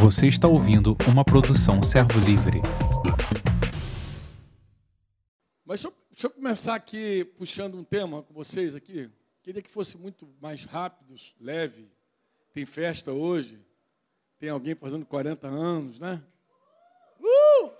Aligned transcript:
Você 0.00 0.26
está 0.26 0.48
ouvindo 0.48 0.96
uma 1.08 1.24
produção 1.24 1.82
Servo 1.82 2.18
Livre. 2.20 2.60
Mas 5.64 5.80
deixa 5.80 5.88
eu, 5.88 5.94
deixa 6.10 6.26
eu 6.26 6.30
começar 6.30 6.74
aqui 6.74 7.24
puxando 7.36 7.76
um 7.76 7.84
tema 7.84 8.22
com 8.22 8.34
vocês 8.34 8.74
aqui. 8.74 9.10
Queria 9.42 9.62
que 9.62 9.70
fosse 9.70 9.96
muito 9.96 10.28
mais 10.40 10.64
rápido, 10.64 11.14
leve. 11.40 11.90
Tem 12.52 12.66
festa 12.66 13.12
hoje. 13.12 13.58
Tem 14.38 14.50
alguém 14.50 14.74
fazendo 14.74 15.06
40 15.06 15.46
anos, 15.46 15.98
né? 15.98 16.22
Uh! 17.20 17.70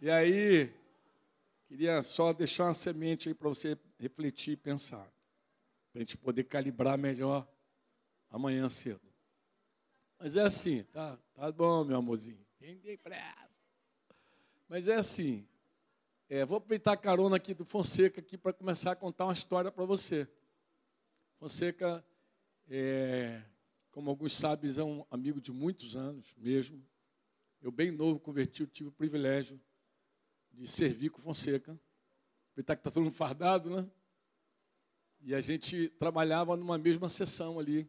E 0.00 0.10
aí, 0.10 0.70
queria 1.66 2.02
só 2.02 2.32
deixar 2.32 2.64
uma 2.66 2.74
semente 2.74 3.28
aí 3.28 3.34
para 3.34 3.48
você 3.48 3.78
refletir 3.98 4.52
e 4.52 4.56
pensar. 4.56 5.10
Para 5.90 5.96
a 5.96 5.98
gente 6.00 6.18
poder 6.18 6.44
calibrar 6.44 6.98
melhor 6.98 7.48
amanhã 8.34 8.68
cedo. 8.68 9.00
Mas 10.18 10.34
é 10.34 10.42
assim, 10.42 10.82
tá? 10.82 11.16
Tá 11.34 11.52
bom, 11.52 11.84
meu 11.84 11.98
amorzinho. 11.98 12.44
Tem 12.58 12.98
pressa? 12.98 13.60
Mas 14.68 14.88
é 14.88 14.96
assim. 14.96 15.46
É, 16.28 16.44
vou 16.44 16.58
aproveitar 16.58 16.92
a 16.92 16.96
carona 16.96 17.36
aqui 17.36 17.54
do 17.54 17.64
Fonseca 17.64 18.20
aqui 18.20 18.36
para 18.36 18.52
começar 18.52 18.90
a 18.90 18.96
contar 18.96 19.26
uma 19.26 19.32
história 19.32 19.70
para 19.70 19.84
você. 19.84 20.26
Fonseca, 21.38 22.04
é, 22.68 23.40
como 23.92 24.10
alguns 24.10 24.36
sabem, 24.36 24.68
é 24.76 24.82
um 24.82 25.06
amigo 25.12 25.40
de 25.40 25.52
muitos 25.52 25.94
anos 25.94 26.34
mesmo. 26.36 26.84
Eu, 27.62 27.70
bem 27.70 27.92
novo, 27.92 28.18
converti, 28.18 28.66
tive 28.66 28.88
o 28.88 28.92
privilégio 28.92 29.60
de 30.50 30.66
servir 30.66 31.10
com 31.10 31.22
Fonseca. 31.22 31.78
Aproveitar 32.50 32.74
que 32.74 32.80
está 32.80 32.90
todo 32.90 33.04
mundo 33.04 33.14
fardado, 33.14 33.70
né? 33.70 33.88
E 35.20 35.34
a 35.34 35.40
gente 35.40 35.88
trabalhava 35.90 36.56
numa 36.56 36.76
mesma 36.76 37.08
sessão 37.08 37.60
ali. 37.60 37.88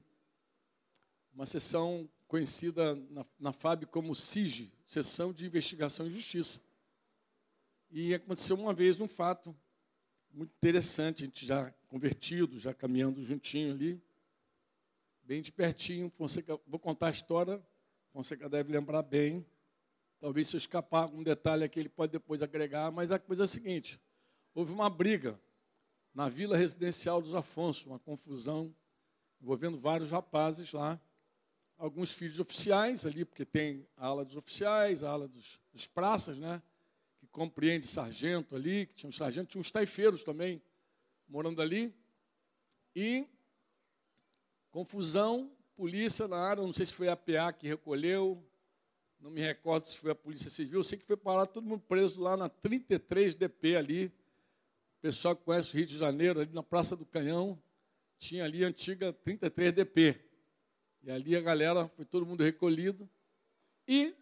Uma 1.35 1.45
sessão 1.45 2.09
conhecida 2.29 2.95
na, 3.09 3.25
na 3.37 3.51
FAB 3.51 3.87
como 3.87 4.15
SIG, 4.15 4.71
Sessão 4.87 5.33
de 5.33 5.45
Investigação 5.45 6.07
e 6.07 6.09
Justiça. 6.09 6.61
E 7.91 8.13
aconteceu 8.13 8.55
uma 8.55 8.73
vez 8.73 9.01
um 9.01 9.07
fato 9.07 9.53
muito 10.31 10.51
interessante, 10.55 11.23
a 11.23 11.25
gente 11.25 11.45
já 11.45 11.73
convertido, 11.89 12.57
já 12.57 12.73
caminhando 12.73 13.21
juntinho 13.21 13.73
ali, 13.73 14.01
bem 15.23 15.41
de 15.41 15.51
pertinho. 15.51 16.09
Fonseca, 16.09 16.57
vou 16.65 16.79
contar 16.79 17.07
a 17.07 17.11
história, 17.11 17.61
Fonseca 18.13 18.47
deve 18.47 18.71
lembrar 18.71 19.03
bem. 19.03 19.45
Talvez 20.21 20.47
se 20.47 20.55
eu 20.55 20.57
escapar 20.57 21.01
algum 21.01 21.21
detalhe 21.21 21.65
aqui, 21.65 21.81
ele 21.81 21.89
pode 21.89 22.13
depois 22.13 22.41
agregar, 22.41 22.91
mas 22.91 23.11
a 23.11 23.19
coisa 23.19 23.43
é 23.43 23.45
a 23.45 23.47
seguinte: 23.47 23.99
houve 24.53 24.71
uma 24.71 24.89
briga 24.89 25.37
na 26.13 26.29
vila 26.29 26.55
residencial 26.55 27.21
dos 27.21 27.35
Afonso, 27.35 27.89
uma 27.89 27.99
confusão 27.99 28.73
envolvendo 29.41 29.77
vários 29.77 30.09
rapazes 30.09 30.71
lá, 30.71 30.97
alguns 31.77 32.11
filhos 32.11 32.39
oficiais 32.39 33.05
ali, 33.05 33.25
porque 33.25 33.45
tem 33.45 33.87
a 33.97 34.07
ala 34.07 34.25
dos 34.25 34.35
oficiais, 34.35 35.03
a 35.03 35.09
ala 35.09 35.27
dos, 35.27 35.59
dos 35.73 35.87
praças, 35.87 36.37
né? 36.39 36.61
Que 37.19 37.27
compreende 37.27 37.85
sargento 37.85 38.55
ali, 38.55 38.85
que 38.85 38.95
tinha 38.95 39.09
um 39.09 39.13
sargento, 39.13 39.49
tinha 39.49 39.61
uns 39.61 39.71
taifeiros 39.71 40.23
também 40.23 40.61
morando 41.27 41.61
ali. 41.61 41.93
E 42.95 43.27
confusão, 44.71 45.51
polícia 45.75 46.27
na 46.27 46.37
área, 46.37 46.63
não 46.63 46.73
sei 46.73 46.85
se 46.85 46.93
foi 46.93 47.09
a 47.09 47.15
PA 47.15 47.51
que 47.53 47.67
recolheu, 47.67 48.41
não 49.19 49.31
me 49.31 49.41
recordo 49.41 49.85
se 49.85 49.97
foi 49.97 50.11
a 50.11 50.15
Polícia 50.15 50.49
Civil, 50.49 50.79
eu 50.79 50.83
sei 50.83 50.99
que 50.99 51.05
foi 51.05 51.17
parar 51.17 51.45
todo 51.47 51.65
mundo 51.65 51.81
preso 51.87 52.21
lá 52.21 52.37
na 52.37 52.47
33 52.47 53.33
DP 53.35 53.75
ali. 53.75 54.05
O 54.05 55.01
pessoal 55.01 55.35
que 55.35 55.43
conhece 55.43 55.73
o 55.73 55.77
Rio 55.77 55.85
de 55.85 55.97
Janeiro, 55.97 56.39
ali 56.39 56.53
na 56.53 56.63
Praça 56.63 56.95
do 56.95 57.05
Canhão, 57.05 57.59
tinha 58.17 58.43
ali 58.43 58.63
a 58.63 58.67
antiga 58.67 59.11
33 59.11 59.73
DP. 59.73 60.19
E 61.05 61.11
ali 61.11 61.35
a 61.35 61.41
galera, 61.41 61.87
foi 61.89 62.03
todo 62.03 62.25
mundo 62.25 62.43
recolhido. 62.43 63.07
E 63.87 64.15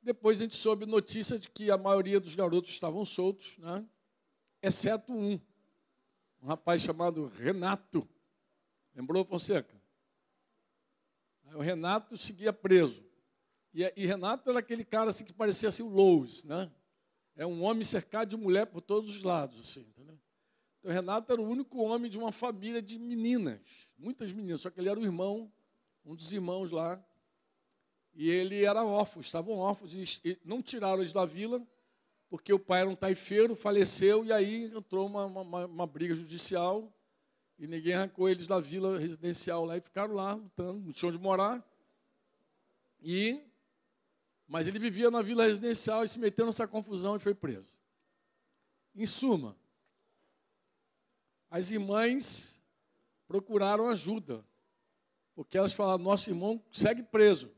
depois 0.00 0.40
a 0.40 0.44
gente 0.44 0.54
soube 0.54 0.86
notícia 0.86 1.36
de 1.36 1.50
que 1.50 1.68
a 1.68 1.76
maioria 1.76 2.20
dos 2.20 2.36
garotos 2.36 2.70
estavam 2.70 3.04
soltos, 3.04 3.58
né? 3.58 3.84
exceto 4.62 5.12
um, 5.12 5.40
um 6.40 6.46
rapaz 6.46 6.80
chamado 6.80 7.26
Renato. 7.26 8.08
Lembrou, 8.94 9.24
Fonseca? 9.24 9.74
O 11.54 11.60
Renato 11.60 12.16
seguia 12.16 12.52
preso. 12.52 13.04
E, 13.74 13.82
e, 13.96 14.06
Renato 14.06 14.48
era 14.48 14.60
aquele 14.60 14.84
cara 14.84 15.10
assim 15.10 15.24
que 15.24 15.32
parecia 15.32 15.68
assim 15.68 15.82
o 15.82 15.88
Lois, 15.88 16.44
né? 16.44 16.70
É 17.34 17.44
um 17.44 17.64
homem 17.64 17.82
cercado 17.82 18.28
de 18.28 18.36
mulher 18.36 18.66
por 18.66 18.80
todos 18.80 19.10
os 19.10 19.22
lados, 19.24 19.58
assim, 19.58 19.80
entendeu? 19.80 20.18
Então 20.86 20.94
Renato 20.94 21.32
era 21.32 21.42
o 21.42 21.44
único 21.44 21.82
homem 21.82 22.08
de 22.08 22.16
uma 22.16 22.30
família 22.30 22.80
de 22.80 22.96
meninas, 22.96 23.58
muitas 23.98 24.30
meninas, 24.30 24.60
só 24.60 24.70
que 24.70 24.78
ele 24.78 24.88
era 24.88 25.00
o 25.00 25.02
irmão, 25.02 25.50
um 26.04 26.14
dos 26.14 26.32
irmãos 26.32 26.70
lá. 26.70 27.04
E 28.14 28.30
ele 28.30 28.64
era 28.64 28.84
órfão, 28.84 29.20
estavam 29.20 29.56
órfãos 29.56 29.92
e 29.92 30.38
não 30.44 30.62
tiraram 30.62 31.00
eles 31.00 31.12
da 31.12 31.26
vila, 31.26 31.60
porque 32.30 32.52
o 32.52 32.58
pai 32.60 32.82
era 32.82 32.88
um 32.88 32.94
taifeiro, 32.94 33.56
faleceu 33.56 34.24
e 34.24 34.32
aí 34.32 34.66
entrou 34.66 35.08
uma, 35.08 35.26
uma, 35.26 35.66
uma 35.66 35.86
briga 35.88 36.14
judicial 36.14 36.94
e 37.58 37.66
ninguém 37.66 37.94
arrancou 37.94 38.28
eles 38.28 38.46
da 38.46 38.60
vila 38.60 38.96
residencial 38.96 39.64
lá 39.64 39.76
e 39.76 39.80
ficaram 39.80 40.14
lá 40.14 40.34
lutando, 40.34 40.78
não 40.78 40.92
tinham 40.92 41.10
onde 41.10 41.18
morar. 41.18 41.68
E 43.02 43.42
mas 44.46 44.68
ele 44.68 44.78
vivia 44.78 45.10
na 45.10 45.20
vila 45.20 45.46
residencial 45.46 46.04
e 46.04 46.08
se 46.08 46.20
meteu 46.20 46.46
nessa 46.46 46.68
confusão 46.68 47.16
e 47.16 47.18
foi 47.18 47.34
preso. 47.34 47.76
Em 48.94 49.04
suma, 49.04 49.56
as 51.56 51.70
irmãs 51.70 52.60
procuraram 53.26 53.88
ajuda, 53.88 54.44
porque 55.34 55.58
elas 55.58 55.72
falaram: 55.72 56.02
nosso 56.02 56.30
irmão 56.30 56.62
segue 56.70 57.02
preso. 57.02 57.50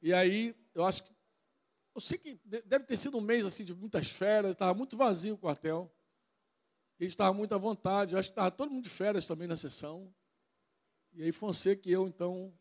E 0.00 0.12
aí, 0.12 0.54
eu 0.74 0.84
acho 0.84 1.04
que. 1.04 1.12
Eu 1.94 2.00
sei 2.00 2.16
que 2.16 2.40
deve 2.44 2.86
ter 2.86 2.96
sido 2.96 3.18
um 3.18 3.20
mês 3.20 3.44
assim 3.44 3.64
de 3.64 3.74
muitas 3.74 4.08
férias, 4.08 4.54
estava 4.54 4.72
muito 4.72 4.96
vazio 4.96 5.34
o 5.34 5.38
quartel. 5.38 5.92
Ele 6.98 7.08
estava 7.08 7.34
muito 7.34 7.54
à 7.54 7.58
vontade, 7.58 8.14
eu 8.14 8.18
acho 8.18 8.28
que 8.28 8.32
estava 8.32 8.50
todo 8.50 8.70
mundo 8.70 8.84
de 8.84 8.90
férias 8.90 9.26
também 9.26 9.46
na 9.46 9.56
sessão. 9.56 10.12
E 11.12 11.22
aí 11.22 11.32
Fonseca 11.32 11.86
e 11.88 11.92
eu, 11.92 12.06
então, 12.06 12.54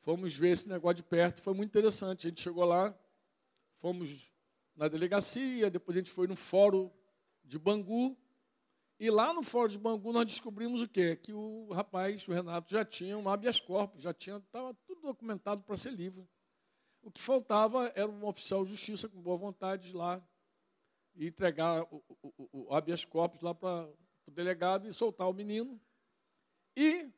Fomos 0.00 0.34
ver 0.34 0.52
esse 0.52 0.68
negócio 0.68 0.96
de 0.96 1.02
perto, 1.02 1.42
foi 1.42 1.52
muito 1.52 1.68
interessante. 1.68 2.26
A 2.26 2.30
gente 2.30 2.40
chegou 2.40 2.64
lá, 2.64 2.98
fomos 3.76 4.32
na 4.74 4.88
delegacia, 4.88 5.70
depois 5.70 5.96
a 5.96 6.00
gente 6.00 6.10
foi 6.10 6.26
no 6.26 6.34
fórum 6.36 6.90
de 7.44 7.58
Bangu, 7.58 8.16
e 8.98 9.10
lá 9.10 9.32
no 9.32 9.42
fórum 9.44 9.68
de 9.68 9.78
Bangu 9.78 10.12
nós 10.12 10.26
descobrimos 10.26 10.82
o 10.82 10.88
quê? 10.88 11.14
Que 11.14 11.32
o 11.32 11.72
rapaz, 11.72 12.26
o 12.26 12.32
Renato, 12.32 12.70
já 12.70 12.84
tinha 12.84 13.16
um 13.16 13.28
habeas 13.28 13.60
corpus, 13.60 14.02
já 14.02 14.12
tinha, 14.12 14.38
estava 14.38 14.74
tudo 14.86 15.02
documentado 15.02 15.62
para 15.62 15.76
ser 15.76 15.92
livre. 15.92 16.28
O 17.00 17.10
que 17.10 17.22
faltava 17.22 17.92
era 17.94 18.08
um 18.08 18.26
oficial 18.26 18.64
de 18.64 18.70
justiça 18.70 19.08
com 19.08 19.20
boa 19.20 19.36
vontade 19.36 19.90
de 19.90 19.96
lá 19.96 20.20
e 21.14 21.28
entregar 21.28 21.82
o, 21.92 22.02
o, 22.22 22.48
o 22.52 22.74
habeas 22.74 23.04
corpus 23.04 23.40
lá 23.40 23.54
para 23.54 23.88
o 24.26 24.30
delegado 24.32 24.88
e 24.88 24.92
soltar 24.92 25.28
o 25.28 25.32
menino. 25.32 25.80
E 26.76 27.08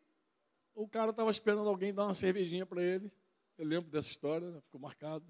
o 0.74 0.86
cara 0.86 1.10
estava 1.10 1.30
esperando 1.30 1.68
alguém 1.68 1.94
dar 1.94 2.04
uma 2.04 2.14
cervejinha 2.14 2.66
para 2.66 2.82
ele. 2.82 3.10
Eu 3.56 3.66
lembro 3.66 3.90
dessa 3.90 4.08
história, 4.08 4.50
né? 4.50 4.60
ficou 4.60 4.80
marcado. 4.80 5.26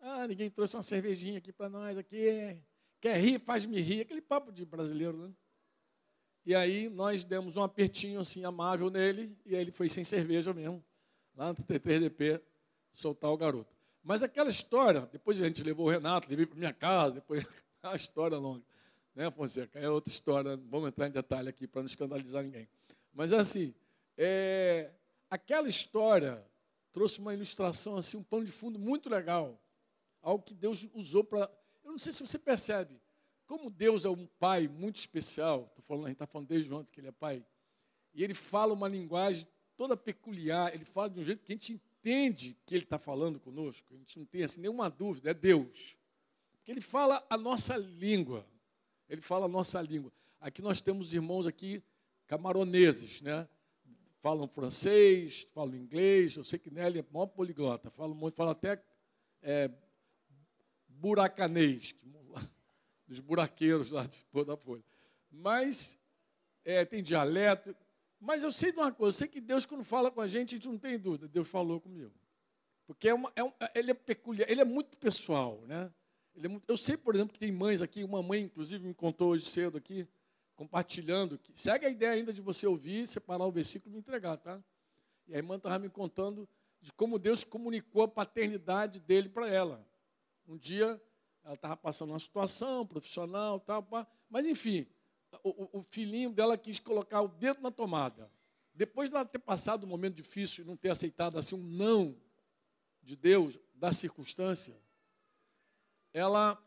Ah, 0.00 0.26
ninguém 0.28 0.50
trouxe 0.50 0.76
uma 0.76 0.82
cervejinha 0.82 1.38
aqui 1.38 1.52
para 1.52 1.68
nós 1.68 1.96
aqui. 1.96 2.62
Quer 3.00 3.16
rir, 3.18 3.38
faz-me 3.38 3.80
rir. 3.80 4.02
Aquele 4.02 4.22
papo 4.22 4.52
de 4.52 4.64
brasileiro, 4.64 5.16
né? 5.16 5.34
E 6.48 6.54
aí 6.54 6.88
nós 6.88 7.24
demos 7.24 7.58
um 7.58 7.62
apertinho 7.62 8.20
assim 8.20 8.42
amável 8.42 8.88
nele 8.88 9.36
e 9.44 9.54
ele 9.54 9.70
foi 9.70 9.86
sem 9.86 10.02
cerveja 10.02 10.54
mesmo, 10.54 10.82
lá 11.36 11.48
no 11.48 11.54
T3DP, 11.56 12.40
soltar 12.90 13.30
o 13.30 13.36
garoto. 13.36 13.70
Mas 14.02 14.22
aquela 14.22 14.48
história, 14.48 15.06
depois 15.12 15.38
a 15.42 15.44
gente 15.44 15.62
levou 15.62 15.88
o 15.88 15.90
Renato, 15.90 16.26
levei 16.30 16.46
para 16.46 16.56
minha 16.56 16.72
casa, 16.72 17.16
depois 17.16 17.44
é 17.84 17.86
uma 17.88 17.96
história 17.96 18.38
longa, 18.38 18.64
né, 19.14 19.30
Fonseca? 19.30 19.78
É 19.78 19.90
outra 19.90 20.10
história, 20.10 20.56
vamos 20.70 20.88
entrar 20.88 21.08
em 21.08 21.10
detalhe 21.10 21.50
aqui 21.50 21.68
para 21.68 21.82
não 21.82 21.86
escandalizar 21.86 22.42
ninguém. 22.42 22.66
Mas 23.12 23.30
é 23.30 23.36
assim, 23.36 23.74
é, 24.16 24.90
aquela 25.28 25.68
história 25.68 26.42
trouxe 26.94 27.18
uma 27.18 27.34
ilustração, 27.34 27.98
assim, 27.98 28.16
um 28.16 28.22
pano 28.22 28.46
de 28.46 28.52
fundo 28.52 28.78
muito 28.78 29.10
legal. 29.10 29.60
Algo 30.22 30.42
que 30.42 30.54
Deus 30.54 30.88
usou 30.94 31.22
para. 31.22 31.40
Eu 31.84 31.90
não 31.90 31.98
sei 31.98 32.10
se 32.10 32.26
você 32.26 32.38
percebe, 32.38 32.98
como 33.48 33.70
Deus 33.70 34.04
é 34.04 34.10
um 34.10 34.26
pai 34.26 34.68
muito 34.68 34.96
especial, 34.96 35.72
falando, 35.82 36.04
a 36.04 36.08
gente 36.08 36.16
está 36.16 36.26
falando 36.26 36.48
desde 36.48 36.72
ontem 36.72 36.92
que 36.92 37.00
ele 37.00 37.08
é 37.08 37.12
pai, 37.12 37.44
e 38.14 38.22
ele 38.22 38.34
fala 38.34 38.74
uma 38.74 38.86
linguagem 38.86 39.48
toda 39.74 39.96
peculiar, 39.96 40.74
ele 40.74 40.84
fala 40.84 41.08
de 41.08 41.18
um 41.18 41.24
jeito 41.24 41.42
que 41.42 41.52
a 41.52 41.54
gente 41.54 41.72
entende 41.72 42.56
que 42.66 42.74
ele 42.74 42.84
está 42.84 42.98
falando 42.98 43.40
conosco, 43.40 43.94
a 43.94 43.96
gente 43.96 44.18
não 44.18 44.26
tem 44.26 44.44
assim, 44.44 44.60
nenhuma 44.60 44.90
dúvida, 44.90 45.30
é 45.30 45.34
Deus. 45.34 45.96
Porque 46.52 46.70
ele 46.70 46.82
fala 46.82 47.26
a 47.30 47.38
nossa 47.38 47.76
língua. 47.76 48.46
Ele 49.08 49.22
fala 49.22 49.46
a 49.46 49.48
nossa 49.48 49.80
língua. 49.80 50.12
Aqui 50.38 50.60
nós 50.60 50.82
temos 50.82 51.14
irmãos 51.14 51.46
aqui 51.46 51.82
camaroneses, 52.26 53.22
né? 53.22 53.48
falam 54.18 54.46
francês, 54.46 55.46
falam 55.54 55.74
inglês. 55.74 56.36
Eu 56.36 56.44
sei 56.44 56.58
que 56.58 56.70
Nelly 56.70 56.98
é 56.98 57.04
maior 57.10 57.26
poliglota, 57.26 57.90
fala 57.90 58.14
fala 58.32 58.52
até 58.52 58.82
é, 59.40 59.70
buracanês, 60.88 61.94
dos 63.08 63.18
buraqueiros 63.18 63.90
lá 63.90 64.06
de 64.06 64.24
da 64.44 64.56
Folha. 64.56 64.84
Mas 65.30 65.98
é, 66.64 66.84
tem 66.84 67.02
dialeto. 67.02 67.74
Mas 68.20 68.42
eu 68.42 68.52
sei 68.52 68.70
de 68.70 68.78
uma 68.78 68.92
coisa, 68.92 69.16
eu 69.16 69.18
sei 69.18 69.28
que 69.28 69.40
Deus, 69.40 69.64
quando 69.64 69.82
fala 69.82 70.10
com 70.10 70.20
a 70.20 70.26
gente, 70.26 70.54
a 70.54 70.58
gente 70.58 70.68
não 70.68 70.78
tem 70.78 70.98
dúvida. 70.98 71.26
Deus 71.26 71.48
falou 71.48 71.80
comigo. 71.80 72.12
Porque 72.86 73.08
é 73.08 73.14
uma, 73.14 73.32
é 73.34 73.42
um, 73.42 73.52
ele 73.74 73.90
é 73.90 73.94
peculiar, 73.94 74.50
ele 74.50 74.60
é 74.60 74.64
muito 74.64 74.96
pessoal, 74.96 75.62
né? 75.66 75.92
É 76.42 76.48
muito, 76.48 76.64
eu 76.68 76.76
sei, 76.76 76.96
por 76.96 77.14
exemplo, 77.14 77.32
que 77.32 77.38
tem 77.38 77.50
mães 77.50 77.82
aqui, 77.82 78.04
uma 78.04 78.22
mãe, 78.22 78.42
inclusive, 78.42 78.86
me 78.86 78.94
contou 78.94 79.30
hoje 79.30 79.44
cedo 79.44 79.76
aqui, 79.76 80.06
compartilhando, 80.54 81.38
que 81.38 81.52
segue 81.54 81.86
a 81.86 81.90
ideia 81.90 82.12
ainda 82.12 82.32
de 82.32 82.40
você 82.40 82.66
ouvir, 82.66 83.06
separar 83.06 83.44
o 83.44 83.52
versículo 83.52 83.90
e 83.90 83.94
me 83.94 83.98
entregar, 83.98 84.36
tá? 84.36 84.62
E 85.26 85.34
a 85.34 85.36
irmã 85.36 85.56
estava 85.56 85.78
me 85.78 85.88
contando 85.88 86.48
de 86.80 86.92
como 86.92 87.18
Deus 87.18 87.44
comunicou 87.44 88.02
a 88.02 88.08
paternidade 88.08 89.00
dele 89.00 89.28
para 89.28 89.48
ela. 89.48 89.84
Um 90.46 90.56
dia, 90.56 91.00
ela 91.48 91.54
estava 91.54 91.76
passando 91.78 92.10
uma 92.10 92.18
situação 92.18 92.86
profissional, 92.86 93.58
tal, 93.58 93.88
mas 94.28 94.44
enfim, 94.44 94.86
o, 95.42 95.78
o, 95.78 95.82
filhinho 95.82 96.30
dela 96.30 96.58
quis 96.58 96.78
colocar 96.78 97.22
o 97.22 97.28
dedo 97.28 97.62
na 97.62 97.70
tomada. 97.70 98.30
Depois 98.74 99.08
de 99.08 99.16
ela 99.16 99.24
ter 99.24 99.38
passado 99.38 99.84
um 99.84 99.88
momento 99.88 100.14
difícil 100.14 100.62
e 100.62 100.66
não 100.66 100.76
ter 100.76 100.90
aceitado 100.90 101.38
assim 101.38 101.54
um 101.54 101.62
não 101.62 102.14
de 103.02 103.16
Deus, 103.16 103.58
da 103.74 103.94
circunstância, 103.94 104.78
ela 106.12 106.62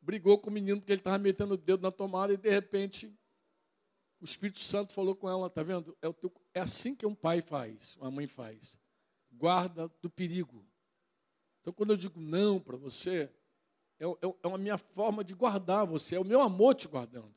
brigou 0.00 0.38
com 0.38 0.50
o 0.50 0.52
menino 0.52 0.80
porque 0.80 0.90
ele 0.90 1.00
estava 1.00 1.18
metendo 1.18 1.54
o 1.54 1.56
dedo 1.56 1.82
na 1.82 1.92
tomada 1.92 2.32
e 2.32 2.36
de 2.36 2.50
repente 2.50 3.16
o 4.20 4.24
Espírito 4.24 4.58
Santo 4.58 4.92
falou 4.92 5.14
com 5.14 5.28
ela, 5.28 5.48
tá 5.48 5.62
vendo? 5.62 5.96
É, 6.02 6.12
teu, 6.12 6.32
é 6.52 6.60
assim 6.60 6.96
que 6.96 7.06
um 7.06 7.14
pai 7.14 7.40
faz, 7.40 7.94
uma 7.96 8.10
mãe 8.10 8.26
faz. 8.26 8.76
Guarda 9.30 9.88
do 10.02 10.10
perigo. 10.10 10.66
Então 11.60 11.72
quando 11.72 11.90
eu 11.90 11.96
digo 11.96 12.20
não 12.20 12.58
para 12.58 12.76
você, 12.76 13.32
é, 13.98 14.04
é, 14.04 14.34
é 14.42 14.46
uma 14.46 14.58
minha 14.58 14.78
forma 14.78 15.24
de 15.24 15.34
guardar 15.34 15.86
você, 15.86 16.16
é 16.16 16.20
o 16.20 16.24
meu 16.24 16.40
amor 16.40 16.74
te 16.74 16.88
guardando. 16.88 17.34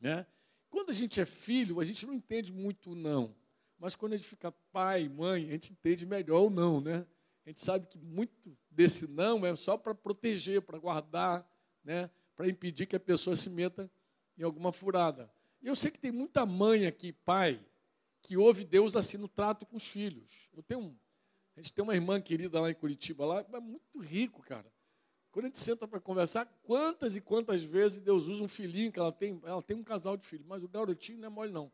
Né? 0.00 0.26
Quando 0.68 0.90
a 0.90 0.94
gente 0.94 1.20
é 1.20 1.26
filho, 1.26 1.80
a 1.80 1.84
gente 1.84 2.06
não 2.06 2.14
entende 2.14 2.52
muito 2.52 2.92
o 2.92 2.94
não. 2.94 3.34
Mas 3.78 3.94
quando 3.94 4.12
a 4.12 4.16
gente 4.16 4.28
fica 4.28 4.52
pai, 4.72 5.08
mãe, 5.08 5.48
a 5.48 5.52
gente 5.52 5.72
entende 5.72 6.04
melhor 6.04 6.46
o 6.46 6.50
não, 6.50 6.80
né? 6.80 7.06
A 7.46 7.48
gente 7.48 7.60
sabe 7.60 7.86
que 7.86 7.98
muito 7.98 8.56
desse 8.70 9.08
não 9.08 9.44
é 9.46 9.56
só 9.56 9.76
para 9.78 9.94
proteger, 9.94 10.60
para 10.60 10.78
guardar, 10.78 11.50
né? 11.82 12.10
para 12.36 12.48
impedir 12.48 12.86
que 12.86 12.96
a 12.96 13.00
pessoa 13.00 13.34
se 13.36 13.50
meta 13.50 13.90
em 14.36 14.42
alguma 14.42 14.72
furada. 14.72 15.32
Eu 15.62 15.74
sei 15.74 15.90
que 15.90 15.98
tem 15.98 16.12
muita 16.12 16.44
mãe 16.44 16.86
aqui, 16.86 17.12
pai, 17.12 17.62
que 18.22 18.36
ouve 18.36 18.64
Deus 18.64 18.96
assim 18.96 19.16
no 19.16 19.28
trato 19.28 19.66
com 19.66 19.76
os 19.76 19.86
filhos. 19.86 20.48
Eu 20.52 20.62
tenho 20.62 20.98
a 21.56 21.60
gente 21.60 21.74
tem 21.74 21.82
uma 21.82 21.94
irmã 21.94 22.20
querida 22.20 22.58
lá 22.58 22.70
em 22.70 22.74
Curitiba, 22.74 23.26
lá, 23.26 23.44
é 23.52 23.60
muito 23.60 23.98
rico, 23.98 24.42
cara. 24.42 24.72
Quando 25.30 25.44
a 25.44 25.48
gente 25.48 25.58
senta 25.58 25.86
para 25.86 26.00
conversar, 26.00 26.46
quantas 26.62 27.16
e 27.16 27.20
quantas 27.20 27.62
vezes 27.62 28.00
Deus 28.00 28.26
usa 28.26 28.42
um 28.42 28.48
filhinho 28.48 28.90
que 28.90 28.98
ela 28.98 29.12
tem, 29.12 29.40
ela 29.44 29.62
tem 29.62 29.76
um 29.76 29.84
casal 29.84 30.16
de 30.16 30.24
filhos, 30.26 30.46
mas 30.46 30.62
o 30.62 30.68
garotinho 30.68 31.18
não 31.18 31.26
é 31.26 31.30
mole 31.30 31.52
não. 31.52 31.70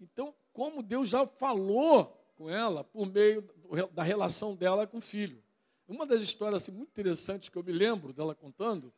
Então, 0.00 0.34
como 0.52 0.82
Deus 0.82 1.08
já 1.08 1.26
falou 1.26 2.18
com 2.38 2.48
ela 2.48 2.84
por 2.84 3.04
meio 3.04 3.42
da 3.92 4.02
relação 4.02 4.54
dela 4.54 4.86
com 4.86 4.98
o 4.98 5.00
filho. 5.00 5.42
Uma 5.88 6.06
das 6.06 6.22
histórias 6.22 6.62
assim, 6.62 6.72
muito 6.72 6.90
interessantes 6.90 7.48
que 7.48 7.58
eu 7.58 7.64
me 7.64 7.72
lembro 7.72 8.12
dela 8.12 8.34
contando 8.34 8.94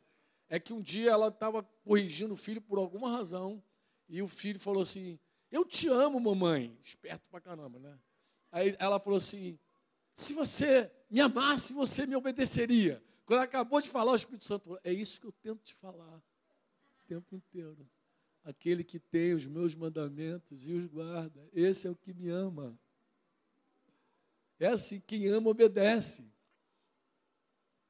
é 0.47 0.59
que 0.59 0.71
um 0.71 0.81
dia 0.81 1.11
ela 1.11 1.29
estava 1.29 1.63
corrigindo 1.83 2.33
o 2.33 2.37
filho 2.37 2.61
por 2.61 2.77
alguma 2.77 3.09
razão 3.09 3.63
e 4.07 4.21
o 4.21 4.27
filho 4.27 4.59
falou 4.59 4.83
assim: 4.83 5.17
Eu 5.49 5.65
te 5.65 5.87
amo, 5.87 6.19
mamãe. 6.19 6.77
Esperto 6.83 7.23
pra 7.31 7.41
caramba, 7.41 7.79
né? 7.79 7.97
Aí 8.51 8.75
ela 8.77 8.99
falou 8.99 9.17
assim: 9.17 9.57
Se 10.13 10.33
você 10.33 10.91
me 11.09 11.19
amasse, 11.19 11.73
você 11.73 12.05
me 12.05 12.15
obedeceria. 12.15 13.01
Quando 13.25 13.41
acabou 13.41 13.79
de 13.79 13.89
falar, 13.89 14.11
o 14.11 14.15
Espírito 14.15 14.43
Santo 14.43 14.65
falou: 14.65 14.79
É 14.83 14.91
isso 14.91 15.19
que 15.19 15.27
eu 15.27 15.31
tento 15.31 15.63
te 15.63 15.73
falar 15.75 16.17
o 16.17 17.07
tempo 17.07 17.35
inteiro. 17.35 17.87
Aquele 18.43 18.83
que 18.83 18.99
tem 18.99 19.33
os 19.33 19.45
meus 19.45 19.75
mandamentos 19.75 20.67
e 20.67 20.73
os 20.73 20.87
guarda, 20.87 21.47
esse 21.53 21.87
é 21.87 21.91
o 21.91 21.95
que 21.95 22.13
me 22.13 22.29
ama. 22.29 22.77
É 24.59 24.67
assim, 24.67 24.99
quem 24.99 25.27
ama 25.27 25.49
obedece. 25.49 26.23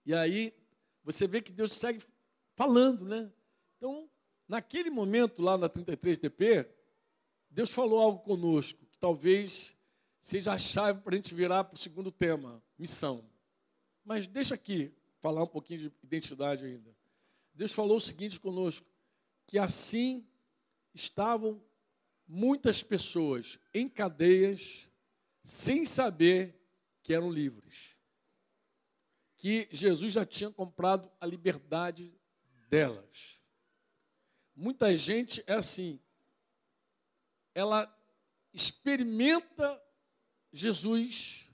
E 0.06 0.14
aí 0.14 0.54
você 1.04 1.28
vê 1.28 1.42
que 1.42 1.52
Deus 1.52 1.74
segue 1.74 2.04
falando, 2.56 3.06
né? 3.06 3.32
Então, 3.78 4.10
naquele 4.48 4.90
momento 4.90 5.42
lá 5.42 5.58
na 5.58 5.70
33 5.70 6.18
TP, 6.18 6.70
Deus 7.50 7.72
falou 7.72 8.00
algo 8.00 8.20
conosco, 8.20 8.86
que 8.86 8.98
talvez 8.98 9.78
seja 10.20 10.54
a 10.54 10.58
chave 10.58 11.02
para 11.02 11.14
a 11.14 11.18
gente 11.18 11.34
virar 11.34 11.64
para 11.64 11.76
o 11.76 11.80
segundo 11.80 12.12
tema, 12.12 12.62
missão. 12.78 13.24
Mas 14.06 14.28
deixa 14.28 14.56
aqui 14.56 14.94
falar 15.22 15.44
um 15.44 15.48
pouquinho 15.48 15.80
de 15.80 15.94
identidade 16.04 16.66
ainda. 16.66 16.94
Deus 17.54 17.72
falou 17.72 17.98
o 17.98 18.02
seguinte 18.02 18.40
conosco, 18.40 18.88
que 19.46 19.60
assim 19.60 20.28
estavam 20.94 21.64
muitas 22.28 22.82
pessoas 22.82 23.60
em 23.74 23.88
cadeias, 23.88 24.90
sem 25.44 25.86
saber 25.86 26.60
que 27.04 27.14
eram 27.14 27.32
livres. 27.32 27.96
Que 29.38 29.68
Jesus 29.72 30.14
já 30.14 30.26
tinha 30.26 30.50
comprado 30.50 31.12
a 31.20 31.26
liberdade 31.26 32.14
delas. 32.68 33.40
Muita 34.56 34.96
gente 34.98 35.44
é 35.46 35.54
assim, 35.54 36.00
ela 37.54 37.94
experimenta 38.54 39.82
Jesus, 40.52 41.51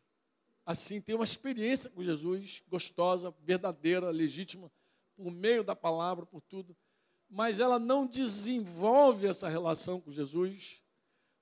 assim, 0.68 1.00
tem 1.00 1.16
uma 1.16 1.24
experiência 1.24 1.90
com 1.90 2.04
Jesus 2.04 2.62
gostosa, 2.68 3.34
verdadeira, 3.42 4.10
legítima, 4.10 4.69
por 5.16 5.31
meio 5.31 5.64
da 5.64 5.74
palavra, 5.74 6.25
por 6.25 6.42
tudo, 6.42 6.75
mas 7.30 7.62
ela 7.62 7.80
não 7.80 8.06
desenvolve 8.06 9.28
essa 9.28 9.48
relação 9.48 10.02
com 10.02 10.12
Jesus, 10.12 10.84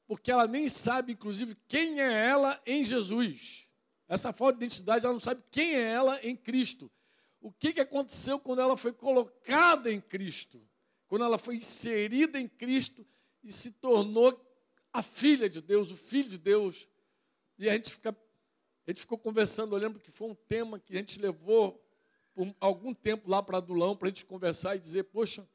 porque 0.05 0.31
ela 0.31 0.45
nem 0.45 0.69
sabe, 0.69 1.13
inclusive, 1.13 1.57
quem 1.67 1.99
é 1.99 2.27
ela 2.27 2.61
em 2.67 2.83
Jesus. 2.83 3.67
Essa 4.07 4.31
falta 4.31 4.59
de 4.59 4.65
identidade, 4.65 5.03
ela 5.03 5.13
não 5.13 5.19
sabe 5.19 5.43
quem 5.49 5.73
é 5.73 5.81
ela 5.81 6.23
em 6.23 6.35
Cristo. 6.35 6.91
O 7.41 7.51
que, 7.51 7.73
que 7.73 7.81
aconteceu 7.81 8.37
quando 8.39 8.61
ela 8.61 8.77
foi 8.77 8.93
colocada 8.93 9.91
em 9.91 9.99
Cristo? 9.99 10.61
Quando 11.07 11.25
ela 11.25 11.39
foi 11.39 11.55
inserida 11.55 12.39
em 12.39 12.47
Cristo 12.47 13.03
e 13.43 13.51
se 13.51 13.71
tornou 13.71 14.39
a 14.93 15.01
filha 15.01 15.49
de 15.49 15.61
Deus, 15.61 15.89
o 15.89 15.95
filho 15.95 16.29
de 16.29 16.37
Deus. 16.37 16.87
E 17.57 17.67
a 17.67 17.73
gente, 17.73 17.91
fica, 17.91 18.15
a 18.85 18.91
gente 18.91 19.01
ficou 19.01 19.17
conversando, 19.17 19.75
eu 19.75 19.79
lembro 19.79 19.99
que 19.99 20.11
foi 20.11 20.29
um 20.29 20.35
tema 20.35 20.79
que 20.79 20.93
a 20.93 20.97
gente 20.97 21.19
levou 21.19 21.81
por 22.33 22.53
algum 22.59 22.93
tempo 22.93 23.29
lá 23.29 23.41
para 23.41 23.57
Adulão, 23.57 23.95
para 23.95 24.07
a 24.07 24.11
gente 24.11 24.25
conversar 24.25 24.75
e 24.75 24.79
dizer, 24.79 25.05
poxa, 25.05 25.47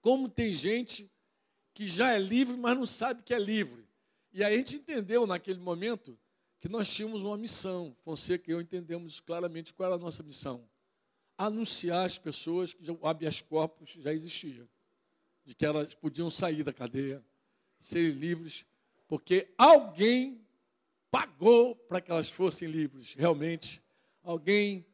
como 0.00 0.28
tem 0.28 0.52
gente 0.52 1.10
que 1.72 1.88
já 1.88 2.12
é 2.12 2.18
livre, 2.18 2.56
mas 2.56 2.76
não 2.76 2.84
sabe 2.84 3.22
que 3.22 3.32
é 3.32 3.38
livre. 3.38 3.88
E 4.32 4.44
aí 4.44 4.54
a 4.54 4.58
gente 4.58 4.76
entendeu 4.76 5.26
naquele 5.26 5.58
momento 5.58 6.18
que 6.60 6.68
nós 6.68 6.92
tínhamos 6.92 7.22
uma 7.22 7.36
missão. 7.36 7.96
Fonseca 8.04 8.50
e 8.50 8.52
eu 8.52 8.60
entendemos 8.60 9.20
claramente 9.20 9.72
qual 9.72 9.86
era 9.86 9.96
a 9.96 9.98
nossa 9.98 10.22
missão. 10.22 10.68
Anunciar 11.38 12.04
às 12.04 12.18
pessoas 12.18 12.74
que 12.74 12.90
o 12.90 13.06
habeas 13.06 13.40
corpus 13.40 13.90
já 13.90 14.12
existia, 14.12 14.68
de 15.44 15.54
que 15.54 15.64
elas 15.64 15.94
podiam 15.94 16.28
sair 16.28 16.62
da 16.62 16.72
cadeia, 16.72 17.24
serem 17.80 18.12
livres, 18.12 18.66
porque 19.08 19.52
alguém 19.56 20.43
pagou 21.14 21.76
para 21.76 22.00
que 22.00 22.10
elas 22.10 22.28
fossem 22.28 22.66
livres. 22.66 23.14
Realmente, 23.14 23.80
alguém 24.20 24.84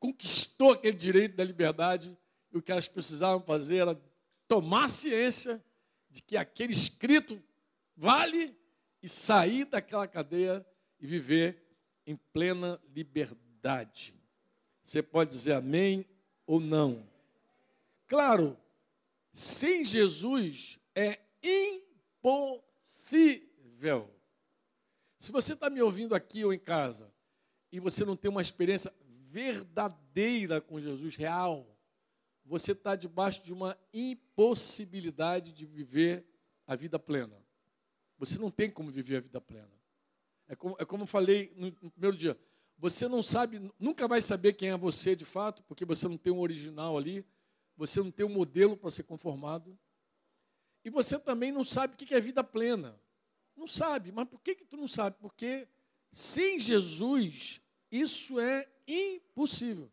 conquistou 0.00 0.72
aquele 0.72 0.96
direito 0.96 1.36
da 1.36 1.44
liberdade 1.44 2.16
e 2.50 2.56
o 2.56 2.62
que 2.62 2.72
elas 2.72 2.88
precisavam 2.88 3.42
fazer 3.42 3.76
era 3.76 4.00
tomar 4.46 4.88
ciência 4.88 5.62
de 6.08 6.22
que 6.22 6.38
aquele 6.38 6.72
escrito 6.72 7.38
vale 7.94 8.56
e 9.02 9.10
sair 9.10 9.66
daquela 9.66 10.08
cadeia 10.08 10.66
e 10.98 11.06
viver 11.06 11.62
em 12.06 12.16
plena 12.16 12.80
liberdade. 12.94 14.14
Você 14.82 15.02
pode 15.02 15.32
dizer 15.32 15.52
amém 15.52 16.06
ou 16.46 16.60
não. 16.60 17.06
Claro, 18.06 18.56
sem 19.34 19.84
Jesus 19.84 20.80
é 20.94 21.18
impossível. 21.42 22.58
Se 25.18 25.32
você 25.32 25.54
está 25.54 25.68
me 25.68 25.82
ouvindo 25.82 26.14
aqui 26.14 26.44
ou 26.44 26.52
em 26.52 26.58
casa 26.58 27.12
e 27.72 27.80
você 27.80 28.04
não 28.04 28.16
tem 28.16 28.30
uma 28.30 28.42
experiência 28.42 28.92
verdadeira 29.30 30.60
com 30.60 30.80
Jesus, 30.80 31.16
real, 31.16 31.76
você 32.44 32.72
está 32.72 32.94
debaixo 32.94 33.42
de 33.42 33.52
uma 33.52 33.76
impossibilidade 33.92 35.52
de 35.52 35.66
viver 35.66 36.24
a 36.66 36.76
vida 36.76 36.98
plena. 36.98 37.36
Você 38.18 38.38
não 38.38 38.50
tem 38.50 38.70
como 38.70 38.90
viver 38.90 39.16
a 39.16 39.20
vida 39.20 39.40
plena. 39.40 39.70
É 40.46 40.56
como, 40.56 40.76
é 40.78 40.84
como 40.84 41.02
eu 41.02 41.06
falei 41.06 41.52
no, 41.56 41.66
no 41.82 41.90
primeiro 41.90 42.16
dia. 42.16 42.38
Você 42.78 43.08
não 43.08 43.22
sabe, 43.22 43.72
nunca 43.78 44.06
vai 44.06 44.22
saber 44.22 44.52
quem 44.54 44.70
é 44.70 44.76
você 44.76 45.16
de 45.16 45.24
fato, 45.24 45.62
porque 45.64 45.84
você 45.84 46.06
não 46.06 46.16
tem 46.16 46.32
um 46.32 46.40
original 46.40 46.96
ali, 46.96 47.26
você 47.76 48.00
não 48.00 48.10
tem 48.10 48.24
um 48.24 48.30
modelo 48.30 48.76
para 48.76 48.90
ser 48.90 49.02
conformado. 49.02 49.76
E 50.84 50.90
você 50.90 51.18
também 51.18 51.52
não 51.52 51.64
sabe 51.64 51.94
o 51.94 51.96
que 51.96 52.14
é 52.14 52.20
vida 52.20 52.42
plena. 52.42 52.98
Não 53.58 53.66
sabe, 53.66 54.12
mas 54.12 54.28
por 54.28 54.40
que, 54.40 54.54
que 54.54 54.64
tu 54.64 54.76
não 54.76 54.86
sabe? 54.86 55.16
Porque 55.20 55.66
sem 56.12 56.60
Jesus 56.60 57.60
isso 57.90 58.38
é 58.38 58.68
impossível. 58.86 59.90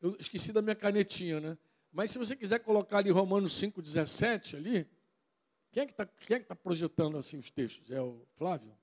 Eu 0.00 0.16
esqueci 0.20 0.52
da 0.52 0.60
minha 0.60 0.74
canetinha, 0.74 1.40
né? 1.40 1.58
Mas 1.90 2.10
se 2.10 2.18
você 2.18 2.36
quiser 2.36 2.58
colocar 2.60 2.98
ali 2.98 3.10
Romanos 3.10 3.54
5,17 3.54 4.56
ali, 4.56 4.86
Quem 5.72 5.82
é 5.82 5.86
que 5.86 5.92
está 5.92 6.08
é 6.30 6.38
tá 6.40 6.54
projetando 6.54 7.16
assim 7.16 7.38
os 7.38 7.50
textos? 7.50 7.90
É 7.90 8.00
o 8.00 8.26
Flávio? 8.34 8.76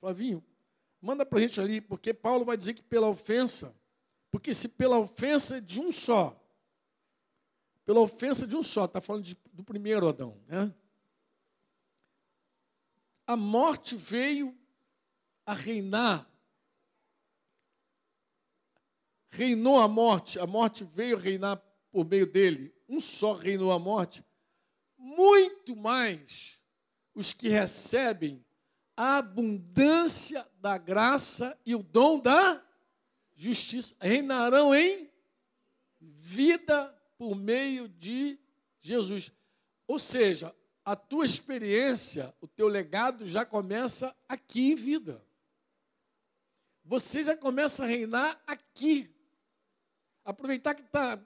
Flavinho, 0.00 0.44
manda 1.00 1.24
para 1.24 1.38
a 1.38 1.40
gente 1.40 1.60
ali, 1.60 1.80
porque 1.80 2.12
Paulo 2.14 2.44
vai 2.44 2.56
dizer 2.56 2.74
que 2.74 2.82
pela 2.82 3.08
ofensa, 3.08 3.74
porque 4.30 4.52
se 4.52 4.68
pela 4.68 4.98
ofensa 4.98 5.60
de 5.60 5.80
um 5.80 5.90
só, 5.90 6.40
pela 7.84 8.00
ofensa 8.00 8.46
de 8.46 8.56
um 8.56 8.62
só, 8.62 8.84
está 8.84 9.00
falando 9.00 9.24
de, 9.24 9.36
do 9.52 9.64
primeiro 9.64 10.08
Adão, 10.08 10.40
né? 10.46 10.72
A 13.26 13.36
morte 13.36 13.96
veio 13.96 14.56
a 15.44 15.52
reinar. 15.52 16.30
Reinou 19.30 19.80
a 19.80 19.88
morte, 19.88 20.38
a 20.38 20.46
morte 20.46 20.84
veio 20.84 21.18
reinar 21.18 21.56
por 21.90 22.06
meio 22.06 22.26
dele. 22.26 22.74
Um 22.88 23.00
só 23.00 23.32
reinou 23.34 23.72
a 23.72 23.78
morte. 23.78 24.24
Muito 24.96 25.74
mais 25.74 26.60
os 27.14 27.32
que 27.32 27.48
recebem 27.48 28.44
a 28.96 29.18
abundância 29.18 30.46
da 30.58 30.78
graça 30.78 31.58
e 31.66 31.74
o 31.74 31.82
dom 31.82 32.18
da 32.18 32.64
justiça 33.34 33.94
reinarão 34.00 34.74
em 34.74 35.10
vida 36.00 36.88
por 37.18 37.34
meio 37.34 37.88
de 37.88 38.38
Jesus. 38.80 39.30
Ou 39.86 39.98
seja, 39.98 40.54
a 40.86 40.94
tua 40.94 41.26
experiência, 41.26 42.32
o 42.40 42.46
teu 42.46 42.68
legado 42.68 43.26
já 43.26 43.44
começa 43.44 44.16
aqui 44.28 44.70
em 44.70 44.76
vida. 44.76 45.20
Você 46.84 47.24
já 47.24 47.36
começa 47.36 47.82
a 47.82 47.88
reinar 47.88 48.40
aqui. 48.46 49.12
Aproveitar 50.24 50.76
que 50.76 50.82
está 50.82 51.20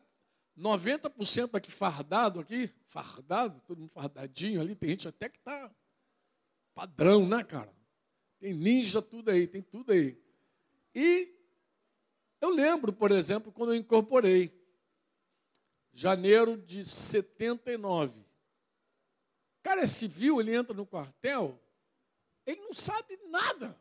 90% 0.56 1.54
aqui 1.54 1.70
fardado 1.70 2.40
aqui, 2.40 2.68
fardado, 2.86 3.60
todo 3.66 3.80
mundo 3.80 3.90
fardadinho 3.90 4.62
ali, 4.62 4.74
tem 4.74 4.88
gente 4.88 5.06
até 5.06 5.28
que 5.28 5.36
está 5.36 5.70
Padrão, 6.72 7.28
né, 7.28 7.44
cara? 7.44 7.70
Tem 8.38 8.54
ninja, 8.54 9.02
tudo 9.02 9.30
aí, 9.30 9.46
tem 9.46 9.60
tudo 9.60 9.92
aí. 9.92 10.18
E 10.94 11.36
eu 12.40 12.48
lembro, 12.48 12.94
por 12.94 13.10
exemplo, 13.10 13.52
quando 13.52 13.74
eu 13.74 13.76
incorporei, 13.78 14.58
janeiro 15.92 16.56
de 16.56 16.82
79. 16.82 18.29
Cara 19.62 19.82
é 19.82 19.86
civil, 19.86 20.40
ele 20.40 20.54
entra 20.54 20.74
no 20.74 20.86
quartel, 20.86 21.60
ele 22.46 22.60
não 22.60 22.72
sabe 22.72 23.16
nada. 23.28 23.78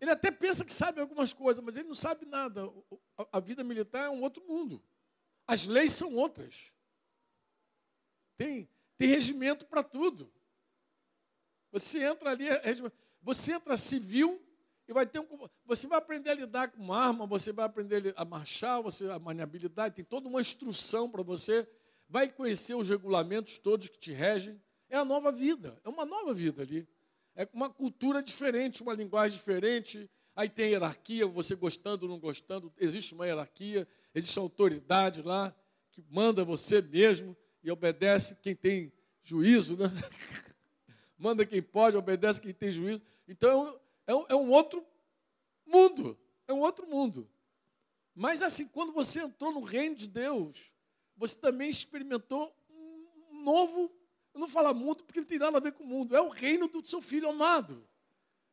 Ele 0.00 0.10
até 0.10 0.30
pensa 0.30 0.64
que 0.64 0.72
sabe 0.72 1.00
algumas 1.00 1.32
coisas, 1.32 1.64
mas 1.64 1.76
ele 1.76 1.88
não 1.88 1.94
sabe 1.94 2.24
nada. 2.24 2.72
A 3.32 3.40
vida 3.40 3.64
militar 3.64 4.04
é 4.04 4.10
um 4.10 4.22
outro 4.22 4.44
mundo. 4.46 4.82
As 5.46 5.66
leis 5.66 5.92
são 5.92 6.14
outras. 6.14 6.72
Tem, 8.36 8.68
tem 8.96 9.08
regimento 9.08 9.66
para 9.66 9.82
tudo. 9.82 10.32
Você 11.72 12.04
entra 12.04 12.30
ali, 12.30 12.48
é, 12.48 12.62
você 13.20 13.52
entra 13.52 13.76
civil 13.76 14.40
e 14.86 14.92
vai 14.92 15.04
ter 15.04 15.18
um. 15.18 15.48
Você 15.64 15.86
vai 15.86 15.98
aprender 15.98 16.30
a 16.30 16.34
lidar 16.34 16.70
com 16.70 16.92
arma, 16.92 17.26
você 17.26 17.52
vai 17.52 17.66
aprender 17.66 18.14
a 18.16 18.24
marchar, 18.24 18.80
você 18.80 19.10
a 19.10 19.18
maniabilidade, 19.18 19.96
tem 19.96 20.04
toda 20.04 20.28
uma 20.28 20.40
instrução 20.40 21.10
para 21.10 21.22
você. 21.22 21.68
Vai 22.08 22.30
conhecer 22.30 22.74
os 22.74 22.88
regulamentos 22.88 23.58
todos 23.58 23.88
que 23.88 23.98
te 23.98 24.12
regem. 24.12 24.60
É 24.88 24.96
a 24.96 25.04
nova 25.04 25.30
vida, 25.30 25.78
é 25.84 25.88
uma 25.88 26.06
nova 26.06 26.32
vida 26.32 26.62
ali. 26.62 26.88
É 27.34 27.46
uma 27.52 27.68
cultura 27.68 28.22
diferente, 28.22 28.82
uma 28.82 28.94
linguagem 28.94 29.36
diferente. 29.36 30.10
Aí 30.34 30.48
tem 30.48 30.70
hierarquia, 30.70 31.26
você 31.26 31.54
gostando 31.54 32.06
ou 32.06 32.12
não 32.12 32.18
gostando, 32.18 32.72
existe 32.78 33.12
uma 33.12 33.26
hierarquia, 33.26 33.86
existe 34.14 34.38
autoridade 34.38 35.20
lá 35.20 35.54
que 35.90 36.02
manda 36.08 36.44
você 36.44 36.80
mesmo 36.80 37.36
e 37.62 37.70
obedece 37.70 38.36
quem 38.36 38.54
tem 38.54 38.92
juízo, 39.22 39.76
né? 39.76 39.86
manda 41.18 41.44
quem 41.44 41.60
pode, 41.60 41.96
obedece 41.96 42.40
quem 42.40 42.54
tem 42.54 42.70
juízo. 42.70 43.02
Então, 43.26 43.78
é 44.06 44.14
um, 44.14 44.26
é 44.28 44.34
um 44.34 44.50
outro 44.50 44.84
mundo. 45.66 46.18
É 46.46 46.52
um 46.52 46.60
outro 46.60 46.86
mundo. 46.86 47.28
Mas, 48.14 48.42
assim, 48.42 48.66
quando 48.66 48.92
você 48.92 49.20
entrou 49.20 49.52
no 49.52 49.60
reino 49.60 49.94
de 49.94 50.06
Deus, 50.06 50.72
você 51.18 51.36
também 51.36 51.68
experimentou 51.68 52.56
um 52.70 53.42
novo. 53.42 53.92
Eu 54.32 54.40
não 54.40 54.48
falar 54.48 54.72
mundo 54.72 55.02
porque 55.02 55.20
não 55.20 55.26
tem 55.26 55.38
nada 55.38 55.58
a 55.58 55.60
ver 55.60 55.72
com 55.72 55.82
o 55.82 55.86
mundo. 55.86 56.16
É 56.16 56.20
o 56.20 56.28
reino 56.28 56.68
do 56.68 56.86
seu 56.86 57.00
filho 57.00 57.28
amado. 57.28 57.84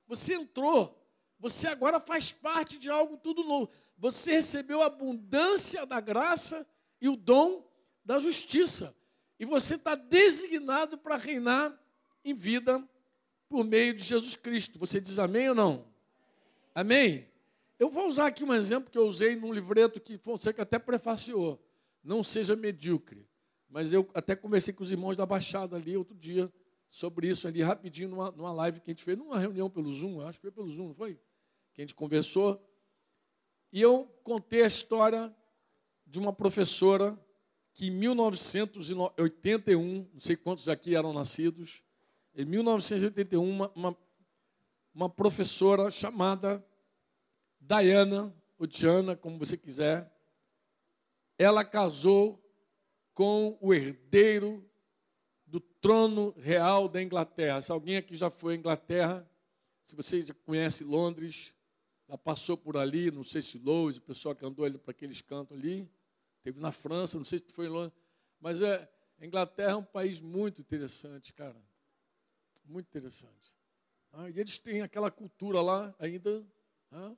Você 0.08 0.34
entrou. 0.34 1.00
Você 1.40 1.68
agora 1.68 2.00
faz 2.00 2.32
parte 2.32 2.80
de 2.80 2.90
algo 2.90 3.18
tudo 3.18 3.44
novo. 3.44 3.70
Você 3.98 4.34
recebeu 4.34 4.82
a 4.82 4.88
abundância 4.88 5.86
da 5.86 6.00
graça 6.00 6.68
e 7.00 7.08
o 7.08 7.16
dom 7.16 7.64
da 8.04 8.18
justiça. 8.18 8.96
E 9.40 9.46
você 9.46 9.76
está 9.76 9.94
designado 9.94 10.98
para 10.98 11.18
reinar 11.18 11.80
em 12.24 12.34
vida 12.34 12.84
por 13.48 13.64
meio 13.64 13.94
de 13.94 14.02
Jesus 14.02 14.36
Cristo. 14.36 14.80
Você 14.80 15.00
diz 15.00 15.20
amém 15.20 15.50
ou 15.50 15.56
não? 15.56 15.86
Amém? 16.74 17.30
Eu 17.78 17.90
vou 17.90 18.08
usar 18.08 18.28
aqui 18.28 18.44
um 18.44 18.54
exemplo 18.54 18.90
que 18.90 18.98
eu 18.98 19.06
usei 19.06 19.36
num 19.36 19.54
livreto 19.54 20.00
que 20.00 20.18
Fonseca 20.18 20.64
até 20.64 20.80
prefaciou. 20.80 21.62
Não 22.06 22.24
seja 22.24 22.56
medíocre. 22.56 23.28
Mas 23.68 23.92
eu 23.92 24.08
até 24.14 24.34
conversei 24.36 24.72
com 24.74 24.84
os 24.84 24.92
irmãos 24.92 25.18
da 25.18 25.26
Baixada 25.26 25.76
ali 25.76 25.98
outro 25.98 26.16
dia 26.16 26.54
sobre 26.88 27.28
isso 27.28 27.48
ali, 27.48 27.64
rapidinho, 27.64 28.10
numa, 28.10 28.30
numa 28.32 28.54
live 28.54 28.80
que 28.80 28.92
a 28.92 28.94
gente 28.94 29.04
fez, 29.04 29.18
numa 29.18 29.40
reunião 29.40 29.68
pelo 29.70 29.92
Zoom, 29.92 30.22
acho 30.22 30.38
que 30.38 30.44
foi 30.44 30.52
pelo 30.52 30.72
Zoom, 30.72 30.90
não 30.90 30.94
foi? 30.94 31.20
Que 31.74 31.82
a 31.82 31.84
gente 31.84 31.96
conversou. 31.96 32.64
E 33.74 33.82
eu 33.82 34.06
contei 34.24 34.64
a 34.64 34.68
história 34.68 35.36
de 36.06 36.20
uma 36.20 36.32
professora 36.32 37.20
que 37.74 37.88
em 37.88 37.92
1981, 37.92 40.08
não 40.14 40.20
sei 40.20 40.36
quantos 40.38 40.70
aqui 40.70 40.96
eram 40.96 41.12
nascidos, 41.12 41.84
em 42.36 42.46
1981, 42.46 43.44
uma, 43.44 43.72
uma, 43.76 43.98
uma 44.94 45.10
professora 45.10 45.92
chamada 45.92 46.66
Diana, 47.60 48.34
ou 48.58 48.66
Diana, 48.68 49.16
como 49.16 49.38
você 49.38 49.58
quiser, 49.58 50.15
ela 51.38 51.64
casou 51.64 52.42
com 53.14 53.58
o 53.62 53.74
herdeiro 53.74 54.64
do 55.46 55.60
trono 55.60 56.34
real 56.38 56.88
da 56.88 57.02
Inglaterra. 57.02 57.62
Se 57.62 57.72
alguém 57.72 57.98
aqui 57.98 58.16
já 58.16 58.30
foi 58.30 58.54
à 58.54 58.58
Inglaterra, 58.58 59.30
se 59.82 59.96
você 59.96 60.22
já 60.22 60.34
conhece 60.34 60.84
Londres, 60.84 61.54
já 62.08 62.18
passou 62.18 62.58
por 62.58 62.78
ali, 62.78 63.12
não 63.12 63.24
sei 63.24 63.42
se 63.42 63.58
Lourdes, 63.58 63.98
o 63.98 64.02
pessoal 64.02 64.36
que 64.36 64.46
andou 64.46 64.66
ali 64.66 64.78
para 64.78 64.92
aqueles 64.92 65.22
cantos 65.22 65.58
ali, 65.58 65.90
teve 66.44 66.60
na 66.60 66.72
França, 66.72 67.18
não 67.18 67.26
sei 67.26 67.40
se 67.40 67.46
foi 67.50 67.68
em 67.68 67.70
Londres, 67.70 67.94
mas 68.40 68.62
é, 68.62 68.90
a 69.20 69.26
Inglaterra 69.26 69.72
é 69.72 69.76
um 69.76 69.84
país 69.84 70.20
muito 70.20 70.62
interessante, 70.62 71.34
cara. 71.34 71.60
Muito 72.66 72.88
interessante. 72.88 73.56
Ah, 74.12 74.30
e 74.30 74.40
eles 74.40 74.60
têm 74.60 74.82
aquela 74.82 75.12
cultura 75.12 75.62
lá 75.62 75.94
ainda. 76.00 76.46
Ah, 76.92 77.14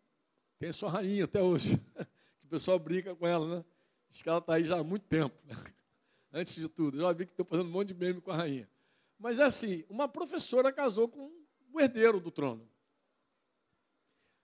tem 0.59 0.69
a 0.69 0.74
sua 0.74 0.89
rainha 0.89 1.25
até 1.25 1.41
hoje. 1.41 1.77
que 2.39 2.45
o 2.45 2.50
pessoal 2.50 2.77
brinca 2.77 3.15
com 3.15 3.25
ela, 3.25 3.59
né? 3.59 3.65
Que 4.09 4.29
ela 4.29 4.39
está 4.39 4.55
aí 4.55 4.63
já 4.63 4.79
há 4.79 4.83
muito 4.83 5.05
tempo. 5.05 5.35
Antes 6.33 6.55
de 6.55 6.67
tudo. 6.67 6.97
Já 6.97 7.11
vi 7.13 7.25
que 7.25 7.31
estão 7.31 7.45
fazendo 7.45 7.67
um 7.67 7.71
monte 7.71 7.89
de 7.89 7.93
meme 7.93 8.19
com 8.19 8.31
a 8.31 8.35
rainha. 8.35 8.69
Mas 9.19 9.39
é 9.39 9.43
assim, 9.43 9.83
uma 9.89 10.07
professora 10.07 10.71
casou 10.71 11.07
com 11.07 11.31
o 11.73 11.79
herdeiro 11.79 12.19
do 12.19 12.31
trono. 12.31 12.67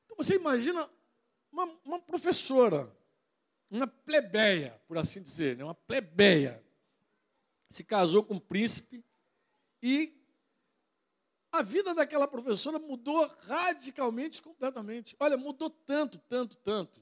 Então 0.05 0.17
você 0.17 0.35
imagina 0.35 0.89
uma, 1.51 1.65
uma 1.83 1.99
professora, 1.99 2.91
uma 3.69 3.87
plebeia, 3.87 4.81
por 4.87 4.97
assim 4.97 5.21
dizer, 5.21 5.57
né? 5.57 5.63
uma 5.63 5.75
plebeia, 5.75 6.63
se 7.69 7.83
casou 7.83 8.23
com 8.23 8.35
um 8.35 8.39
príncipe 8.39 9.03
e 9.81 10.15
a 11.51 11.61
vida 11.61 11.93
daquela 11.93 12.27
professora 12.27 12.79
mudou 12.79 13.27
radicalmente, 13.47 14.41
completamente. 14.41 15.15
Olha, 15.19 15.37
mudou 15.37 15.69
tanto, 15.69 16.17
tanto, 16.17 16.57
tanto, 16.57 16.99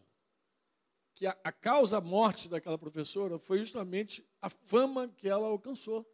que 1.13 1.27
a, 1.27 1.37
a 1.43 1.51
causa 1.51 1.99
morte 2.01 2.49
daquela 2.49 2.77
professora 2.77 3.37
foi 3.37 3.59
justamente 3.59 4.25
a 4.41 4.49
fama 4.49 5.07
que 5.17 5.27
ela 5.27 5.47
alcançou. 5.47 6.05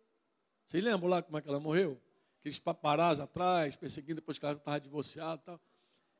Vocês 0.65 0.83
lembram 0.83 1.09
lá 1.09 1.21
como 1.21 1.37
é 1.37 1.41
que 1.41 1.47
ela 1.47 1.59
morreu? 1.59 2.01
Aqueles 2.39 2.59
paparazzi 2.59 3.21
atrás, 3.21 3.75
perseguindo 3.75 4.15
depois 4.15 4.37
que 4.37 4.45
ela 4.45 4.55
estava 4.55 4.79
divorciada 4.79 5.41
e 5.41 5.45
tal. 5.45 5.61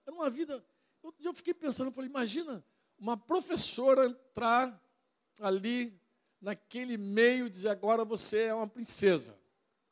Era 0.06 0.16
uma 0.16 0.30
vida. 0.30 0.66
Eu, 1.04 1.14
eu 1.20 1.34
fiquei 1.34 1.54
pensando, 1.54 1.88
eu 1.88 1.92
falei, 1.92 2.10
imagina 2.10 2.64
uma 2.98 3.18
professora 3.18 4.06
entrar 4.06 4.82
ali 5.40 6.00
naquele 6.42 6.98
meio 6.98 7.48
e 7.48 7.50
dizer, 7.50 7.70
agora 7.70 8.06
você 8.06 8.46
é 8.46 8.54
uma 8.54 8.68
princesa. 8.68 9.38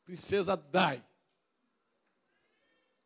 Princesa 0.04 0.56
Dai. 0.56 1.04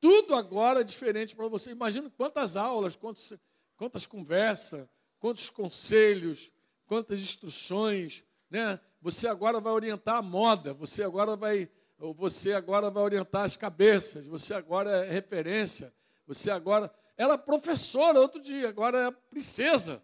Tudo 0.01 0.35
agora 0.35 0.81
é 0.81 0.85
diferente 0.85 1.37
para 1.37 1.49
você. 1.49 1.71
Imagina 1.71 2.11
quantas 2.11 2.57
aulas, 2.57 2.97
quantas, 2.97 3.39
quantas 3.77 4.07
conversas, 4.07 4.89
quantos 5.21 5.51
conselhos, 5.51 6.51
quantas 6.87 7.21
instruções. 7.21 8.25
Né? 8.51 8.81
Você 9.01 9.29
agora 9.29 9.61
vai 9.61 9.73
orientar 9.73 10.17
a 10.17 10.23
moda, 10.23 10.75
você 10.75 11.05
agora 11.05 11.37
vai, 11.37 11.71
você 12.17 12.55
agora 12.55 12.91
vai 12.91 13.05
orientar 13.05 13.45
as 13.45 13.57
cabeças, 13.57 14.27
você 14.27 14.55
agora 14.55 15.07
é 15.07 15.11
referência, 15.11 15.95
você 16.27 16.51
agora. 16.51 16.93
Era 17.17 17.37
professora 17.37 18.19
outro 18.19 18.41
dia, 18.41 18.69
agora 18.69 19.09
é 19.09 19.11
princesa. 19.11 20.03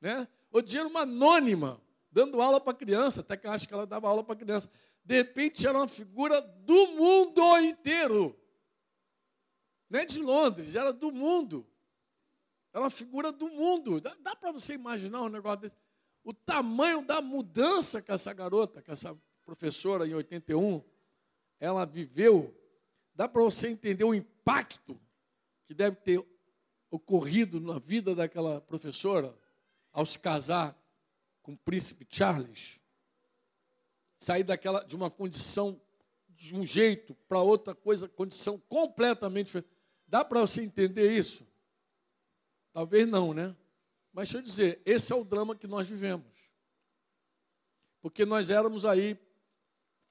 Né? 0.00 0.28
Outro 0.50 0.70
dia 0.70 0.80
era 0.80 0.88
uma 0.88 1.02
anônima, 1.02 1.80
dando 2.10 2.42
aula 2.42 2.60
para 2.60 2.74
criança, 2.74 3.20
até 3.20 3.36
que 3.36 3.46
eu 3.46 3.50
acho 3.50 3.66
que 3.66 3.72
ela 3.72 3.86
dava 3.86 4.08
aula 4.08 4.24
para 4.24 4.36
criança. 4.36 4.68
de 5.04 5.14
repente 5.14 5.66
era 5.66 5.78
uma 5.78 5.88
figura 5.88 6.40
do 6.40 6.88
mundo 6.88 7.58
inteiro. 7.60 8.36
Não 9.88 10.00
é 10.00 10.04
de 10.04 10.20
Londres, 10.20 10.74
era 10.74 10.92
do 10.92 11.12
mundo. 11.12 11.64
Era 12.76 12.84
uma 12.84 12.90
figura 12.90 13.32
do 13.32 13.48
mundo. 13.48 14.02
Dá, 14.02 14.14
dá 14.20 14.36
para 14.36 14.52
você 14.52 14.74
imaginar 14.74 15.22
um 15.22 15.30
negócio 15.30 15.62
desse? 15.62 15.78
O 16.22 16.34
tamanho 16.34 17.00
da 17.00 17.22
mudança 17.22 18.02
que 18.02 18.12
essa 18.12 18.34
garota, 18.34 18.82
que 18.82 18.90
essa 18.90 19.16
professora 19.46 20.06
em 20.06 20.12
81, 20.12 20.84
ela 21.58 21.86
viveu. 21.86 22.54
Dá 23.14 23.26
para 23.26 23.40
você 23.40 23.68
entender 23.68 24.04
o 24.04 24.14
impacto 24.14 25.00
que 25.64 25.72
deve 25.72 25.96
ter 25.96 26.22
ocorrido 26.90 27.58
na 27.62 27.78
vida 27.78 28.14
daquela 28.14 28.60
professora 28.60 29.34
ao 29.90 30.04
se 30.04 30.18
casar 30.18 30.78
com 31.40 31.54
o 31.54 31.58
príncipe 31.58 32.06
Charles, 32.10 32.78
sair 34.18 34.44
daquela 34.44 34.84
de 34.84 34.94
uma 34.94 35.10
condição 35.10 35.80
de 36.28 36.54
um 36.54 36.66
jeito 36.66 37.14
para 37.26 37.40
outra 37.40 37.74
coisa, 37.74 38.06
condição 38.06 38.58
completamente 38.68 39.46
diferente. 39.46 39.70
Dá 40.06 40.22
para 40.22 40.42
você 40.42 40.60
entender 40.60 41.16
isso? 41.16 41.55
Talvez 42.76 43.08
não, 43.08 43.32
né? 43.32 43.56
Mas 44.12 44.28
deixa 44.28 44.36
eu 44.36 44.42
dizer, 44.42 44.82
esse 44.84 45.10
é 45.10 45.16
o 45.16 45.24
drama 45.24 45.56
que 45.56 45.66
nós 45.66 45.88
vivemos. 45.88 46.52
Porque 48.02 48.26
nós 48.26 48.50
éramos 48.50 48.84
aí 48.84 49.18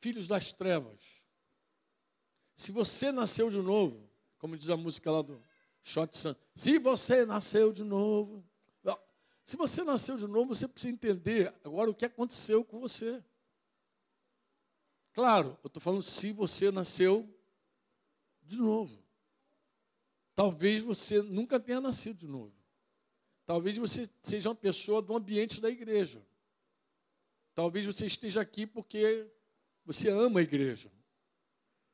filhos 0.01 0.27
das 0.27 0.51
trevas. 0.51 1.27
Se 2.55 2.71
você 2.71 3.11
nasceu 3.11 3.51
de 3.51 3.61
novo, 3.61 4.09
como 4.39 4.57
diz 4.57 4.71
a 4.71 4.75
música 4.75 5.11
lá 5.11 5.21
do 5.21 5.39
Shot 5.83 6.17
Sun, 6.17 6.33
se 6.55 6.79
você 6.79 7.23
nasceu 7.23 7.71
de 7.71 7.83
novo, 7.83 8.43
se 9.43 9.55
você 9.55 9.83
nasceu 9.83 10.17
de 10.17 10.25
novo, 10.25 10.55
você 10.55 10.67
precisa 10.67 10.91
entender 10.91 11.53
agora 11.63 11.91
o 11.91 11.93
que 11.93 12.05
aconteceu 12.05 12.65
com 12.65 12.79
você. 12.79 13.23
Claro, 15.13 15.55
eu 15.63 15.67
estou 15.67 15.79
falando 15.79 16.01
se 16.01 16.31
você 16.31 16.71
nasceu 16.71 17.31
de 18.41 18.57
novo. 18.57 19.04
Talvez 20.35 20.83
você 20.83 21.21
nunca 21.21 21.59
tenha 21.59 21.79
nascido 21.79 22.17
de 22.17 22.27
novo. 22.27 22.53
Talvez 23.45 23.77
você 23.77 24.09
seja 24.21 24.49
uma 24.49 24.55
pessoa 24.55 25.01
do 25.01 25.15
ambiente 25.15 25.61
da 25.61 25.69
igreja. 25.69 26.21
Talvez 27.53 27.85
você 27.85 28.05
esteja 28.05 28.41
aqui 28.41 28.67
porque 28.67 29.31
você 29.85 30.09
ama 30.09 30.41
a 30.41 30.43
igreja. 30.43 30.91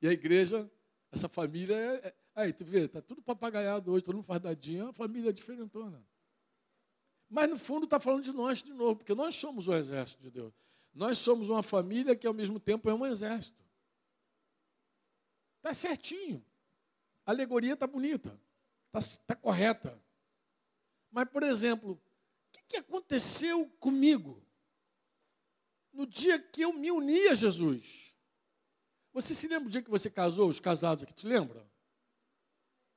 E 0.02 0.08
a 0.08 0.12
igreja, 0.12 0.70
essa 1.12 1.30
família 1.30 1.76
é. 1.76 2.08
é 2.08 2.16
aí, 2.34 2.54
tu 2.54 2.66
vê, 2.66 2.86
está 2.86 3.02
tudo 3.02 3.22
papagaiado 3.22 3.92
hoje, 3.92 4.04
todo 4.04 4.16
mundo 4.16 4.26
fardadinho, 4.26 4.82
é 4.82 4.84
uma 4.86 4.94
família 4.94 5.32
diferentona. 5.32 6.04
Mas 7.30 7.50
no 7.50 7.60
fundo 7.60 7.84
está 7.84 8.00
falando 8.00 8.24
de 8.24 8.32
nós 8.32 8.64
de 8.64 8.74
novo, 8.74 8.96
porque 8.96 9.14
nós 9.14 9.36
somos 9.36 9.68
o 9.68 9.74
exército 9.74 10.24
de 10.24 10.32
Deus. 10.32 10.54
Nós 10.94 11.18
somos 11.18 11.50
uma 11.50 11.62
família 11.62 12.16
que 12.16 12.26
ao 12.26 12.34
mesmo 12.34 12.60
tempo 12.60 12.90
é 12.90 12.94
um 12.94 13.06
exército. 13.06 13.64
Está 15.58 15.74
certinho. 15.74 16.44
A 17.32 17.34
alegoria 17.34 17.76
está 17.76 17.88
bonita, 17.88 18.38
está 18.94 19.18
tá 19.26 19.36
correta. 19.36 19.98
Mas, 21.10 21.30
por 21.30 21.44
exemplo, 21.44 21.94
o 21.94 22.52
que, 22.52 22.62
que 22.68 22.76
aconteceu 22.76 23.70
comigo 23.80 24.46
no 25.94 26.06
dia 26.06 26.38
que 26.38 26.62
eu 26.62 26.74
me 26.74 26.92
uni 26.92 27.30
a 27.30 27.34
Jesus? 27.34 28.14
Você 29.14 29.34
se 29.34 29.48
lembra 29.48 29.70
do 29.70 29.72
dia 29.72 29.82
que 29.82 29.90
você 29.90 30.10
casou, 30.10 30.50
os 30.50 30.60
casados 30.60 31.06
aqui? 31.06 31.14
Tu 31.14 31.26
lembra? 31.26 31.66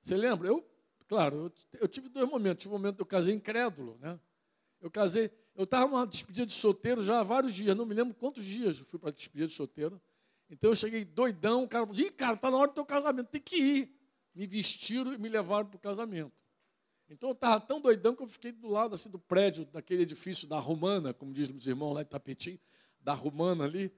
Você 0.03 0.17
lembra? 0.17 0.49
Eu 0.49 0.69
Claro, 1.07 1.37
eu, 1.73 1.81
eu 1.83 1.87
tive 1.87 2.09
dois 2.09 2.29
momentos. 2.29 2.63
Tive 2.63 2.75
um 2.75 2.79
momento 2.79 2.97
que 2.97 3.03
eu 3.03 3.07
casei 3.07 3.33
incrédulo, 3.35 3.97
né? 4.01 4.19
Eu 4.81 4.91
casei, 4.91 5.31
eu 5.55 5.63
estava 5.63 5.87
numa 5.87 6.05
despedida 6.05 6.45
de 6.47 6.55
solteiro 6.55 7.05
já 7.05 7.21
há 7.21 7.23
vários 7.23 7.55
dias, 7.55 7.77
não 7.77 7.87
me 7.87 7.95
lembro 7.95 8.15
quantos 8.15 8.45
dias 8.45 8.81
eu 8.81 8.85
fui 8.85 8.99
para 8.99 9.11
a 9.11 9.13
despedida 9.13 9.47
de 9.47 9.55
solteiro. 9.55 10.03
Então 10.51 10.71
eu 10.71 10.75
cheguei 10.75 11.05
doidão, 11.05 11.63
o 11.63 11.69
cara 11.69 11.87
falou, 11.87 12.01
Ih, 12.01 12.11
cara, 12.11 12.35
está 12.35 12.51
na 12.51 12.57
hora 12.57 12.69
do 12.69 12.75
teu 12.75 12.85
casamento, 12.85 13.29
tem 13.29 13.41
que 13.41 13.57
ir. 13.57 13.94
Me 14.35 14.47
vestiram 14.47 15.13
e 15.15 15.19
me 15.19 15.29
levaram 15.29 15.67
para 15.67 15.77
o 15.77 15.81
casamento. 15.81 16.33
Então 17.09 17.31
eu 17.31 17.35
estava 17.35 17.61
tão 17.61 17.81
doidão 17.81 18.17
que 18.17 18.23
eu 18.23 18.27
fiquei 18.27 18.51
do 18.51 18.67
lado 18.67 18.95
assim, 18.95 19.11
do 19.11 19.19
prédio, 19.19 19.65
daquele 19.67 20.03
edifício 20.03 20.49
da 20.49 20.59
Romana, 20.59 21.13
como 21.13 21.33
dizem 21.33 21.55
os 21.57 21.67
irmãos 21.67 21.95
lá 21.95 22.03
de 22.03 22.09
Tapetim, 22.09 22.59
da 22.99 23.13
Romana 23.13 23.65
ali, 23.65 23.95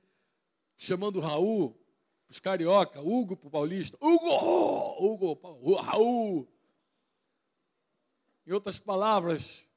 chamando 0.77 1.17
o 1.17 1.21
Raul, 1.21 1.81
os 2.29 2.41
carioca, 2.41 3.01
Hugo 3.01 3.37
para 3.37 3.49
o 3.49 3.51
paulista, 3.51 3.97
Hugo, 4.01 4.29
Hugo, 4.99 5.75
Raul, 5.77 6.53
em 8.45 8.53
outras 8.53 8.79
palavras, 8.79 9.69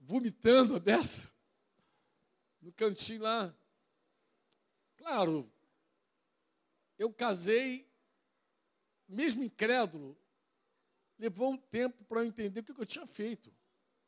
vomitando 0.00 0.76
a 0.76 0.80
beça, 0.80 1.30
no 2.60 2.72
cantinho 2.72 3.22
lá. 3.22 3.54
Claro, 4.96 5.50
eu 6.98 7.12
casei, 7.12 7.88
mesmo 9.08 9.42
incrédulo, 9.42 10.16
levou 11.18 11.52
um 11.52 11.56
tempo 11.56 12.04
para 12.04 12.20
eu 12.20 12.26
entender 12.26 12.60
o 12.60 12.64
que 12.64 12.72
eu 12.72 12.86
tinha 12.86 13.06
feito. 13.06 13.52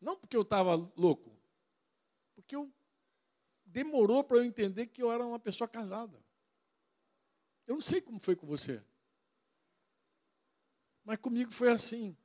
Não 0.01 0.17
porque 0.17 0.37
eu 0.37 0.43
estava 0.43 0.75
louco, 0.97 1.37
porque 2.35 2.55
eu 2.55 2.73
demorou 3.65 4.23
para 4.23 4.39
eu 4.39 4.45
entender 4.45 4.87
que 4.87 5.03
eu 5.03 5.11
era 5.11 5.25
uma 5.25 5.39
pessoa 5.39 5.67
casada. 5.67 6.23
Eu 7.67 7.75
não 7.75 7.81
sei 7.81 8.01
como 8.01 8.21
foi 8.21 8.37
com 8.37 8.47
você. 8.47 8.83
Mas 11.05 11.19
comigo 11.19 11.51
foi 11.53 11.71
assim. 11.71 12.17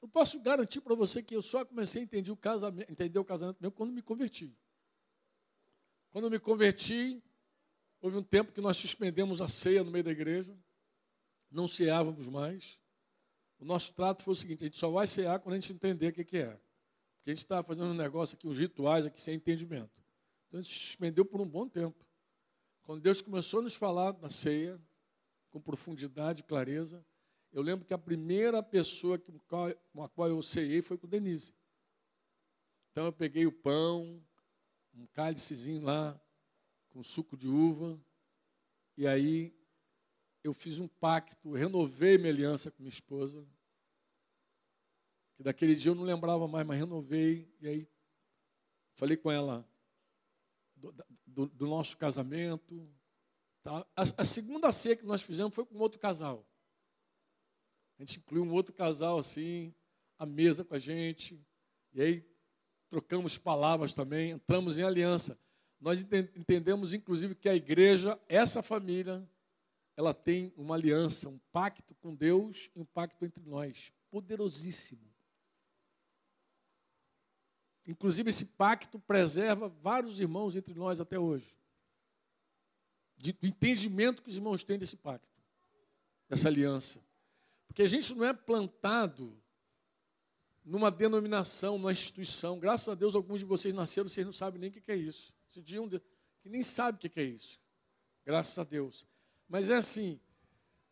Eu 0.00 0.08
posso 0.08 0.40
garantir 0.40 0.80
para 0.80 0.94
você 0.94 1.22
que 1.22 1.34
eu 1.34 1.42
só 1.42 1.64
comecei 1.64 2.02
a 2.02 2.04
entender 2.04 2.30
o 2.30 2.36
casamento, 2.36 2.90
entender 2.90 3.18
o 3.18 3.24
casamento 3.24 3.58
mesmo 3.60 3.72
quando 3.72 3.92
me 3.92 4.02
converti. 4.02 4.56
Quando 6.10 6.30
me 6.30 6.38
converti, 6.38 7.22
houve 8.00 8.16
um 8.16 8.22
tempo 8.22 8.52
que 8.52 8.60
nós 8.60 8.76
suspendemos 8.76 9.40
a 9.40 9.48
ceia 9.48 9.84
no 9.84 9.90
meio 9.90 10.04
da 10.04 10.10
igreja, 10.10 10.56
não 11.50 11.66
ceávamos 11.66 12.28
mais. 12.28 12.80
O 13.58 13.64
nosso 13.64 13.92
trato 13.92 14.22
foi 14.22 14.32
o 14.32 14.36
seguinte: 14.36 14.62
a 14.62 14.66
gente 14.66 14.78
só 14.78 14.90
vai 14.90 15.06
cear 15.06 15.40
quando 15.40 15.54
a 15.54 15.60
gente 15.60 15.72
entender 15.72 16.08
o 16.08 16.12
que, 16.12 16.24
que 16.24 16.38
é. 16.38 16.60
Porque 17.16 17.30
a 17.30 17.34
gente 17.34 17.42
estava 17.42 17.66
fazendo 17.66 17.86
um 17.86 17.94
negócio 17.94 18.36
aqui, 18.36 18.46
uns 18.46 18.56
rituais 18.56 19.04
aqui 19.04 19.20
sem 19.20 19.34
entendimento. 19.34 19.90
Então 20.46 20.60
a 20.60 20.62
gente 20.62 20.78
suspendeu 20.78 21.24
por 21.24 21.40
um 21.40 21.48
bom 21.48 21.68
tempo. 21.68 22.06
Quando 22.82 23.00
Deus 23.00 23.20
começou 23.20 23.60
a 23.60 23.62
nos 23.62 23.74
falar 23.74 24.12
da 24.12 24.30
ceia, 24.30 24.80
com 25.50 25.60
profundidade 25.60 26.40
e 26.40 26.44
clareza, 26.44 27.04
eu 27.52 27.62
lembro 27.62 27.84
que 27.84 27.94
a 27.94 27.98
primeira 27.98 28.62
pessoa 28.62 29.18
com 29.92 30.02
a 30.02 30.08
qual 30.08 30.28
eu 30.28 30.42
ceiei 30.42 30.80
foi 30.82 30.96
com 30.96 31.08
Denise. 31.08 31.54
Então 32.90 33.06
eu 33.06 33.12
peguei 33.12 33.46
o 33.46 33.52
pão, 33.52 34.22
um 34.94 35.06
cálicezinho 35.06 35.82
lá, 35.82 36.20
com 36.98 37.02
suco 37.04 37.36
de 37.36 37.46
uva, 37.46 37.96
e 38.96 39.06
aí 39.06 39.56
eu 40.42 40.52
fiz 40.52 40.80
um 40.80 40.88
pacto, 40.88 41.52
renovei 41.52 42.18
minha 42.18 42.32
aliança 42.32 42.72
com 42.72 42.82
minha 42.82 42.92
esposa, 42.92 43.46
que 45.36 45.44
daquele 45.44 45.76
dia 45.76 45.92
eu 45.92 45.94
não 45.94 46.02
lembrava 46.02 46.48
mais, 46.48 46.66
mas 46.66 46.76
renovei, 46.76 47.48
e 47.60 47.68
aí 47.68 47.88
falei 48.94 49.16
com 49.16 49.30
ela 49.30 49.64
do, 50.74 50.92
do, 51.24 51.46
do 51.46 51.66
nosso 51.68 51.96
casamento. 51.96 52.92
Tá? 53.62 53.86
A, 53.94 54.02
a 54.02 54.24
segunda 54.24 54.72
ceia 54.72 54.96
que 54.96 55.06
nós 55.06 55.22
fizemos 55.22 55.54
foi 55.54 55.64
com 55.64 55.78
outro 55.78 56.00
casal. 56.00 56.44
A 57.96 58.02
gente 58.02 58.18
incluiu 58.18 58.42
um 58.42 58.52
outro 58.52 58.74
casal 58.74 59.20
assim, 59.20 59.72
à 60.18 60.26
mesa 60.26 60.64
com 60.64 60.74
a 60.74 60.80
gente. 60.80 61.40
E 61.92 62.02
aí 62.02 62.28
trocamos 62.88 63.38
palavras 63.38 63.92
também, 63.92 64.32
entramos 64.32 64.80
em 64.80 64.82
aliança. 64.82 65.40
Nós 65.80 66.02
entendemos, 66.02 66.92
inclusive, 66.92 67.34
que 67.34 67.48
a 67.48 67.54
igreja, 67.54 68.18
essa 68.28 68.62
família, 68.62 69.26
ela 69.96 70.12
tem 70.12 70.52
uma 70.56 70.74
aliança, 70.74 71.28
um 71.28 71.38
pacto 71.52 71.94
com 71.96 72.14
Deus 72.14 72.70
e 72.74 72.80
um 72.80 72.84
pacto 72.84 73.24
entre 73.24 73.44
nós, 73.44 73.92
poderosíssimo. 74.10 75.08
Inclusive, 77.86 78.28
esse 78.30 78.44
pacto 78.44 78.98
preserva 78.98 79.68
vários 79.68 80.20
irmãos 80.20 80.54
entre 80.54 80.74
nós 80.74 81.00
até 81.00 81.18
hoje. 81.18 81.58
Do 83.16 83.46
entendimento 83.46 84.22
que 84.22 84.28
os 84.28 84.36
irmãos 84.36 84.62
têm 84.62 84.78
desse 84.78 84.96
pacto, 84.96 85.42
dessa 86.28 86.48
aliança. 86.48 87.00
Porque 87.66 87.82
a 87.82 87.86
gente 87.86 88.14
não 88.14 88.24
é 88.24 88.32
plantado 88.32 89.40
numa 90.64 90.90
denominação, 90.90 91.78
numa 91.78 91.92
instituição. 91.92 92.58
Graças 92.58 92.88
a 92.88 92.94
Deus, 92.94 93.14
alguns 93.14 93.40
de 93.40 93.46
vocês 93.46 93.72
nasceram, 93.72 94.08
vocês 94.08 94.26
não 94.26 94.34
sabem 94.34 94.60
nem 94.60 94.68
o 94.68 94.72
que 94.72 94.92
é 94.92 94.96
isso. 94.96 95.32
Esse 95.48 95.62
dia 95.62 95.80
um 95.80 95.88
que 95.88 96.48
nem 96.48 96.62
sabe 96.62 96.96
o 96.96 97.10
que 97.10 97.18
é 97.18 97.24
isso. 97.24 97.58
Graças 98.24 98.58
a 98.58 98.64
Deus. 98.64 99.06
Mas 99.48 99.70
é 99.70 99.76
assim, 99.76 100.20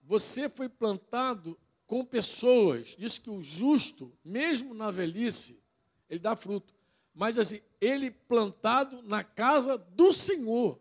você 0.02 0.48
foi 0.48 0.68
plantado 0.68 1.58
com 1.86 2.04
pessoas. 2.04 2.96
Diz 2.98 3.18
que 3.18 3.28
o 3.28 3.42
justo, 3.42 4.12
mesmo 4.24 4.72
na 4.72 4.90
velhice, 4.90 5.62
ele 6.08 6.20
dá 6.20 6.34
fruto. 6.34 6.74
Mas 7.14 7.38
assim, 7.38 7.60
ele 7.80 8.10
plantado 8.10 9.02
na 9.02 9.22
casa 9.22 9.76
do 9.76 10.12
Senhor. 10.12 10.80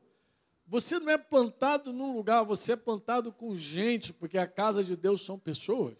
Você 0.67 0.97
não 0.97 1.09
é 1.09 1.17
plantado 1.17 1.93
num 1.93 2.13
lugar, 2.13 2.43
você 2.43 2.71
é 2.71 2.75
plantado 2.75 3.31
com 3.31 3.55
gente, 3.55 4.13
porque 4.13 4.37
a 4.37 4.47
casa 4.47 4.83
de 4.83 4.95
Deus 4.95 5.21
são 5.23 5.37
pessoas. 5.37 5.95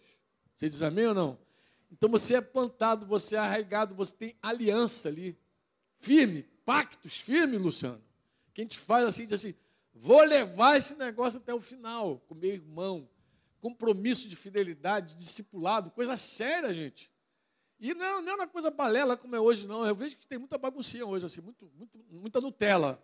Você 0.54 0.68
diz 0.68 0.82
amém 0.82 1.06
ou 1.06 1.14
não? 1.14 1.38
Então 1.92 2.08
você 2.08 2.36
é 2.36 2.40
plantado, 2.40 3.06
você 3.06 3.36
é 3.36 3.38
arraigado, 3.38 3.94
você 3.94 4.16
tem 4.16 4.36
aliança 4.42 5.08
ali, 5.08 5.38
firme, 6.00 6.44
pactos 6.66 7.18
firmes, 7.18 7.60
Luciano, 7.60 8.02
Que 8.52 8.60
a 8.60 8.64
gente 8.64 8.76
faz 8.76 9.06
assim, 9.06 9.24
diz 9.24 9.34
assim, 9.34 9.54
vou 9.94 10.22
levar 10.22 10.76
esse 10.76 10.96
negócio 10.96 11.38
até 11.38 11.54
o 11.54 11.60
final, 11.60 12.18
com 12.26 12.34
meu 12.34 12.52
irmão. 12.52 13.08
Compromisso 13.60 14.28
de 14.28 14.36
fidelidade, 14.36 15.14
de 15.14 15.24
discipulado, 15.24 15.90
coisa 15.90 16.16
séria, 16.16 16.74
gente. 16.74 17.10
E 17.78 17.94
não, 17.94 18.20
não 18.20 18.32
é 18.32 18.34
uma 18.34 18.46
coisa 18.46 18.70
balela 18.70 19.16
como 19.16 19.36
é 19.36 19.40
hoje, 19.40 19.66
não. 19.66 19.86
Eu 19.86 19.94
vejo 19.94 20.16
que 20.16 20.26
tem 20.26 20.38
muita 20.38 20.58
baguncinha 20.58 21.06
hoje, 21.06 21.24
assim, 21.24 21.40
muito, 21.40 21.70
muito, 21.74 21.98
muita 22.10 22.40
Nutella. 22.40 23.02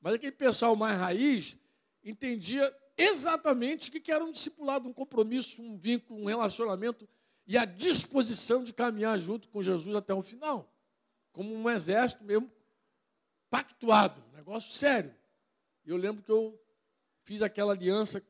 Mas 0.00 0.14
aquele 0.14 0.32
pessoal 0.32 0.76
mais 0.76 0.98
raiz 0.98 1.56
entendia 2.04 2.72
exatamente 2.96 3.88
o 3.88 3.92
que 3.92 4.12
era 4.12 4.24
um 4.24 4.32
discipulado, 4.32 4.88
um 4.88 4.92
compromisso, 4.92 5.62
um 5.62 5.76
vínculo, 5.76 6.20
um 6.20 6.26
relacionamento 6.26 7.08
e 7.46 7.56
a 7.56 7.64
disposição 7.64 8.62
de 8.62 8.72
caminhar 8.72 9.18
junto 9.18 9.48
com 9.48 9.62
Jesus 9.62 9.94
até 9.96 10.12
o 10.12 10.22
final. 10.22 10.70
Como 11.32 11.54
um 11.54 11.70
exército 11.70 12.24
mesmo 12.24 12.50
pactuado, 13.50 14.22
negócio 14.32 14.70
sério. 14.70 15.14
Eu 15.84 15.96
lembro 15.96 16.22
que 16.22 16.30
eu 16.30 16.60
fiz 17.24 17.42
aquela 17.42 17.72
aliança 17.72 18.22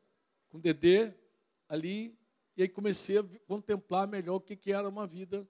com 0.48 0.58
o 0.58 0.60
Dedê 0.60 1.12
ali, 1.68 2.18
e 2.56 2.62
aí 2.62 2.68
comecei 2.68 3.18
a 3.18 3.24
contemplar 3.46 4.08
melhor 4.08 4.36
o 4.36 4.40
que, 4.40 4.56
que 4.56 4.72
era 4.72 4.88
uma 4.88 5.06
vida 5.06 5.48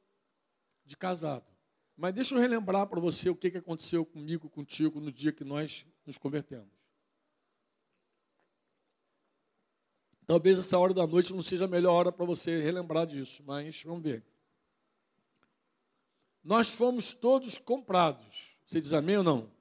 de 0.84 0.96
casado. 0.96 1.46
Mas 1.96 2.14
deixa 2.14 2.34
eu 2.34 2.38
relembrar 2.38 2.86
para 2.86 3.00
você 3.00 3.28
o 3.28 3.34
que, 3.34 3.50
que 3.50 3.58
aconteceu 3.58 4.04
comigo, 4.04 4.48
contigo, 4.48 5.00
no 5.00 5.10
dia 5.10 5.32
que 5.32 5.44
nós 5.44 5.86
nos 6.06 6.16
convertemos. 6.16 6.78
Talvez 10.26 10.58
essa 10.58 10.78
hora 10.78 10.92
da 10.92 11.06
noite 11.06 11.32
não 11.32 11.42
seja 11.42 11.64
a 11.64 11.68
melhor 11.68 11.94
hora 11.94 12.12
para 12.12 12.26
você 12.26 12.62
relembrar 12.62 13.06
disso, 13.06 13.42
mas 13.46 13.82
vamos 13.82 14.02
ver. 14.02 14.22
Nós 16.44 16.74
fomos 16.74 17.14
todos 17.14 17.58
comprados. 17.58 18.58
Você 18.66 18.80
diz 18.80 18.92
amém 18.92 19.16
ou 19.16 19.24
não? 19.24 19.57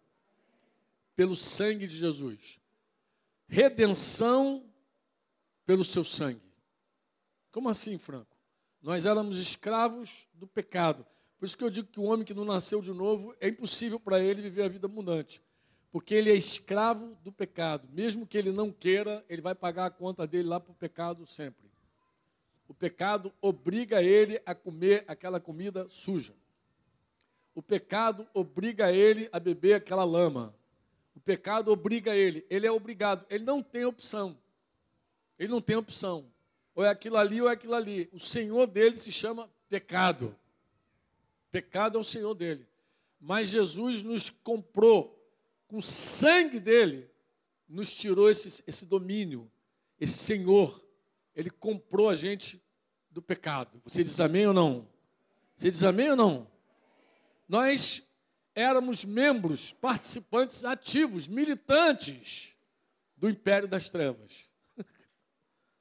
Pelo 1.18 1.36
sangue 1.36 1.86
de 1.86 1.98
Jesus. 1.98 2.62
Redenção 3.50 4.64
pelo 5.66 5.84
seu 5.84 6.06
sangue. 6.06 6.42
Como 7.52 7.68
assim, 7.68 7.98
Franco? 7.98 8.38
Nós 8.82 9.06
éramos 9.06 9.38
escravos 9.38 10.30
do 10.34 10.48
pecado. 10.48 11.06
Por 11.38 11.46
isso 11.46 11.58
que 11.58 11.64
eu 11.64 11.70
digo 11.70 11.88
que 11.88 12.00
o 12.00 12.04
homem 12.04 12.26
que 12.26 12.34
não 12.34 12.46
nasceu 12.46 12.82
de 12.82 12.94
novo, 12.94 13.36
é 13.42 13.50
impossível 13.50 14.00
para 14.00 14.20
ele 14.20 14.42
viver 14.42 14.64
a 14.64 14.70
vida 14.70 14.88
abundante. 14.88 15.42
Porque 15.92 16.14
ele 16.14 16.32
é 16.32 16.36
escravo 16.36 17.18
do 17.24 17.32
pecado. 17.32 17.88
Mesmo 17.92 18.26
que 18.26 18.38
ele 18.38 18.52
não 18.52 18.72
queira, 18.72 19.26
ele 19.28 19.42
vai 19.42 19.56
pagar 19.56 19.88
a 19.88 19.92
conta 19.92 20.26
dele 20.26 20.48
lá 20.48 20.60
para 20.60 20.72
o 20.72 20.76
pecado 20.76 21.28
sempre. 21.28 21.68
O 22.68 22.74
pecado 22.74 23.34
obriga 23.42 24.04
ele 24.04 24.42
a 24.46 24.54
comer 24.54 25.04
aquela 25.08 25.40
comida 25.40 25.88
suja. 25.90 26.34
O 27.56 27.62
pecado 27.62 28.28
obriga 28.34 28.92
ele 28.92 29.30
a 29.32 29.40
beber 29.40 29.74
aquela 29.74 30.04
lama. 30.04 30.54
O 31.18 31.20
pecado 31.20 31.72
obriga 31.72 32.16
ele. 32.16 32.46
Ele 32.48 32.68
é 32.68 32.72
obrigado. 32.72 33.26
Ele 33.28 33.44
não 33.44 33.64
tem 33.64 33.84
opção. 33.84 34.38
Ele 35.40 35.52
não 35.52 35.60
tem 35.60 35.76
opção. 35.76 36.32
Ou 36.76 36.86
é 36.86 36.90
aquilo 36.90 37.18
ali 37.18 37.42
ou 37.42 37.50
é 37.50 37.54
aquilo 37.54 37.74
ali. 37.74 38.08
O 38.14 38.20
Senhor 38.20 38.68
dele 38.68 38.96
se 38.96 39.12
chama 39.12 39.50
pecado. 39.68 40.38
Pecado 41.52 41.98
é 41.98 42.02
o 42.02 42.04
Senhor 42.04 42.36
dele. 42.36 42.68
Mas 43.20 43.48
Jesus 43.48 44.04
nos 44.04 44.30
comprou 44.30 45.20
com 45.68 45.78
o 45.78 45.82
sangue 45.82 46.60
dele, 46.60 47.10
nos 47.68 47.96
tirou 47.96 48.30
esse, 48.30 48.64
esse 48.68 48.86
domínio, 48.86 49.52
esse 50.00 50.20
Senhor. 50.20 50.86
Ele 51.36 51.50
comprou 51.50 52.12
a 52.12 52.16
gente 52.16 52.64
do 53.10 53.24
pecado. 53.24 53.82
Você 53.84 54.04
diz 54.04 54.20
amém 54.20 54.46
ou 54.46 54.54
não? 54.54 54.88
Você 55.56 55.72
diz 55.72 55.82
amém 55.82 56.12
ou 56.12 56.16
não? 56.16 56.48
Nós 57.50 58.07
éramos 58.58 59.06
membros, 59.06 59.74
participantes 59.74 60.66
ativos, 60.66 61.28
militantes 61.28 62.56
do 63.16 63.30
império 63.30 63.68
das 63.68 63.90
trevas. 63.90 64.50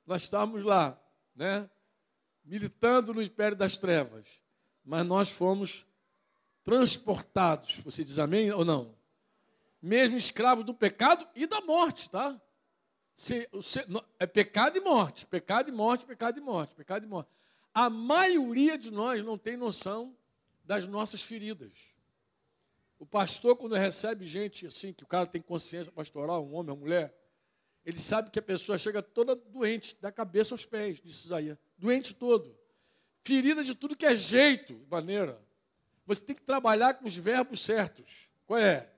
Nós 0.07 0.23
estávamos 0.23 0.65
lá, 0.65 1.01
né? 1.35 1.69
Militando 2.45 3.15
no 3.15 3.23
império 3.23 3.57
das 3.57 3.77
trevas 3.77 4.47
mas 4.87 5.05
nós 5.05 5.29
fomos 5.29 5.85
transportados. 6.62 7.81
Você 7.85 8.05
diz 8.05 8.21
amém 8.21 8.53
ou 8.53 8.65
não? 8.65 8.95
Mesmo 9.83 10.17
escravos 10.17 10.65
do 10.65 10.73
pecado 10.73 11.27
e 11.35 11.47
da 11.47 11.61
morte, 11.61 12.09
tá? 12.09 12.41
Se, 13.17 13.49
se, 13.62 13.81
é 14.19 14.27
pecado 14.27 14.79
e 14.79 14.81
morte, 14.81 15.27
pecado 15.27 15.69
e 15.69 15.73
morte, 15.73 16.05
pecado 16.05 16.39
e 16.39 16.41
morte, 16.41 16.75
pecado 16.75 17.05
e 17.05 17.09
morte. 17.09 17.29
A 17.75 17.91
maioria 17.91 18.79
de 18.79 18.93
nós 18.93 19.25
não 19.25 19.37
tem 19.37 19.57
noção 19.57 20.17
das 20.65 20.87
nossas 20.87 21.21
feridas. 21.21 21.95
O 22.98 23.06
pastor, 23.06 23.56
quando 23.56 23.74
recebe 23.74 24.26
gente 24.26 24.66
assim, 24.66 24.92
que 24.92 25.04
o 25.04 25.06
cara 25.06 25.26
tem 25.26 25.40
consciência 25.40 25.92
pastoral, 25.92 26.44
um 26.44 26.54
homem, 26.54 26.72
uma 26.72 26.80
mulher, 26.80 27.14
ele 27.85 27.98
sabe 27.98 28.30
que 28.30 28.38
a 28.38 28.42
pessoa 28.42 28.78
chega 28.78 29.02
toda 29.02 29.37
doente, 29.37 29.96
da 30.00 30.11
cabeça 30.11 30.54
aos 30.54 30.64
pés, 30.64 31.00
disse 31.00 31.26
Isaías, 31.26 31.59
doente 31.78 32.14
todo 32.14 32.56
ferida 33.26 33.64
de 33.64 33.74
tudo 33.74 33.96
que 33.96 34.06
é 34.06 34.14
jeito, 34.14 34.80
maneira. 34.88 35.42
Você 36.06 36.22
tem 36.22 36.37
que 36.37 36.42
trabalhar 36.42 36.94
com 36.94 37.06
os 37.06 37.16
verbos 37.16 37.61
certos. 37.61 38.30
Qual 38.46 38.56
é? 38.56 38.88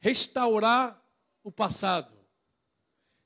Restaurar 0.00 1.00
o 1.44 1.52
passado, 1.52 2.12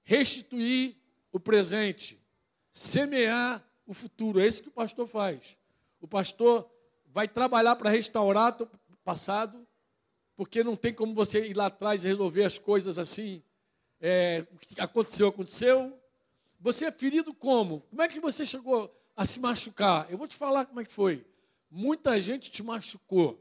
restituir 0.03 0.97
o 1.33 1.41
presente, 1.41 2.23
semear 2.71 3.67
o 3.87 3.95
futuro. 3.95 4.39
É 4.39 4.47
isso 4.47 4.63
que 4.63 4.69
o 4.69 4.73
pastor 4.73 5.07
faz. 5.07 5.57
O 5.99 6.07
pastor 6.07 6.71
vai 7.07 7.27
trabalhar 7.27 7.77
para 7.77 7.89
restaurar 7.89 8.55
o 8.61 8.97
passado, 9.03 9.64
porque 10.37 10.65
não 10.65 10.77
tem 10.77 10.93
como 10.93 11.15
você 11.15 11.47
ir 11.47 11.55
lá 11.55 11.67
atrás 11.67 12.05
e 12.05 12.09
resolver 12.09 12.45
as 12.45 12.59
coisas 12.59 12.99
assim. 12.99 13.43
É, 14.01 14.45
o 14.53 14.59
que 14.59 14.81
aconteceu, 14.81 15.29
aconteceu. 15.29 15.99
Você 16.61 16.87
é 16.87 16.91
ferido 16.91 17.33
como? 17.33 17.81
Como 17.91 18.03
é 18.03 18.09
que 18.09 18.21
você 18.21 18.45
chegou 18.45 18.93
a 19.17 19.25
se 19.25 19.39
machucar. 19.41 20.11
Eu 20.11 20.19
vou 20.19 20.27
te 20.27 20.37
falar 20.37 20.67
como 20.67 20.81
é 20.81 20.85
que 20.85 20.93
foi. 20.93 21.25
Muita 21.71 22.21
gente 22.21 22.51
te 22.51 22.63
machucou. 22.63 23.41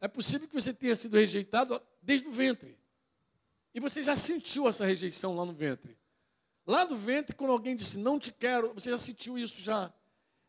É 0.00 0.08
possível 0.08 0.48
que 0.48 0.54
você 0.54 0.72
tenha 0.72 0.94
sido 0.94 1.16
rejeitado 1.16 1.80
desde 2.02 2.26
o 2.28 2.30
ventre. 2.30 2.76
E 3.74 3.80
você 3.80 4.02
já 4.02 4.16
sentiu 4.16 4.68
essa 4.68 4.84
rejeição 4.84 5.36
lá 5.36 5.44
no 5.44 5.52
ventre. 5.52 5.96
Lá 6.66 6.84
do 6.84 6.96
ventre, 6.96 7.34
quando 7.34 7.50
alguém 7.50 7.76
disse 7.76 7.98
não 7.98 8.18
te 8.18 8.32
quero, 8.32 8.72
você 8.74 8.90
já 8.90 8.98
sentiu 8.98 9.38
isso 9.38 9.60
já. 9.60 9.92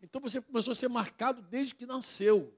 Então 0.02 0.22
você 0.22 0.42
começou 0.42 0.72
a 0.72 0.76
ser 0.76 0.88
marcado 0.88 1.42
desde 1.42 1.76
que 1.76 1.86
nasceu. 1.86 2.54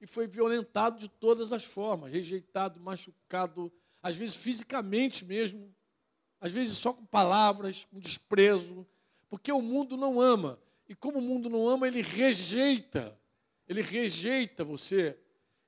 E 0.00 0.06
foi 0.06 0.26
violentado 0.26 0.98
de 0.98 1.08
todas 1.08 1.52
as 1.52 1.64
formas, 1.64 2.12
rejeitado, 2.12 2.80
machucado, 2.80 3.72
às 4.02 4.16
vezes 4.16 4.36
fisicamente 4.36 5.24
mesmo, 5.24 5.74
às 6.40 6.52
vezes 6.52 6.78
só 6.78 6.92
com 6.92 7.04
palavras, 7.04 7.84
com 7.84 7.98
desprezo, 7.98 8.86
porque 9.28 9.50
o 9.50 9.60
mundo 9.60 9.96
não 9.96 10.20
ama. 10.20 10.60
E 10.88 10.94
como 10.94 11.18
o 11.18 11.22
mundo 11.22 11.50
não 11.50 11.68
ama, 11.68 11.86
ele 11.86 12.00
rejeita. 12.00 13.18
Ele 13.66 13.82
rejeita 13.82 14.64
você. 14.64 15.18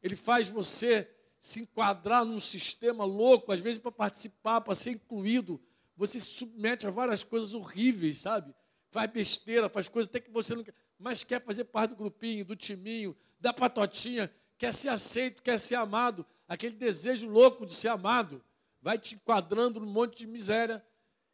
Ele 0.03 0.17
faz 0.17 0.49
você 0.49 1.09
se 1.39 1.61
enquadrar 1.61 2.25
num 2.25 2.41
sistema 2.41 3.05
louco, 3.05 3.53
às 3.53 3.61
vezes 3.61 3.79
para 3.79 3.93
participar, 3.93 4.61
para 4.61 4.75
ser 4.75 4.93
incluído. 4.93 5.61
Você 5.97 6.21
se 6.21 6.27
submete 6.27 6.87
a 6.87 6.91
várias 6.91 7.23
coisas 7.25 7.53
horríveis, 7.53 8.19
sabe? 8.19 8.55
Faz 8.91 9.11
besteira, 9.11 9.69
faz 9.69 9.89
coisas 9.89 10.09
até 10.09 10.21
que 10.21 10.31
você 10.31 10.55
não 10.55 10.65
quer, 10.65 10.75
mas 10.99 11.23
quer 11.23 11.43
fazer 11.43 11.65
parte 11.65 11.91
do 11.91 11.97
grupinho, 11.97 12.45
do 12.45 12.57
timinho, 12.57 13.17
da 13.41 13.53
patotinha, 13.53 14.31
quer 14.59 14.75
ser 14.75 14.91
aceito, 14.91 15.43
quer 15.43 15.59
ser 15.59 15.77
amado. 15.77 16.27
Aquele 16.47 16.77
desejo 16.77 17.29
louco 17.29 17.65
de 17.65 17.75
ser 17.75 17.89
amado 17.89 18.45
vai 18.83 18.99
te 18.99 19.15
enquadrando 19.15 19.81
num 19.81 19.91
monte 19.91 20.19
de 20.19 20.27
miséria 20.27 20.85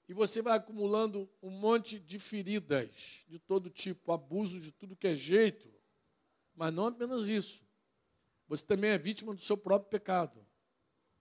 e 0.09 0.15
você 0.15 0.41
vai 0.41 0.57
acumulando 0.57 1.29
um 1.43 1.51
monte 1.51 1.99
de 1.99 2.19
feridas 2.19 3.25
de 3.29 3.39
todo 3.39 3.69
tipo, 3.69 4.13
abuso 4.13 4.61
de 4.61 4.71
tudo 4.71 4.97
que 4.97 5.09
é 5.09 5.17
jeito. 5.17 5.69
Mas 6.55 6.73
não 6.73 6.87
apenas 6.87 7.29
isso. 7.29 7.63
Você 8.49 8.65
também 8.65 8.91
é 8.91 8.99
vítima 8.99 9.35
do 9.35 9.41
seu 9.41 9.57
próprio 9.57 9.91
pecado. 9.91 10.47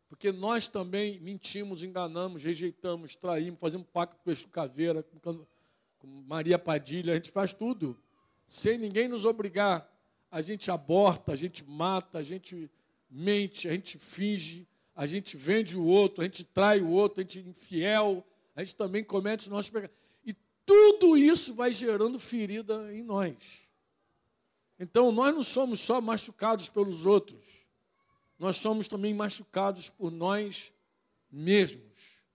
Porque 0.08 0.32
nós 0.32 0.68
também 0.68 1.20
mentimos, 1.20 1.84
enganamos, 1.84 2.44
rejeitamos, 2.44 3.16
traímos, 3.16 3.60
fazemos 3.60 3.88
pacto 3.88 4.18
com 4.24 4.32
o 4.32 4.50
Caveira, 4.50 5.04
com, 5.04 5.46
Maria 6.28 6.60
Padilha, 6.60 7.14
a 7.14 7.16
gente 7.16 7.32
faz 7.32 7.54
tudo. 7.54 8.00
Sem 8.46 8.78
ninguém 8.78 9.08
nos 9.08 9.26
obrigar. 9.26 9.92
A 10.36 10.42
gente 10.42 10.70
aborta, 10.70 11.32
a 11.32 11.36
gente 11.38 11.64
mata, 11.64 12.18
a 12.18 12.22
gente 12.22 12.70
mente, 13.10 13.70
a 13.70 13.72
gente 13.72 13.98
finge, 13.98 14.68
a 14.94 15.08
gente 15.08 15.38
vende 15.38 15.78
o 15.78 15.86
outro, 15.86 16.20
a 16.20 16.26
gente 16.26 16.44
trai 16.44 16.82
o 16.82 16.90
outro, 16.90 17.22
a 17.22 17.24
gente 17.24 17.40
é 17.40 17.42
infiel, 17.44 18.22
a 18.54 18.62
gente 18.62 18.76
também 18.76 19.02
comete 19.02 19.44
os 19.44 19.48
nossos 19.48 19.72
pecados. 19.72 19.96
E 20.26 20.36
tudo 20.66 21.16
isso 21.16 21.54
vai 21.54 21.72
gerando 21.72 22.20
ferida 22.20 22.94
em 22.94 23.02
nós. 23.02 23.38
Então, 24.78 25.10
nós 25.10 25.34
não 25.34 25.42
somos 25.42 25.80
só 25.80 26.02
machucados 26.02 26.68
pelos 26.68 27.06
outros, 27.06 27.66
nós 28.38 28.58
somos 28.58 28.90
também 28.90 29.14
machucados 29.14 29.90
por 29.90 30.12
nós 30.12 30.74
mesmos. 31.32 32.26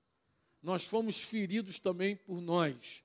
Nós 0.62 0.86
fomos 0.86 1.20
feridos 1.20 1.78
também 1.78 2.16
por 2.16 2.40
nós. 2.40 3.04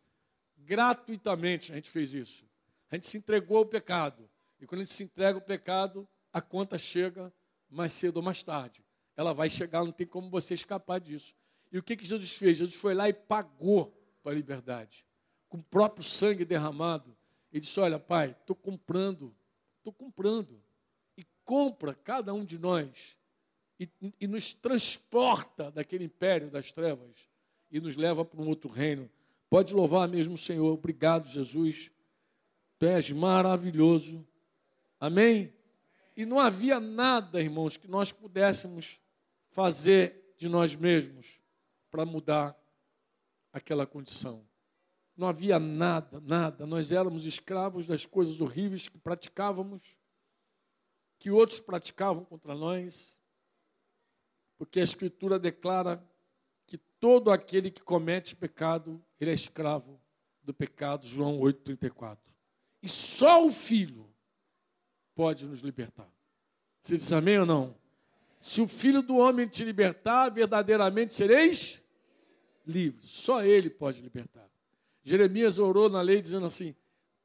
Gratuitamente 0.60 1.74
a 1.74 1.76
gente 1.76 1.90
fez 1.90 2.14
isso. 2.14 2.46
A 2.90 2.96
gente 2.96 3.08
se 3.08 3.18
entregou 3.18 3.58
ao 3.58 3.66
pecado. 3.66 4.30
E 4.66 4.68
quando 4.68 4.82
a 4.82 4.84
gente 4.84 4.96
se 4.96 5.04
entrega 5.04 5.38
ao 5.38 5.42
pecado, 5.42 6.08
a 6.34 6.42
conta 6.42 6.76
chega 6.76 7.32
mais 7.70 7.94
cedo 7.94 8.18
ou 8.18 8.24
mais 8.24 8.42
tarde. 8.42 8.84
ela 9.16 9.32
vai 9.32 9.48
chegar, 9.48 9.86
não 9.86 9.92
tem 9.92 10.08
como 10.08 10.28
você 10.28 10.56
escapar 10.56 11.00
disso. 11.00 11.36
E 11.72 11.78
o 11.78 11.84
que, 11.84 11.96
que 11.96 12.04
Jesus 12.04 12.32
fez? 12.32 12.58
Jesus 12.58 12.76
foi 12.76 12.96
lá 12.96 13.08
e 13.08 13.14
pagou 13.14 13.96
para 14.24 14.32
a 14.32 14.36
liberdade, 14.36 15.06
com 15.48 15.60
o 15.60 15.64
próprio 15.64 16.04
sangue 16.04 16.44
derramado. 16.44 17.16
Ele 17.52 17.62
disse: 17.62 17.80
Olha, 17.80 18.00
pai, 18.00 18.32
estou 18.32 18.56
comprando, 18.56 19.36
estou 19.78 19.94
comprando. 19.94 20.60
E 21.16 21.24
compra 21.44 21.94
cada 21.94 22.34
um 22.34 22.44
de 22.44 22.58
nós 22.58 23.16
e, 23.80 23.88
e 24.20 24.26
nos 24.26 24.52
transporta 24.52 25.70
daquele 25.70 26.06
império 26.06 26.50
das 26.50 26.72
trevas 26.72 27.30
e 27.70 27.80
nos 27.80 27.96
leva 27.96 28.26
para 28.26 28.42
um 28.42 28.48
outro 28.48 28.68
reino. 28.68 29.08
Pode 29.48 29.76
louvar 29.76 30.08
mesmo 30.08 30.34
o 30.34 30.40
Senhor. 30.40 30.74
Obrigado, 30.74 31.28
Jesus. 31.28 31.92
Tu 32.80 32.88
és 32.88 33.12
maravilhoso. 33.12 34.26
Amém? 35.06 35.54
E 36.18 36.26
não 36.26 36.40
havia 36.40 36.80
nada, 36.80 37.40
irmãos, 37.40 37.78
que 37.78 37.88
nós 37.88 38.12
pudéssemos 38.12 39.00
fazer 39.52 40.34
de 40.38 40.50
nós 40.50 40.76
mesmos 40.76 41.40
para 41.92 42.06
mudar 42.06 42.58
aquela 43.54 43.86
condição. 43.86 44.48
Não 45.16 45.28
havia 45.28 45.60
nada, 45.60 46.20
nada. 46.20 46.66
Nós 46.66 46.92
éramos 46.92 47.26
escravos 47.26 47.86
das 47.86 48.06
coisas 48.06 48.42
horríveis 48.42 48.90
que 48.90 48.98
praticávamos, 48.98 49.96
que 51.20 51.30
outros 51.30 51.60
praticavam 51.60 52.26
contra 52.26 52.56
nós, 52.56 53.22
porque 54.58 54.80
a 54.80 54.84
Escritura 54.84 55.38
declara 55.38 56.04
que 56.66 56.80
todo 57.00 57.30
aquele 57.30 57.70
que 57.70 57.84
comete 57.84 58.36
pecado, 58.36 59.06
ele 59.20 59.30
é 59.30 59.34
escravo 59.36 60.02
do 60.42 60.54
pecado, 60.54 61.06
João 61.06 61.40
8,34. 61.40 62.18
E 62.82 62.90
só 62.90 63.46
o 63.46 63.52
Filho 63.52 64.15
pode 65.16 65.48
nos 65.48 65.62
libertar. 65.62 66.08
Você 66.82 66.98
diz 66.98 67.12
amém 67.12 67.40
ou 67.40 67.46
não? 67.46 67.76
Se 68.40 68.62
o 68.62 68.68
Filho 68.68 69.02
do 69.02 69.16
Homem 69.18 69.48
te 69.48 69.64
libertar, 69.64 70.30
verdadeiramente 70.30 71.14
sereis 71.14 71.82
livres. 72.66 73.10
Só 73.10 73.44
Ele 73.44 73.70
pode 73.70 74.02
libertar. 74.02 74.48
Jeremias 75.04 75.58
orou 75.58 75.90
na 75.90 76.02
lei 76.02 76.22
dizendo 76.22 76.46
assim: 76.46 76.76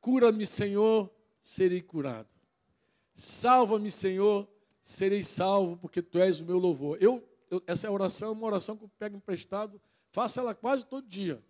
Cura-me, 0.00 0.46
Senhor, 0.46 1.10
serei 1.42 1.82
curado. 1.82 2.28
Salva-me, 3.14 3.90
Senhor, 3.90 4.48
serei 4.80 5.22
salvo, 5.22 5.76
porque 5.76 6.00
Tu 6.00 6.18
és 6.18 6.40
o 6.40 6.44
meu 6.44 6.58
louvor. 6.58 6.96
Eu, 7.00 7.22
eu, 7.50 7.62
essa 7.66 7.90
oração 7.90 8.30
é 8.30 8.32
uma 8.32 8.46
oração 8.46 8.76
que 8.76 8.84
eu 8.84 8.90
pego 8.98 9.16
emprestado, 9.16 9.80
faço 10.10 10.40
ela 10.40 10.54
quase 10.54 10.86
todo 10.86 11.06
dia. 11.06 11.42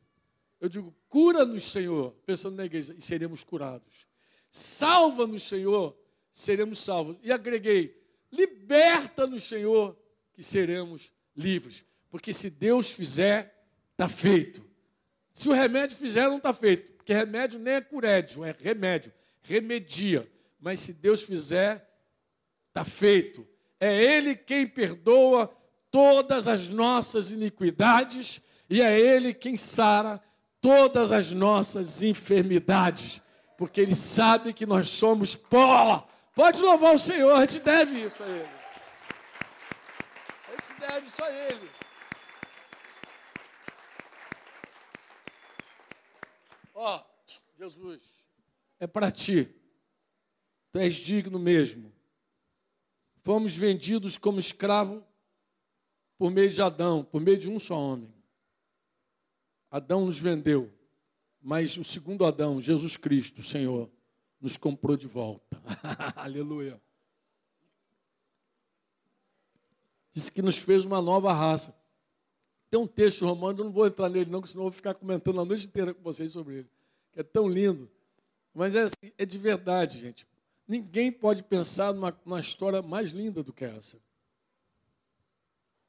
Eu 0.61 0.69
digo, 0.69 0.95
cura-nos, 1.09 1.65
Senhor, 1.65 2.13
pensando 2.27 2.57
na 2.57 2.65
igreja, 2.65 2.95
e 2.97 3.01
seremos 3.01 3.43
curados. 3.43 4.07
Salva-nos, 4.51 5.45
Senhor, 5.45 5.97
seremos 6.41 6.79
salvos. 6.79 7.17
E 7.23 7.31
agreguei, 7.31 8.01
liberta-nos, 8.33 9.45
Senhor, 9.45 9.97
que 10.33 10.43
seremos 10.43 11.13
livres. 11.37 11.85
Porque 12.11 12.33
se 12.33 12.51
Deus 12.51 12.91
fizer, 12.91 13.55
está 13.93 14.09
feito. 14.09 14.65
Se 15.33 15.49
o 15.49 15.53
remédio 15.53 15.97
fizer, 15.97 16.29
não 16.29 16.39
está 16.39 16.53
feito. 16.53 16.93
Porque 16.93 17.13
remédio 17.13 17.59
nem 17.59 17.75
é 17.75 17.81
curédio, 17.81 18.45
é 18.45 18.55
remédio. 18.59 19.13
Remedia. 19.43 20.31
Mas 20.59 20.81
se 20.81 20.93
Deus 20.93 21.23
fizer, 21.23 21.89
está 22.69 22.85
feito. 22.85 23.47
É 23.79 24.03
Ele 24.03 24.35
quem 24.35 24.67
perdoa 24.67 25.55
todas 25.91 26.47
as 26.47 26.69
nossas 26.69 27.33
iniquidades 27.33 28.41
e 28.69 28.81
é 28.81 28.99
Ele 28.99 29.35
quem 29.35 29.57
sara 29.57 30.23
todas 30.61 31.11
as 31.11 31.33
nossas 31.33 32.03
enfermidades, 32.03 33.21
porque 33.57 33.81
Ele 33.81 33.95
sabe 33.95 34.53
que 34.53 34.67
nós 34.67 34.89
somos 34.89 35.35
pó. 35.35 36.07
Pode 36.35 36.61
louvar 36.61 36.95
o 36.95 36.99
Senhor, 36.99 37.33
a 37.33 37.41
gente 37.41 37.61
deve 37.61 38.05
isso 38.05 38.23
a 38.23 38.29
Ele. 38.29 38.49
A 40.49 40.57
gente 40.57 40.81
deve 40.81 41.07
isso 41.07 41.25
a 41.25 41.31
Ele. 41.31 41.71
Ó, 46.75 46.99
oh, 46.99 47.05
Jesus, 47.59 48.03
é 48.79 48.87
para 48.87 49.11
ti. 49.11 49.55
Tu 50.73 50.79
és 50.79 50.95
digno 50.95 51.39
mesmo. 51.39 51.93
Fomos 53.23 53.57
vendidos 53.57 54.17
como 54.17 54.39
escravo 54.39 55.05
por 56.17 56.31
meio 56.31 56.51
de 56.51 56.63
Adão, 56.63 57.05
por 57.05 57.21
meio 57.21 57.39
de 57.39 57.49
um 57.49 57.59
só 57.59 57.79
homem. 57.79 58.13
Adão 59.71 60.05
nos 60.05 60.19
vendeu, 60.19 60.73
mas 61.41 61.77
o 61.77 61.85
segundo 61.85 62.27
Adão, 62.27 62.61
Jesus 62.61 62.97
Cristo, 62.97 63.43
Senhor, 63.43 63.91
nos 64.41 64.57
comprou 64.57 64.97
de 64.97 65.07
volta. 65.07 65.50
Aleluia. 66.17 66.81
Disse 70.13 70.31
que 70.31 70.43
nos 70.43 70.57
fez 70.57 70.85
uma 70.85 71.01
nova 71.01 71.33
raça. 71.33 71.79
Tem 72.69 72.79
um 72.79 72.87
texto 72.87 73.27
romano, 73.27 73.61
eu 73.61 73.65
não 73.65 73.73
vou 73.73 73.87
entrar 73.87 74.09
nele 74.09 74.31
não, 74.31 74.45
senão 74.47 74.65
eu 74.65 74.71
vou 74.71 74.77
ficar 74.77 74.95
comentando 74.95 75.41
a 75.41 75.45
noite 75.45 75.67
inteira 75.67 75.93
com 75.93 76.03
vocês 76.03 76.33
sobre 76.33 76.59
ele. 76.59 76.71
Que 77.13 77.21
é 77.21 77.23
tão 77.23 77.49
lindo. 77.49 77.91
Mas 78.55 78.75
é, 78.75 78.83
assim, 78.83 79.13
é 79.17 79.25
de 79.25 79.39
verdade, 79.39 79.99
gente. 79.99 80.27
Ninguém 80.67 81.11
pode 81.11 81.43
pensar 81.43 81.93
numa, 81.93 82.17
numa 82.25 82.41
história 82.41 82.81
mais 82.81 83.11
linda 83.11 83.43
do 83.43 83.53
que 83.53 83.65
essa. 83.65 84.01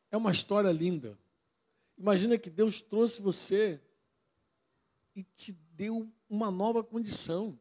É 0.10 0.18
uma 0.18 0.32
história 0.32 0.72
linda. 0.72 1.18
Imagina 1.98 2.38
que 2.38 2.50
Deus 2.50 2.82
trouxe 2.82 3.22
você 3.22 3.80
e 5.16 5.24
te 5.24 5.52
deu 5.52 6.12
uma 6.30 6.50
nova 6.50 6.84
condição, 6.84 7.58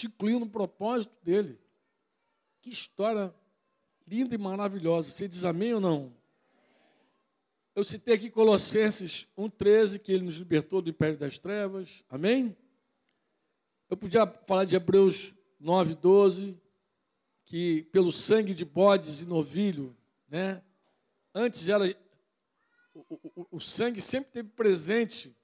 te 0.00 0.06
incluiu 0.06 0.40
no 0.40 0.48
propósito 0.48 1.14
dele. 1.22 1.60
Que 2.62 2.70
história 2.70 3.34
linda 4.06 4.34
e 4.34 4.38
maravilhosa. 4.38 5.10
Você 5.10 5.28
diz 5.28 5.44
amém 5.44 5.74
ou 5.74 5.80
não? 5.80 6.14
Eu 7.74 7.84
citei 7.84 8.14
aqui 8.14 8.30
Colossenses 8.30 9.28
1,13, 9.36 9.98
que 9.98 10.10
ele 10.10 10.24
nos 10.24 10.36
libertou 10.36 10.80
do 10.80 10.90
império 10.90 11.18
das 11.18 11.38
trevas. 11.38 12.02
Amém? 12.08 12.56
Eu 13.88 13.96
podia 13.96 14.26
falar 14.46 14.64
de 14.64 14.74
Hebreus 14.74 15.34
9,12, 15.62 16.56
que 17.44 17.82
pelo 17.92 18.10
sangue 18.10 18.54
de 18.54 18.64
bodes 18.64 19.20
e 19.20 19.26
novilho, 19.26 19.96
né? 20.28 20.62
Antes 21.34 21.68
era 21.68 21.84
o, 22.94 23.04
o, 23.10 23.46
o 23.52 23.60
sangue 23.60 24.00
sempre 24.00 24.32
teve 24.32 24.48
presente 24.50 25.36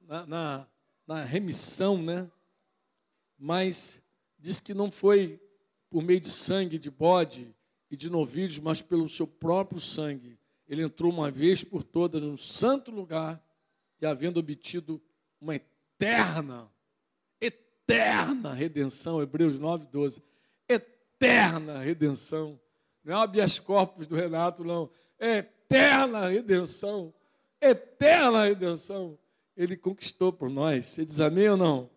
na, 0.00 0.26
na, 0.26 0.66
na 1.06 1.24
remissão, 1.24 2.00
né? 2.00 2.30
Mas 3.44 4.00
diz 4.38 4.60
que 4.60 4.72
não 4.72 4.88
foi 4.88 5.42
por 5.90 6.00
meio 6.00 6.20
de 6.20 6.30
sangue 6.30 6.78
de 6.78 6.88
bode 6.88 7.52
e 7.90 7.96
de 7.96 8.08
novilhos, 8.08 8.60
mas 8.60 8.80
pelo 8.80 9.08
seu 9.08 9.26
próprio 9.26 9.80
sangue. 9.80 10.38
Ele 10.68 10.80
entrou 10.80 11.10
uma 11.10 11.28
vez 11.28 11.64
por 11.64 11.82
todas 11.82 12.22
no 12.22 12.38
santo 12.38 12.92
lugar 12.92 13.44
e 14.00 14.06
havendo 14.06 14.38
obtido 14.38 15.02
uma 15.40 15.56
eterna, 15.56 16.70
eterna 17.40 18.54
redenção, 18.54 19.20
Hebreus 19.20 19.58
9, 19.58 19.86
12. 19.86 20.22
Eterna 20.68 21.80
redenção. 21.80 22.60
Não 23.02 23.14
é 23.14 23.16
o 23.16 23.20
habeas 23.22 23.58
corpus 23.58 24.06
do 24.06 24.14
Renato, 24.14 24.62
não. 24.62 24.88
É 25.18 25.38
eterna 25.38 26.28
redenção, 26.28 27.12
eterna 27.60 28.44
redenção, 28.44 29.18
Ele 29.56 29.76
conquistou 29.76 30.32
por 30.32 30.48
nós. 30.48 30.86
Você 30.86 31.04
diz 31.04 31.20
amém 31.20 31.48
ou 31.48 31.56
não? 31.56 31.90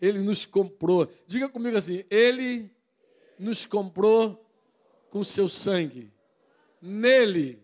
Ele 0.00 0.18
nos 0.20 0.44
comprou. 0.44 1.10
Diga 1.26 1.48
comigo 1.48 1.76
assim: 1.76 2.04
Ele 2.10 2.70
nos 3.38 3.66
comprou 3.66 4.44
com 5.10 5.22
seu 5.24 5.48
sangue. 5.48 6.12
Nele 6.80 7.58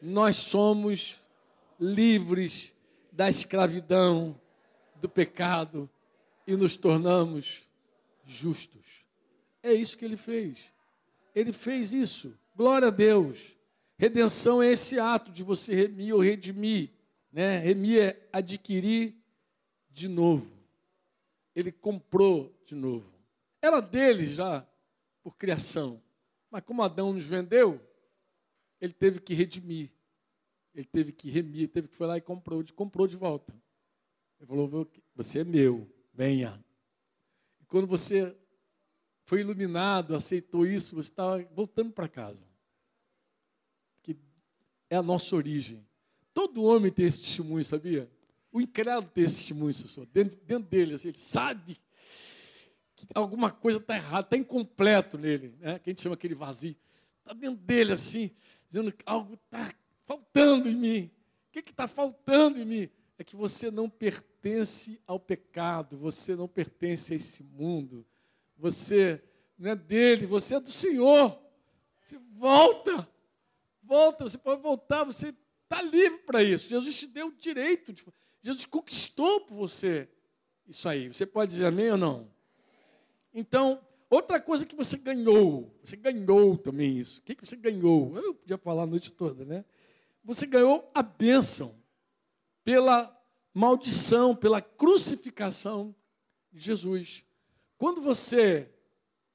nós 0.00 0.36
somos 0.36 1.22
livres 1.80 2.74
da 3.10 3.28
escravidão, 3.28 4.38
do 5.00 5.08
pecado 5.08 5.88
e 6.46 6.56
nos 6.56 6.76
tornamos 6.76 7.62
justos. 8.24 9.04
É 9.62 9.72
isso 9.72 9.96
que 9.96 10.04
ele 10.04 10.16
fez. 10.16 10.72
Ele 11.34 11.52
fez 11.52 11.92
isso. 11.92 12.34
Glória 12.54 12.88
a 12.88 12.90
Deus. 12.90 13.58
Redenção 13.96 14.62
é 14.62 14.72
esse 14.72 14.98
ato 14.98 15.30
de 15.30 15.42
você 15.42 15.74
remir 15.74 16.14
ou 16.14 16.20
redimir. 16.20 16.90
Né? 17.32 17.58
Remir 17.58 18.00
é 18.00 18.28
adquirir 18.32 19.14
de 19.90 20.08
novo. 20.08 20.53
Ele 21.54 21.70
comprou 21.70 22.54
de 22.64 22.74
novo. 22.74 23.12
Era 23.62 23.80
dele 23.80 24.24
já, 24.26 24.66
por 25.22 25.36
criação. 25.36 26.02
Mas 26.50 26.62
como 26.64 26.82
Adão 26.82 27.12
nos 27.12 27.24
vendeu, 27.24 27.80
ele 28.80 28.92
teve 28.92 29.20
que 29.20 29.34
redimir. 29.34 29.90
Ele 30.74 30.84
teve 30.84 31.12
que 31.12 31.30
remir, 31.30 31.68
teve 31.68 31.88
que 31.88 31.94
foi 31.94 32.06
lá 32.06 32.16
e 32.16 32.20
comprou, 32.20 32.64
comprou 32.74 33.06
de 33.06 33.16
volta. 33.16 33.54
Ele 34.38 34.46
falou: 34.48 34.88
Você 35.14 35.40
é 35.40 35.44
meu, 35.44 35.88
venha. 36.12 36.62
E 37.60 37.66
quando 37.66 37.86
você 37.86 38.36
foi 39.24 39.40
iluminado, 39.40 40.14
aceitou 40.14 40.66
isso, 40.66 40.96
você 40.96 41.10
estava 41.10 41.42
voltando 41.54 41.92
para 41.92 42.08
casa 42.08 42.44
é 44.94 44.96
a 44.96 45.02
nossa 45.02 45.34
origem. 45.34 45.86
Todo 46.32 46.64
homem 46.64 46.90
tem 46.90 47.06
esse 47.06 47.20
testemunho, 47.20 47.64
sabia? 47.64 48.10
O 48.54 48.60
incrédulo 48.60 49.10
tem 49.12 49.24
esse 49.24 49.38
testemunho, 49.38 49.72
senhor. 49.72 50.06
Dentro, 50.12 50.38
dentro 50.46 50.68
dele, 50.68 50.94
assim, 50.94 51.08
ele 51.08 51.18
sabe 51.18 51.76
que 52.94 53.04
alguma 53.12 53.50
coisa 53.50 53.78
está 53.78 53.96
errada, 53.96 54.20
está 54.20 54.36
incompleto 54.36 55.18
nele, 55.18 55.52
né? 55.58 55.80
que 55.80 55.90
a 55.90 55.92
gente 55.92 56.00
chama 56.00 56.14
aquele 56.14 56.36
vazio. 56.36 56.76
Está 57.18 57.32
dentro 57.32 57.56
dele, 57.56 57.92
assim, 57.92 58.30
dizendo 58.68 58.92
que 58.92 59.02
algo 59.06 59.34
está 59.34 59.74
faltando 60.04 60.68
em 60.68 60.76
mim. 60.76 61.10
O 61.48 61.52
que 61.52 61.68
está 61.68 61.88
faltando 61.88 62.60
em 62.60 62.64
mim? 62.64 62.88
É 63.18 63.24
que 63.24 63.34
você 63.34 63.72
não 63.72 63.90
pertence 63.90 65.00
ao 65.04 65.18
pecado, 65.18 65.96
você 65.96 66.36
não 66.36 66.46
pertence 66.46 67.12
a 67.12 67.16
esse 67.16 67.42
mundo, 67.42 68.06
você 68.56 69.20
não 69.58 69.72
é 69.72 69.74
dele, 69.74 70.26
você 70.26 70.54
é 70.54 70.60
do 70.60 70.70
Senhor. 70.70 71.36
Você 72.00 72.20
volta, 72.36 73.08
volta, 73.82 74.22
você 74.22 74.38
pode 74.38 74.62
voltar, 74.62 75.02
você 75.02 75.34
está 75.64 75.82
livre 75.82 76.18
para 76.20 76.40
isso. 76.40 76.68
Jesus 76.68 76.96
te 76.96 77.08
deu 77.08 77.26
o 77.26 77.32
direito, 77.32 77.92
de, 77.92 78.04
Jesus 78.44 78.66
conquistou 78.66 79.40
por 79.40 79.54
você 79.54 80.06
isso 80.66 80.86
aí. 80.86 81.08
Você 81.08 81.24
pode 81.24 81.52
dizer 81.52 81.64
amém 81.64 81.92
ou 81.92 81.96
não? 81.96 82.30
Então, 83.32 83.80
outra 84.10 84.38
coisa 84.38 84.66
que 84.66 84.76
você 84.76 84.98
ganhou, 84.98 85.74
você 85.82 85.96
ganhou 85.96 86.58
também 86.58 86.98
isso. 86.98 87.20
O 87.20 87.22
que, 87.22 87.34
você 87.40 87.56
ganhou? 87.56 88.14
Eu 88.18 88.34
podia 88.34 88.58
falar 88.58 88.82
a 88.82 88.86
noite 88.86 89.10
toda, 89.10 89.46
né? 89.46 89.64
Você 90.22 90.46
ganhou 90.46 90.90
a 90.94 91.02
bênção 91.02 91.74
pela 92.62 93.18
maldição, 93.54 94.36
pela 94.36 94.60
crucificação 94.60 95.94
de 96.52 96.60
Jesus. 96.60 97.24
Quando 97.78 98.02
você 98.02 98.70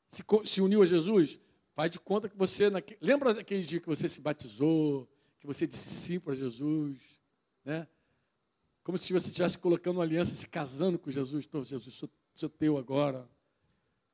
se, 0.08 0.24
se 0.46 0.62
uniu 0.62 0.84
a 0.84 0.86
Jesus, 0.86 1.40
faz 1.74 1.90
de 1.90 2.00
conta 2.00 2.30
que 2.30 2.38
você. 2.38 2.70
Lembra 3.02 3.34
daquele 3.34 3.64
dia 3.64 3.80
que 3.80 3.88
você 3.88 4.08
se 4.08 4.22
batizou, 4.22 5.10
que 5.40 5.48
você 5.48 5.66
disse 5.66 5.90
sim 5.90 6.20
para 6.20 6.36
Jesus, 6.36 7.00
né? 7.66 7.88
Como 8.90 8.98
se 8.98 9.14
você 9.14 9.28
estivesse 9.28 9.56
colocando 9.56 9.98
uma 9.98 10.04
aliança, 10.04 10.34
se 10.34 10.48
casando 10.48 10.98
com 10.98 11.12
Jesus. 11.12 11.46
Então, 11.46 11.64
Jesus, 11.64 11.94
sou, 11.94 12.10
sou 12.34 12.50
teu 12.50 12.76
agora. 12.76 13.30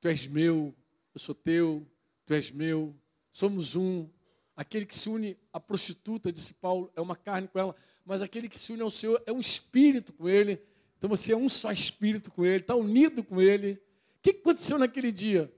Tu 0.01 0.09
és 0.09 0.27
meu, 0.27 0.75
eu 1.13 1.17
sou 1.21 1.33
teu, 1.33 1.87
tu 2.25 2.33
és 2.33 2.51
meu. 2.51 2.93
Somos 3.31 3.77
um. 3.77 4.09
Aquele 4.53 4.85
que 4.85 4.93
se 4.93 5.07
une 5.07 5.37
à 5.53 5.61
prostituta, 5.61 6.29
disse 6.29 6.53
Paulo, 6.55 6.91
é 6.93 6.99
uma 6.99 7.15
carne 7.15 7.47
com 7.47 7.57
ela, 7.57 7.73
mas 8.03 8.21
aquele 8.21 8.49
que 8.49 8.59
se 8.59 8.73
une 8.73 8.81
ao 8.81 8.91
Senhor 8.91 9.23
é 9.25 9.31
um 9.31 9.39
espírito 9.39 10.11
com 10.11 10.27
ele. 10.27 10.61
Então 10.97 11.09
você 11.09 11.31
é 11.31 11.37
um 11.37 11.47
só 11.47 11.71
espírito 11.71 12.29
com 12.29 12.45
ele, 12.45 12.57
está 12.57 12.75
unido 12.75 13.23
com 13.23 13.41
ele. 13.41 13.81
O 14.17 14.21
que 14.21 14.31
aconteceu 14.31 14.77
naquele 14.77 15.09
dia? 15.09 15.49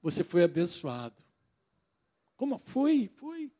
Você 0.00 0.22
foi 0.22 0.44
abençoado. 0.44 1.20
Como 2.36 2.56
foi? 2.58 3.10
Foi. 3.16 3.50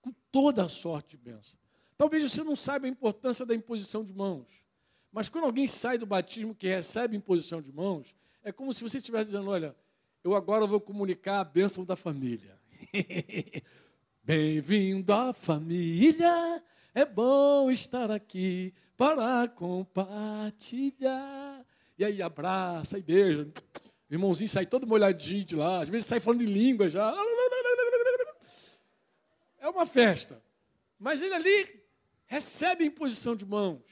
Com 0.00 0.14
toda 0.30 0.64
a 0.64 0.68
sorte 0.70 1.10
de 1.10 1.18
bênção. 1.18 1.60
Talvez 2.02 2.24
você 2.24 2.42
não 2.42 2.56
saiba 2.56 2.86
a 2.86 2.88
importância 2.88 3.46
da 3.46 3.54
imposição 3.54 4.02
de 4.02 4.12
mãos. 4.12 4.64
Mas 5.12 5.28
quando 5.28 5.44
alguém 5.44 5.68
sai 5.68 5.96
do 5.96 6.04
batismo 6.04 6.52
que 6.52 6.66
recebe 6.66 7.16
imposição 7.16 7.62
de 7.62 7.70
mãos, 7.70 8.12
é 8.42 8.50
como 8.50 8.74
se 8.74 8.82
você 8.82 8.96
estivesse 8.96 9.30
dizendo: 9.30 9.48
olha, 9.48 9.76
eu 10.24 10.34
agora 10.34 10.66
vou 10.66 10.80
comunicar 10.80 11.38
a 11.38 11.44
bênção 11.44 11.84
da 11.84 11.94
família. 11.94 12.58
Bem-vindo 14.24 15.12
à 15.12 15.32
família, 15.32 16.60
é 16.92 17.04
bom 17.04 17.70
estar 17.70 18.10
aqui 18.10 18.74
para 18.96 19.46
compartilhar. 19.46 20.04
E 21.96 22.04
aí 22.04 22.20
abraça 22.20 22.98
e 22.98 23.02
beija. 23.02 23.44
O 24.10 24.12
irmãozinho 24.12 24.50
sai 24.50 24.66
todo 24.66 24.88
molhadinho 24.88 25.44
de 25.44 25.54
lá, 25.54 25.80
às 25.82 25.88
vezes 25.88 26.06
sai 26.06 26.18
falando 26.18 26.42
em 26.42 26.46
língua 26.46 26.88
já. 26.88 27.14
É 29.60 29.68
uma 29.68 29.86
festa. 29.86 30.42
Mas 30.98 31.22
ele 31.22 31.34
ali 31.34 31.81
recebe 32.32 32.84
a 32.84 32.86
imposição 32.86 33.36
de 33.36 33.44
mãos. 33.44 33.82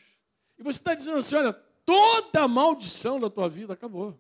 E 0.59 0.63
você 0.63 0.79
está 0.79 0.95
dizendo 0.95 1.19
assim: 1.19 1.37
olha, 1.37 1.53
toda 1.85 2.41
a 2.41 2.49
maldição 2.49 3.21
da 3.21 3.29
tua 3.29 3.51
vida 3.51 3.75
acabou. 3.75 4.19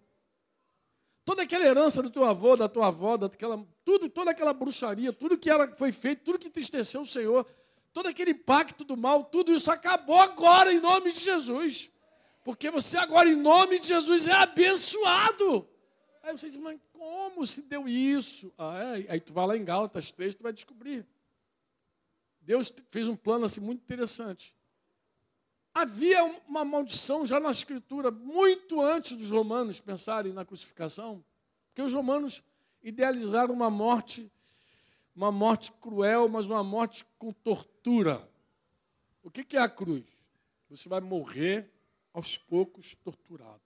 Toda 1.24 1.42
aquela 1.42 1.64
herança 1.64 2.02
do 2.02 2.11
teu 2.11 2.24
avô, 2.26 2.54
da 2.54 2.68
tua 2.68 2.88
avó, 2.88 3.16
daquela, 3.16 3.66
tudo, 3.83 4.11
toda 4.11 4.30
aquela 4.30 4.52
bruxaria, 4.52 5.12
tudo 5.12 5.38
que 5.38 5.48
era, 5.48 5.74
foi 5.74 5.90
feito, 5.90 6.22
tudo 6.22 6.38
que 6.38 6.48
entristeceu 6.48 7.00
o 7.00 7.06
Senhor, 7.06 7.46
todo 7.94 8.09
aquele 8.09 8.35
pacto 8.35 8.85
do 8.85 8.96
mal, 8.96 9.24
tudo 9.24 9.52
isso 9.52 9.70
acabou 9.70 10.18
agora 10.18 10.70
em 10.70 10.80
nome 10.80 11.12
de 11.12 11.20
Jesus. 11.20 11.90
Porque 12.44 12.70
você 12.70 12.98
agora, 12.98 13.28
em 13.28 13.37
nome 13.37 13.78
de 13.78 13.87
Jesus, 13.87 14.26
é 14.26 14.33
abençoado. 14.33 15.66
Aí 16.22 16.37
você 16.37 16.48
diz, 16.48 16.56
mas 16.56 16.78
como 16.92 17.46
se 17.46 17.62
deu 17.62 17.88
isso? 17.88 18.52
Ah, 18.59 18.98
é? 18.98 19.12
Aí 19.12 19.20
tu 19.20 19.33
vai 19.33 19.46
lá 19.46 19.56
em 19.56 19.64
Gálatas 19.64 20.11
3, 20.11 20.35
tu 20.35 20.42
vai 20.42 20.52
descobrir. 20.52 21.06
Deus 22.40 22.72
fez 22.90 23.07
um 23.07 23.16
plano 23.16 23.44
assim 23.44 23.61
muito 23.61 23.83
interessante. 23.83 24.55
Havia 25.72 26.24
uma 26.48 26.64
maldição 26.64 27.24
já 27.24 27.38
na 27.38 27.50
Escritura, 27.50 28.11
muito 28.11 28.81
antes 28.81 29.16
dos 29.16 29.31
romanos 29.31 29.81
pensarem 29.81 30.33
na 30.33 30.44
crucificação, 30.44 31.24
porque 31.68 31.83
os 31.83 31.92
romanos 31.92 32.42
idealizaram 32.83 33.55
uma 33.55 33.70
morte, 33.70 34.31
uma 35.14 35.31
morte 35.31 35.70
cruel, 35.72 36.29
mas 36.29 36.46
uma 36.46 36.64
morte 36.64 37.07
com 37.18 37.33
tortura. 37.33 38.29
O 39.22 39.31
que 39.31 39.57
é 39.57 39.61
a 39.61 39.68
cruz? 39.68 40.05
Você 40.68 40.88
vai 40.88 41.00
morrer 41.00 41.70
aos 42.12 42.37
poucos 42.37 42.94
torturado. 42.96 43.61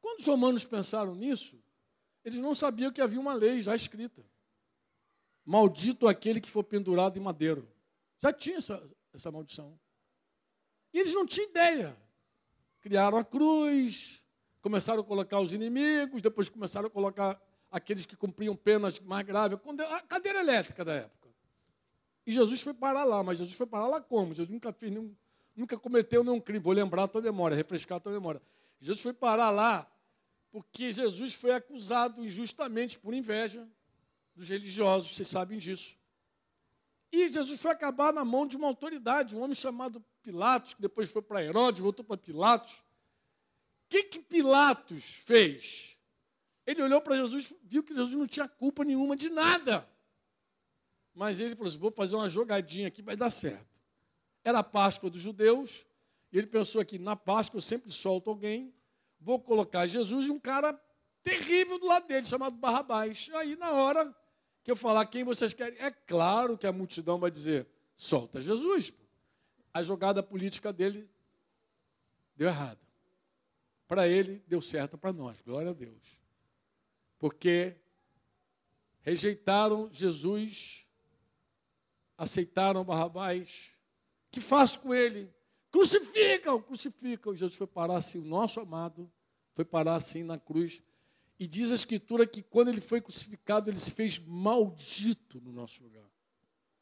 Quando 0.00 0.20
os 0.20 0.26
romanos 0.26 0.64
pensaram 0.64 1.14
nisso, 1.14 1.58
eles 2.24 2.38
não 2.38 2.54
sabiam 2.54 2.92
que 2.92 3.00
havia 3.00 3.20
uma 3.20 3.34
lei 3.34 3.62
já 3.62 3.74
escrita. 3.74 4.24
Maldito 5.46 6.08
aquele 6.08 6.40
que 6.40 6.50
for 6.50 6.64
pendurado 6.64 7.16
em 7.16 7.22
madeiro. 7.22 7.68
Já 8.18 8.32
tinha 8.32 8.58
essa, 8.58 8.82
essa 9.14 9.30
maldição. 9.30 9.78
E 10.92 10.98
eles 10.98 11.14
não 11.14 11.24
tinham 11.24 11.48
ideia. 11.48 11.96
Criaram 12.80 13.16
a 13.16 13.24
cruz, 13.24 14.26
começaram 14.60 15.00
a 15.00 15.04
colocar 15.04 15.38
os 15.38 15.52
inimigos, 15.52 16.20
depois 16.20 16.48
começaram 16.48 16.88
a 16.88 16.90
colocar 16.90 17.40
aqueles 17.70 18.04
que 18.04 18.16
cumpriam 18.16 18.56
penas 18.56 18.98
mais 18.98 19.24
graves, 19.24 19.58
a 19.88 20.00
cadeira 20.00 20.40
elétrica 20.40 20.84
da 20.84 20.94
época. 20.94 21.28
E 22.26 22.32
Jesus 22.32 22.60
foi 22.60 22.74
parar 22.74 23.04
lá, 23.04 23.22
mas 23.22 23.38
Jesus 23.38 23.56
foi 23.56 23.66
parar 23.66 23.86
lá 23.86 24.00
como? 24.00 24.34
Jesus 24.34 24.50
nunca 24.50 24.72
fez 24.72 24.90
nenhum, 24.90 25.14
nunca 25.54 25.78
cometeu 25.78 26.24
nenhum 26.24 26.40
crime. 26.40 26.58
Vou 26.58 26.72
lembrar 26.72 27.04
a 27.04 27.08
tua 27.08 27.22
memória, 27.22 27.56
refrescar 27.56 27.98
a 27.98 28.00
tua 28.00 28.12
memória. 28.12 28.42
Jesus 28.80 29.00
foi 29.00 29.12
parar 29.12 29.50
lá 29.50 29.88
porque 30.50 30.90
Jesus 30.90 31.34
foi 31.34 31.52
acusado 31.52 32.24
injustamente 32.24 32.98
por 32.98 33.14
inveja 33.14 33.68
dos 34.36 34.48
religiosos, 34.48 35.16
vocês 35.16 35.26
sabem 35.26 35.58
disso. 35.58 35.96
E 37.10 37.28
Jesus 37.28 37.60
foi 37.60 37.70
acabar 37.70 38.12
na 38.12 38.24
mão 38.24 38.46
de 38.46 38.56
uma 38.56 38.66
autoridade, 38.66 39.34
um 39.34 39.40
homem 39.40 39.54
chamado 39.54 40.04
Pilatos, 40.22 40.74
que 40.74 40.82
depois 40.82 41.10
foi 41.10 41.22
para 41.22 41.42
Herodes, 41.42 41.80
voltou 41.80 42.04
para 42.04 42.18
Pilatos. 42.18 42.74
O 42.74 43.88
que, 43.88 44.02
que 44.04 44.18
Pilatos 44.20 45.22
fez? 45.24 45.96
Ele 46.66 46.82
olhou 46.82 47.00
para 47.00 47.16
Jesus, 47.16 47.54
viu 47.62 47.82
que 47.82 47.94
Jesus 47.94 48.14
não 48.14 48.26
tinha 48.26 48.46
culpa 48.46 48.84
nenhuma 48.84 49.16
de 49.16 49.30
nada. 49.30 49.88
Mas 51.14 51.40
ele 51.40 51.54
falou 51.56 51.70
assim: 51.70 51.78
vou 51.78 51.92
fazer 51.92 52.16
uma 52.16 52.28
jogadinha 52.28 52.88
aqui, 52.88 53.00
vai 53.00 53.16
dar 53.16 53.30
certo. 53.30 53.80
Era 54.44 54.58
a 54.58 54.64
Páscoa 54.64 55.08
dos 55.08 55.20
judeus, 55.20 55.86
e 56.30 56.36
ele 56.36 56.46
pensou 56.46 56.80
aqui: 56.80 56.98
na 56.98 57.16
Páscoa 57.16 57.58
eu 57.58 57.62
sempre 57.62 57.90
solto 57.90 58.28
alguém, 58.28 58.74
vou 59.18 59.40
colocar 59.40 59.86
Jesus 59.86 60.26
e 60.26 60.30
um 60.30 60.40
cara 60.40 60.78
terrível 61.22 61.78
do 61.78 61.86
lado 61.86 62.06
dele, 62.06 62.26
chamado 62.26 62.56
Barrabás. 62.56 63.30
Aí, 63.34 63.56
na 63.56 63.72
hora 63.72 64.14
que 64.66 64.72
eu 64.72 64.76
falar 64.76 65.06
quem 65.06 65.22
vocês 65.22 65.52
querem, 65.54 65.78
é 65.78 65.92
claro 65.92 66.58
que 66.58 66.66
a 66.66 66.72
multidão 66.72 67.20
vai 67.20 67.30
dizer: 67.30 67.68
solta 67.94 68.40
Jesus 68.40 68.92
a 69.72 69.80
jogada 69.80 70.24
política 70.24 70.72
dele 70.72 71.08
deu 72.34 72.48
errada. 72.48 72.80
Para 73.86 74.08
ele, 74.08 74.42
deu 74.48 74.60
certo 74.60 74.98
para 74.98 75.12
nós, 75.12 75.40
glória 75.40 75.70
a 75.70 75.72
Deus. 75.72 76.20
Porque 77.16 77.76
rejeitaram 79.02 79.88
Jesus, 79.92 80.88
aceitaram 82.18 82.82
Barrabás. 82.82 83.70
Que 84.32 84.40
faço 84.40 84.80
com 84.80 84.92
ele? 84.92 85.32
Crucificam, 85.70 86.60
crucificam. 86.60 87.36
Jesus 87.36 87.56
foi 87.56 87.68
parar 87.68 87.98
assim, 87.98 88.18
o 88.18 88.24
nosso 88.24 88.58
amado 88.58 89.08
foi 89.54 89.64
parar 89.64 89.94
assim 89.94 90.24
na 90.24 90.38
cruz. 90.38 90.82
E 91.38 91.46
diz 91.46 91.70
a 91.70 91.74
Escritura 91.74 92.26
que 92.26 92.42
quando 92.42 92.68
ele 92.68 92.80
foi 92.80 93.00
crucificado, 93.00 93.68
ele 93.68 93.76
se 93.76 93.90
fez 93.90 94.18
maldito 94.18 95.40
no 95.40 95.52
nosso 95.52 95.82
lugar. 95.82 96.08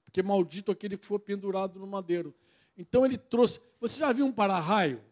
Porque 0.04 0.22
maldito 0.22 0.70
aquele 0.70 0.96
que 0.96 1.04
foi 1.04 1.18
pendurado 1.18 1.78
no 1.78 1.86
madeiro. 1.86 2.34
Então 2.76 3.04
ele 3.04 3.18
trouxe. 3.18 3.60
Você 3.80 3.98
já 3.98 4.12
viu 4.12 4.26
um 4.26 4.32
para-raio? 4.32 5.02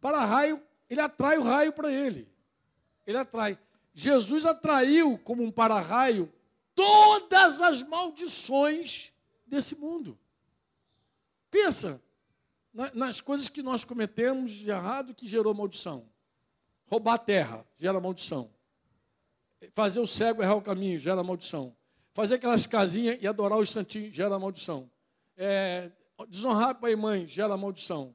Para-raio, 0.00 0.62
ele 0.88 1.00
atrai 1.00 1.36
o 1.36 1.42
raio 1.42 1.72
para 1.72 1.92
ele. 1.92 2.28
Ele 3.06 3.18
atrai. 3.18 3.58
Jesus 3.92 4.46
atraiu 4.46 5.18
como 5.18 5.42
um 5.42 5.50
para-raio 5.50 6.32
todas 6.74 7.60
as 7.60 7.82
maldições 7.82 9.12
desse 9.46 9.74
mundo. 9.76 10.18
Pensa 11.50 12.00
nas 12.94 13.20
coisas 13.20 13.48
que 13.48 13.62
nós 13.62 13.82
cometemos 13.82 14.52
de 14.52 14.70
errado 14.70 15.14
que 15.14 15.26
gerou 15.26 15.52
maldição. 15.52 16.08
Roubar 16.86 17.18
terra 17.18 17.66
gera 17.76 18.00
maldição. 18.00 18.50
Fazer 19.74 20.00
o 20.00 20.06
cego 20.06 20.42
errar 20.42 20.54
o 20.54 20.62
caminho 20.62 20.98
gera 20.98 21.22
maldição. 21.22 21.76
Fazer 22.14 22.36
aquelas 22.36 22.66
casinhas 22.66 23.18
e 23.20 23.26
adorar 23.26 23.58
os 23.58 23.70
santinhos 23.70 24.14
gera 24.14 24.38
maldição. 24.38 24.90
É, 25.36 25.90
Desonrar 26.26 26.74
pai 26.74 26.92
e 26.92 26.96
mãe 26.96 27.26
gera 27.26 27.56
maldição. 27.56 28.14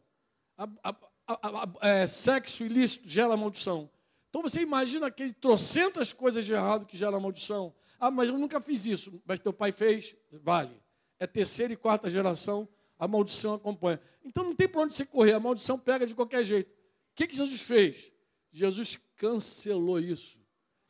A, 0.58 0.68
a, 0.84 0.96
a, 1.28 1.88
é, 1.88 2.08
sexo 2.08 2.66
ilícito 2.66 3.08
gera 3.08 3.38
maldição. 3.38 3.89
Então 4.30 4.41
você 4.41 4.62
imagina 4.62 5.08
aquele 5.08 5.32
trocentas 5.32 6.12
coisas 6.12 6.46
de 6.46 6.52
errado 6.52 6.86
que 6.86 6.98
gera 6.98 7.20
maldição. 7.20 7.74
Ah, 8.00 8.12
mas 8.12 8.28
eu 8.28 8.38
nunca 8.38 8.60
fiz 8.60 8.86
isso. 8.86 9.22
Mas 9.26 9.39
teu 9.39 9.54
pai 9.54 9.72
fez? 9.72 10.16
Vale. 10.32 10.82
É 11.18 11.26
terceira 11.26 11.72
e 11.72 11.78
quarta 11.78 12.10
geração, 12.10 12.68
a 13.00 13.08
maldição 13.08 13.54
acompanha. 13.54 14.02
Então 14.26 14.44
não 14.44 14.56
tem 14.56 14.68
para 14.68 14.82
onde 14.82 14.94
você 14.94 15.06
correr, 15.06 15.34
a 15.34 15.39
maldição 15.39 15.80
pega 15.80 16.06
de 16.06 16.14
qualquer 16.14 16.44
jeito. 16.44 16.72
O 16.72 17.16
que, 17.16 17.28
que 17.28 17.36
Jesus 17.36 17.62
fez? 17.62 18.12
Jesus 18.52 19.00
cancelou 19.16 20.00
isso. 20.00 20.43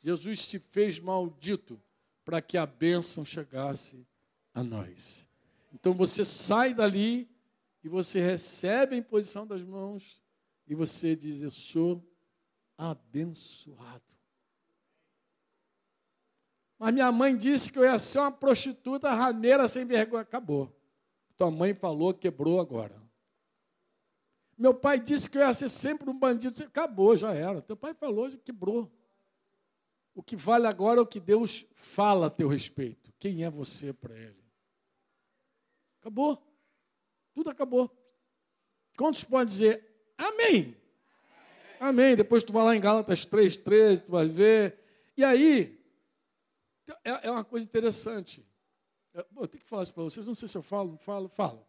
Jesus 0.04 0.42
se 0.42 0.60
fez 0.60 1.00
maldito 1.00 1.82
para 2.26 2.42
que 2.42 2.58
a 2.58 2.66
bênção 2.66 3.24
chegasse 3.24 4.06
a 4.54 4.62
nós. 4.62 5.28
Então 5.74 5.94
você 5.94 6.26
sai 6.26 6.74
dali 6.74 7.30
e 7.84 7.88
você 7.88 8.20
recebe 8.20 8.96
a 8.96 8.98
imposição 8.98 9.48
das 9.48 9.62
mãos 9.62 10.22
e 10.68 10.76
você 10.76 11.16
diz: 11.16 11.42
Eu 11.42 11.52
sou 11.52 12.04
abençoado. 12.78 14.04
Mas 16.78 16.94
minha 16.94 17.12
mãe 17.12 17.36
disse 17.38 17.72
que 17.72 17.80
eu 17.80 17.86
ia 17.86 17.98
ser 17.98 18.20
uma 18.20 18.32
prostituta 18.32 19.10
rameira 19.14 19.68
sem 19.70 19.86
vergonha. 19.86 20.22
Acabou. 20.22 20.70
Tua 21.38 21.50
mãe 21.50 21.74
falou, 21.74 22.14
quebrou 22.14 22.60
agora. 22.60 23.02
Meu 24.58 24.74
pai 24.74 25.00
disse 25.00 25.30
que 25.30 25.38
eu 25.38 25.42
ia 25.42 25.54
ser 25.54 25.70
sempre 25.70 26.10
um 26.10 26.18
bandido. 26.18 26.62
Acabou, 26.62 27.16
já 27.16 27.34
era. 27.34 27.62
Teu 27.62 27.78
pai 27.78 27.94
falou, 27.94 28.30
já 28.30 28.38
quebrou. 28.38 28.92
O 30.16 30.22
que 30.22 30.36
vale 30.36 30.68
agora 30.68 31.00
é 31.00 31.02
o 31.02 31.08
que 31.08 31.20
Deus 31.20 31.66
fala 31.74 32.28
a 32.28 32.30
teu 32.30 32.48
respeito. 32.48 33.12
Quem 33.20 33.44
é 33.44 33.50
você 33.50 33.92
para 33.92 34.16
Ele? 34.18 34.44
Acabou. 36.00 36.42
Tudo 37.34 37.50
acabou. 37.50 37.90
Quantos 38.96 39.24
podem 39.24 39.48
dizer 39.48 39.84
amém? 40.18 40.78
Amém. 41.80 42.16
Depois 42.16 42.44
tu 42.44 42.54
vai 42.54 42.64
lá 42.64 42.76
em 42.76 42.82
Gálatas 42.82 43.26
3,13, 43.26 44.06
tu 44.06 44.12
vai 44.12 44.28
ver. 44.28 44.80
E 45.18 45.24
aí, 45.24 45.84
é, 47.04 47.28
é 47.28 47.32
uma 47.32 47.44
coisa 47.44 47.66
interessante. 47.66 48.46
Eu, 49.14 49.26
eu 49.38 49.48
tenho 49.48 49.64
que 49.64 49.70
falar 49.70 49.84
isso 49.84 49.94
para 49.94 50.04
vocês, 50.04 50.28
não 50.28 50.36
sei 50.36 50.48
se 50.48 50.58
eu 50.58 50.64
falo, 50.64 50.92
não 50.92 50.98
falo, 50.98 51.28
falo. 51.30 51.66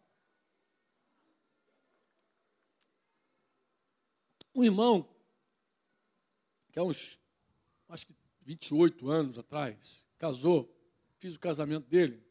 Um 4.53 4.63
irmão, 4.63 5.07
que 6.71 6.79
há 6.79 6.83
uns, 6.83 7.19
acho 7.89 8.07
que 8.07 8.15
28 8.45 9.09
anos 9.09 9.37
atrás, 9.37 10.07
casou, 10.17 10.71
fiz 11.17 11.35
o 11.35 11.39
casamento 11.39 11.87
dele. 11.87 12.23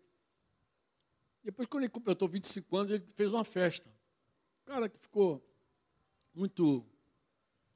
Depois, 1.43 1.69
quando 1.69 1.83
ele 1.83 1.91
completou 1.91 2.29
25 2.29 2.77
anos, 2.77 2.93
ele 2.93 3.05
fez 3.15 3.33
uma 3.33 3.45
festa. 3.45 3.91
O 4.63 4.65
cara 4.65 4.89
que 4.89 4.97
ficou 4.97 5.45
muito 6.33 6.87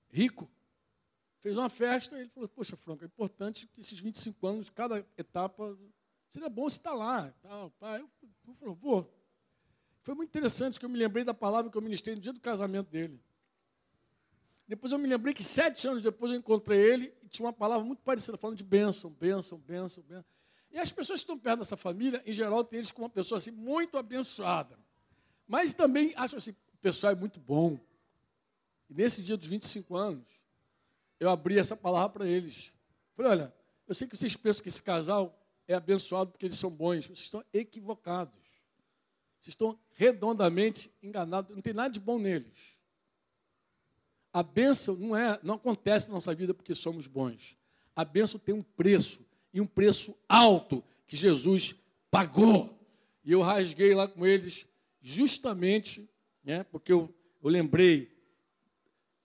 rico, 0.08 0.50
fez 1.40 1.56
uma 1.56 1.68
festa 1.68 2.16
e 2.16 2.22
ele 2.22 2.30
falou, 2.30 2.48
poxa, 2.48 2.76
Franco, 2.76 3.04
é 3.04 3.06
importante 3.06 3.66
que 3.66 3.80
esses 3.80 3.98
25 3.98 4.46
anos, 4.46 4.70
cada 4.70 5.06
etapa, 5.16 5.76
seria 6.30 6.48
bom 6.48 6.66
estar 6.66 6.94
lá. 6.94 7.30
Tal, 7.42 7.70
pai. 7.72 8.00
Eu, 8.00 8.10
eu 8.46 8.54
falei, 8.54 8.74
vou. 8.74 9.14
Foi 10.02 10.14
muito 10.14 10.30
interessante 10.30 10.78
que 10.78 10.86
eu 10.86 10.88
me 10.88 10.98
lembrei 10.98 11.24
da 11.24 11.34
palavra 11.34 11.70
que 11.70 11.76
eu 11.76 11.82
ministrei 11.82 12.14
no 12.14 12.20
dia 12.20 12.32
do 12.32 12.40
casamento 12.40 12.88
dele. 12.88 13.20
Depois 14.68 14.92
eu 14.92 14.98
me 14.98 15.08
lembrei 15.08 15.32
que 15.32 15.42
sete 15.42 15.88
anos 15.88 16.02
depois 16.02 16.30
eu 16.30 16.38
encontrei 16.38 16.78
ele 16.78 17.14
e 17.22 17.28
tinha 17.28 17.46
uma 17.46 17.52
palavra 17.54 17.86
muito 17.86 18.02
parecida, 18.02 18.36
falando 18.36 18.58
de 18.58 18.64
bênção, 18.64 19.10
bênção, 19.10 19.58
bênção, 19.58 20.04
bênção. 20.04 20.26
E 20.70 20.78
as 20.78 20.92
pessoas 20.92 21.20
que 21.20 21.24
estão 21.24 21.38
perto 21.38 21.60
dessa 21.60 21.76
família, 21.76 22.22
em 22.26 22.32
geral, 22.32 22.62
têm 22.62 22.78
eles 22.78 22.92
como 22.92 23.06
uma 23.06 23.10
pessoa 23.10 23.38
assim, 23.38 23.50
muito 23.50 23.96
abençoada. 23.96 24.78
Mas 25.46 25.72
também 25.72 26.12
acham 26.14 26.36
assim, 26.36 26.50
o 26.50 26.76
pessoal 26.82 27.14
é 27.14 27.16
muito 27.16 27.40
bom. 27.40 27.80
E 28.90 28.94
nesse 28.94 29.22
dia 29.22 29.38
dos 29.38 29.46
25 29.46 29.96
anos, 29.96 30.44
eu 31.18 31.30
abri 31.30 31.58
essa 31.58 31.74
palavra 31.74 32.10
para 32.10 32.26
eles. 32.26 32.74
Falei, 33.16 33.32
olha, 33.32 33.54
eu 33.86 33.94
sei 33.94 34.06
que 34.06 34.14
vocês 34.14 34.36
pensam 34.36 34.62
que 34.62 34.68
esse 34.68 34.82
casal 34.82 35.34
é 35.66 35.74
abençoado 35.74 36.30
porque 36.30 36.44
eles 36.44 36.58
são 36.58 36.70
bons. 36.70 37.06
Vocês 37.06 37.20
estão 37.20 37.42
equivocados. 37.54 38.38
Vocês 39.40 39.52
estão 39.52 39.78
redondamente 39.94 40.94
enganados. 41.02 41.54
Não 41.54 41.62
tem 41.62 41.72
nada 41.72 41.88
de 41.88 41.98
bom 41.98 42.18
neles. 42.18 42.77
A 44.32 44.42
bênção 44.42 44.96
não, 44.96 45.16
é, 45.16 45.38
não 45.42 45.54
acontece 45.54 46.08
na 46.08 46.14
nossa 46.14 46.34
vida 46.34 46.52
porque 46.52 46.74
somos 46.74 47.06
bons. 47.06 47.56
A 47.94 48.04
bênção 48.04 48.38
tem 48.38 48.54
um 48.54 48.62
preço, 48.62 49.20
e 49.52 49.60
um 49.60 49.66
preço 49.66 50.14
alto 50.28 50.84
que 51.06 51.16
Jesus 51.16 51.74
pagou. 52.10 52.78
E 53.24 53.32
eu 53.32 53.40
rasguei 53.40 53.94
lá 53.94 54.06
com 54.06 54.26
eles, 54.26 54.66
justamente, 55.00 56.08
né, 56.44 56.64
porque 56.64 56.92
eu, 56.92 57.12
eu 57.42 57.50
lembrei 57.50 58.16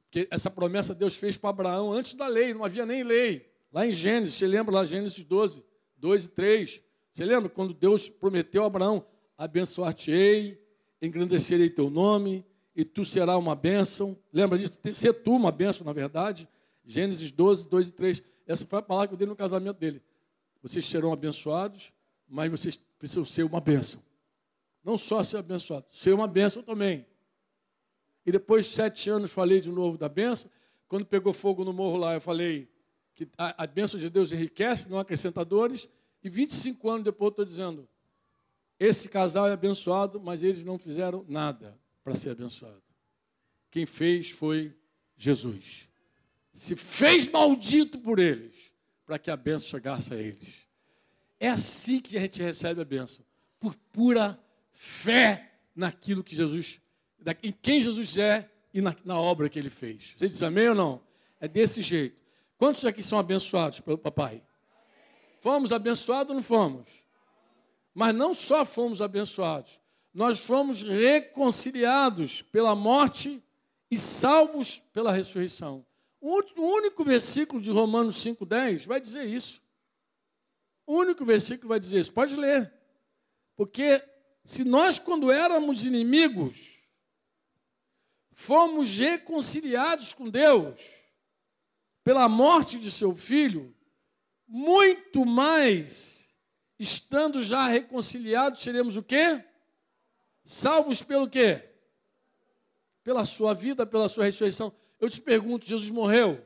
que 0.09 0.27
essa 0.29 0.49
promessa 0.49 0.93
Deus 0.93 1.15
fez 1.15 1.35
para 1.35 1.49
Abraão 1.49 1.91
antes 1.91 2.13
da 2.13 2.27
lei, 2.27 2.53
não 2.53 2.63
havia 2.63 2.85
nem 2.85 3.03
lei. 3.03 3.51
Lá 3.71 3.87
em 3.87 3.91
Gênesis, 3.91 4.35
você 4.35 4.45
lembra 4.45 4.73
lá, 4.73 4.85
Gênesis 4.85 5.23
12, 5.23 5.63
2 5.97 6.25
e 6.25 6.29
3. 6.29 6.83
Você 7.11 7.25
lembra 7.25 7.49
quando 7.49 7.73
Deus 7.73 8.09
prometeu 8.09 8.63
a 8.63 8.67
Abraão: 8.67 9.05
abençoar-te-ei, 9.37 10.61
engrandecerei 11.01 11.69
teu 11.69 11.89
nome, 11.89 12.45
e 12.75 12.83
tu 12.83 13.05
serás 13.05 13.37
uma 13.37 13.55
bênção. 13.55 14.17
Lembra 14.31 14.57
disso? 14.57 14.79
Ser 14.93 15.13
tu 15.13 15.35
uma 15.35 15.51
bênção, 15.51 15.85
na 15.85 15.93
verdade. 15.93 16.47
Gênesis 16.83 17.31
12, 17.31 17.67
2 17.67 17.87
e 17.87 17.91
3. 17.91 18.23
Essa 18.47 18.65
foi 18.65 18.79
a 18.79 18.81
palavra 18.81 19.09
que 19.09 19.13
eu 19.13 19.17
dei 19.17 19.27
no 19.27 19.35
casamento 19.35 19.77
dele. 19.77 20.01
Vocês 20.61 20.85
serão 20.85 21.13
abençoados, 21.13 21.93
mas 22.27 22.49
vocês 22.49 22.79
precisam 22.97 23.25
ser 23.25 23.43
uma 23.43 23.61
bênção. 23.61 24.01
Não 24.83 24.97
só 24.97 25.23
ser 25.23 25.37
abençoado, 25.37 25.85
ser 25.89 26.13
uma 26.13 26.27
bênção 26.27 26.61
também. 26.61 27.05
E 28.25 28.31
depois 28.31 28.65
de 28.65 28.73
sete 28.73 29.09
anos 29.09 29.31
falei 29.31 29.59
de 29.59 29.69
novo 29.69 29.97
da 29.97 30.09
bênção. 30.09 30.49
Quando 30.87 31.05
pegou 31.05 31.31
fogo 31.31 31.63
no 31.63 31.73
morro 31.73 31.97
lá, 31.97 32.13
eu 32.13 32.21
falei 32.21 32.69
que 33.13 33.27
a, 33.37 33.67
bênção 33.67 33.99
de 33.99 34.09
Deus 34.09 34.31
enriquece, 34.31 34.89
não 34.89 34.99
acrescenta 34.99 35.45
dores. 35.45 35.89
E 36.23 36.29
25 36.29 36.89
anos 36.89 37.03
depois 37.03 37.27
eu 37.27 37.29
estou 37.29 37.45
dizendo, 37.45 37.87
esse 38.79 39.09
casal 39.09 39.47
é 39.47 39.53
abençoado, 39.53 40.19
mas 40.19 40.41
eles 40.41 40.63
não 40.63 40.79
fizeram 40.79 41.25
nada 41.27 41.77
para 42.03 42.15
ser 42.15 42.31
abençoado. 42.31 42.81
Quem 43.71 43.85
fez 43.85 44.29
foi 44.29 44.75
Jesus. 45.15 45.89
Se 46.51 46.75
fez 46.75 47.27
maldito 47.27 47.97
por 47.97 48.19
eles, 48.19 48.71
para 49.05 49.17
que 49.17 49.31
a 49.31 49.37
bênção 49.37 49.69
chegasse 49.69 50.13
a 50.13 50.17
eles. 50.17 50.67
É 51.39 51.49
assim 51.49 51.99
que 51.99 52.15
a 52.17 52.21
gente 52.21 52.41
recebe 52.41 52.81
a 52.81 52.85
bênção, 52.85 53.25
por 53.59 53.75
pura 53.91 54.39
fé 54.71 55.51
naquilo 55.75 56.23
que 56.23 56.35
Jesus, 56.35 56.79
em 57.41 57.51
quem 57.51 57.81
Jesus 57.81 58.17
é 58.17 58.49
e 58.73 58.81
na, 58.81 58.95
na 59.03 59.19
obra 59.19 59.49
que 59.49 59.57
ele 59.57 59.69
fez. 59.69 60.15
Você 60.17 60.29
diz 60.29 60.43
amém 60.43 60.69
ou 60.69 60.75
não? 60.75 61.01
É 61.39 61.47
desse 61.47 61.81
jeito. 61.81 62.23
Quantos 62.57 62.85
aqui 62.85 63.01
são 63.03 63.17
abençoados 63.17 63.79
pelo 63.79 63.97
papai? 63.97 64.41
Fomos 65.41 65.73
abençoados 65.73 66.29
ou 66.29 66.35
não 66.35 66.43
fomos? 66.43 67.03
Mas 67.93 68.15
não 68.15 68.33
só 68.33 68.63
fomos 68.63 69.01
abençoados, 69.01 69.81
nós 70.13 70.39
fomos 70.41 70.83
reconciliados 70.83 72.41
pela 72.41 72.75
morte 72.75 73.43
e 73.89 73.97
salvos 73.97 74.79
pela 74.79 75.11
ressurreição. 75.11 75.85
O 76.21 76.39
único 76.61 77.03
versículo 77.03 77.61
de 77.61 77.71
Romanos 77.71 78.15
5,10 78.23 78.85
vai 78.85 79.01
dizer 79.01 79.25
isso. 79.25 79.61
O 80.85 80.95
único 80.95 81.25
versículo 81.25 81.69
vai 81.69 81.79
dizer 81.79 81.99
isso. 81.99 82.13
Pode 82.13 82.35
ler. 82.35 82.71
Porque 83.55 84.03
se 84.45 84.63
nós, 84.63 84.99
quando 84.99 85.31
éramos 85.31 85.85
inimigos, 85.85 86.79
fomos 88.31 88.97
reconciliados 88.97 90.13
com 90.13 90.29
Deus 90.29 90.81
pela 92.03 92.27
morte 92.27 92.77
de 92.77 92.91
seu 92.91 93.15
filho, 93.15 93.73
muito 94.47 95.25
mais, 95.25 96.33
estando 96.77 97.41
já 97.41 97.67
reconciliados, 97.67 98.61
seremos 98.61 98.97
o 98.97 99.03
quê? 99.03 99.43
Salvos 100.43 101.01
pelo 101.01 101.29
quê? 101.29 101.63
Pela 103.03 103.25
sua 103.25 103.53
vida, 103.53 103.85
pela 103.85 104.09
sua 104.09 104.25
ressurreição. 104.25 104.73
Eu 104.99 105.09
te 105.09 105.21
pergunto, 105.21 105.65
Jesus 105.65 105.89
morreu? 105.89 106.43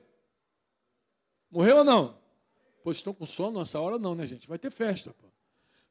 Morreu 1.50 1.78
ou 1.78 1.84
não? 1.84 2.18
Pois 2.84 2.98
estão 2.98 3.14
com 3.14 3.26
sono 3.26 3.60
nessa 3.60 3.80
hora, 3.80 3.98
não, 3.98 4.16
né, 4.16 4.26
gente? 4.26 4.48
Vai 4.48 4.58
ter 4.58 4.72
festa. 4.72 5.14
Pô. 5.14 5.28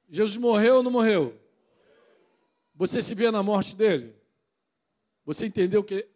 Jesus 0.08 0.36
morreu 0.36 0.76
ou 0.76 0.82
não 0.82 0.90
morreu? 0.90 1.38
Você 2.74 3.02
se 3.02 3.14
vê 3.14 3.30
na 3.30 3.42
morte 3.42 3.74
dele? 3.74 4.14
Você 5.24 5.46
entendeu 5.46 5.82
que, 5.82 6.08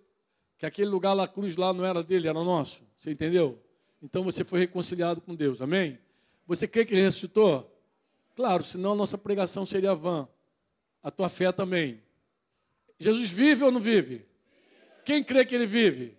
que 0.58 0.66
aquele 0.66 0.88
lugar 0.88 1.14
lá, 1.14 1.26
cruz 1.26 1.56
lá, 1.56 1.72
não 1.72 1.84
era 1.84 2.02
dele, 2.02 2.28
era 2.28 2.44
nosso? 2.44 2.82
Você 2.96 3.10
entendeu? 3.10 3.58
Então 4.02 4.22
você 4.22 4.44
foi 4.44 4.60
reconciliado 4.60 5.20
com 5.20 5.34
Deus, 5.34 5.60
amém? 5.60 5.98
Você 6.46 6.68
crê 6.68 6.84
que 6.84 6.94
ele 6.94 7.02
ressuscitou? 7.02 7.70
Claro, 8.36 8.62
senão 8.62 8.92
a 8.92 8.96
nossa 8.96 9.18
pregação 9.18 9.66
seria 9.66 9.94
vã 9.94 10.28
a 11.02 11.10
tua 11.10 11.28
fé 11.28 11.50
também. 11.52 12.02
Jesus 12.98 13.30
vive 13.30 13.64
ou 13.64 13.72
não 13.72 13.80
vive? 13.80 14.26
Quem 15.04 15.24
crê 15.24 15.44
que 15.44 15.54
ele 15.54 15.66
vive? 15.66 16.18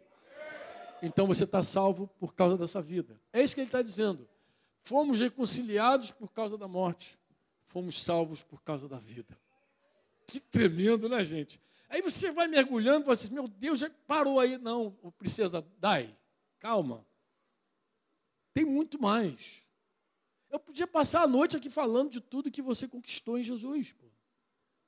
Então 1.01 1.27
você 1.27 1.43
está 1.43 1.63
salvo 1.63 2.07
por 2.19 2.33
causa 2.33 2.57
dessa 2.57 2.81
vida. 2.81 3.19
É 3.33 3.43
isso 3.43 3.55
que 3.55 3.61
ele 3.61 3.67
está 3.67 3.81
dizendo. 3.81 4.27
Fomos 4.83 5.19
reconciliados 5.19 6.11
por 6.11 6.31
causa 6.31 6.57
da 6.57 6.67
morte. 6.67 7.17
Fomos 7.65 8.03
salvos 8.03 8.43
por 8.43 8.61
causa 8.61 8.87
da 8.89 8.97
vida. 8.97 9.37
Que 10.27 10.39
tremendo, 10.39 11.07
né, 11.07 11.23
gente? 11.23 11.59
Aí 11.89 12.01
você 12.01 12.31
vai 12.31 12.47
mergulhando 12.47 13.01
e 13.01 13.03
fala 13.03 13.13
assim, 13.13 13.33
meu 13.33 13.47
Deus, 13.47 13.79
já 13.79 13.89
parou 14.07 14.39
aí. 14.39 14.57
Não, 14.57 14.91
princesa, 15.17 15.65
dai, 15.79 16.15
calma. 16.59 17.05
Tem 18.53 18.65
muito 18.65 19.01
mais. 19.01 19.63
Eu 20.49 20.59
podia 20.59 20.85
passar 20.85 21.23
a 21.23 21.27
noite 21.27 21.55
aqui 21.55 21.69
falando 21.69 22.09
de 22.09 22.19
tudo 22.19 22.51
que 22.51 22.61
você 22.61 22.87
conquistou 22.87 23.37
em 23.37 23.43
Jesus. 23.43 23.93
Pô. 23.93 24.10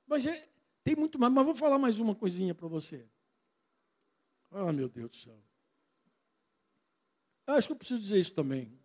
Mas 0.06 0.26
é, 0.26 0.48
tem 0.82 0.94
muito 0.96 1.18
mais. 1.18 1.32
Mas 1.32 1.44
vou 1.44 1.54
falar 1.54 1.78
mais 1.78 1.98
uma 1.98 2.14
coisinha 2.14 2.54
para 2.54 2.68
você. 2.68 3.08
Ah, 4.50 4.72
meu 4.72 4.88
Deus 4.88 5.10
do 5.10 5.16
céu. 5.16 5.42
Eu 7.46 7.54
acho 7.54 7.68
que 7.68 7.72
eu 7.72 7.76
preciso 7.76 8.00
dizer 8.00 8.18
isso 8.18 8.34
também. 8.34 8.78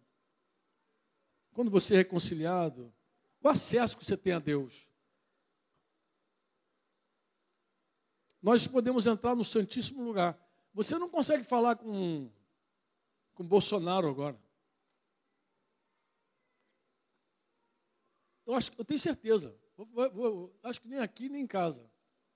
Quando 1.54 1.70
você 1.70 1.96
é 1.96 1.98
reconciliado, 1.98 2.94
o 3.42 3.50
acesso 3.50 3.98
que 3.98 4.06
você 4.06 4.18
tem 4.18 4.34
a 4.34 4.40
Deus. 4.40 4.90
Nós 8.42 8.66
podemos 8.66 9.06
entrar 9.06 9.36
no 9.36 9.44
Santíssimo 9.44 10.04
Lugar. 10.04 10.38
Você 10.74 10.98
não 10.98 11.10
consegue 11.10 11.44
falar 11.44 11.76
com, 11.76 12.32
com 13.34 13.44
Bolsonaro 13.44 14.08
agora. 14.08 14.40
Eu, 18.46 18.56
acho, 18.56 18.72
eu 18.78 18.86
tenho 18.86 19.00
certeza. 19.00 19.59
Vou, 19.86 20.12
vou, 20.12 20.60
acho 20.64 20.82
que 20.82 20.88
nem 20.90 21.00
aqui 21.00 21.30
nem 21.30 21.44
em 21.44 21.48
casa. 21.48 21.90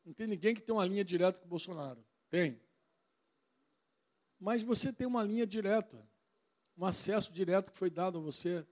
Não 0.06 0.14
tem 0.14 0.28
ninguém 0.28 0.56
que 0.56 0.62
tem 0.62 0.74
uma 0.74 0.86
linha 0.86 1.04
direta 1.04 1.40
com 1.40 1.46
o 1.46 1.50
Bolsonaro. 1.50 2.04
Tem. 2.30 2.60
Mas 4.40 4.62
você 4.62 4.94
tem 4.94 5.06
uma 5.06 5.24
linha 5.24 5.46
direta, 5.46 6.02
um 6.78 6.86
acesso 6.86 7.34
direto 7.34 7.72
que 7.72 7.78
foi 7.78 7.90
dado 7.90 8.18
a 8.18 8.22
você 8.22 8.66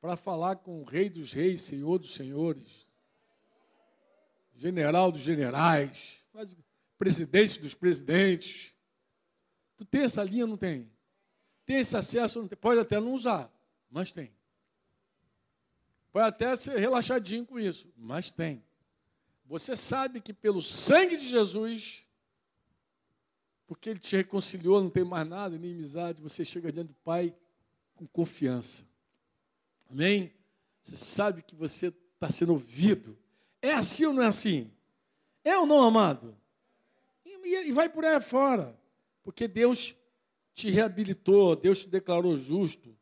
para 0.00 0.16
falar 0.16 0.56
com 0.56 0.80
o 0.80 0.84
Rei 0.84 1.08
dos 1.08 1.32
Reis, 1.32 1.62
Senhor 1.62 1.98
dos 1.98 2.14
Senhores, 2.14 2.88
General 4.54 5.12
dos 5.12 5.20
Generais, 5.20 6.26
presidente 6.98 7.60
dos 7.60 7.74
presidentes. 7.74 8.74
Tu 9.76 9.84
tem 9.84 10.04
essa 10.04 10.24
linha, 10.24 10.46
não 10.46 10.56
tem? 10.56 10.90
Tem 11.64 11.76
esse 11.76 11.96
acesso, 11.96 12.40
não 12.40 12.48
tem? 12.48 12.58
Pode 12.58 12.80
até 12.80 12.98
não 12.98 13.12
usar, 13.12 13.52
mas 13.90 14.12
tem. 14.12 14.34
Pode 16.12 16.28
até 16.28 16.54
ser 16.54 16.78
relaxadinho 16.78 17.46
com 17.46 17.58
isso, 17.58 17.90
mas 17.96 18.30
tem. 18.30 18.62
Você 19.46 19.74
sabe 19.74 20.20
que 20.20 20.32
pelo 20.32 20.60
sangue 20.60 21.16
de 21.16 21.26
Jesus, 21.26 22.06
porque 23.66 23.90
Ele 23.90 23.98
te 23.98 24.14
reconciliou, 24.16 24.82
não 24.82 24.90
tem 24.90 25.04
mais 25.04 25.26
nada, 25.26 25.56
nem 25.56 25.72
amizade, 25.72 26.20
você 26.20 26.44
chega 26.44 26.70
diante 26.70 26.88
do 26.88 26.94
Pai 27.02 27.34
com 27.94 28.06
confiança. 28.06 28.86
Amém? 29.88 30.32
Você 30.82 30.96
sabe 30.96 31.42
que 31.42 31.54
você 31.54 31.86
está 31.88 32.30
sendo 32.30 32.52
ouvido. 32.52 33.16
É 33.60 33.72
assim 33.72 34.04
ou 34.04 34.12
não 34.12 34.22
é 34.22 34.26
assim? 34.26 34.70
É 35.44 35.56
ou 35.56 35.64
não, 35.64 35.82
amado? 35.82 36.36
E 37.24 37.72
vai 37.72 37.88
por 37.88 38.04
aí 38.04 38.20
fora. 38.20 38.78
Porque 39.22 39.48
Deus 39.48 39.96
te 40.52 40.70
reabilitou, 40.70 41.56
Deus 41.56 41.80
te 41.80 41.88
declarou 41.88 42.36
justo, 42.36 42.96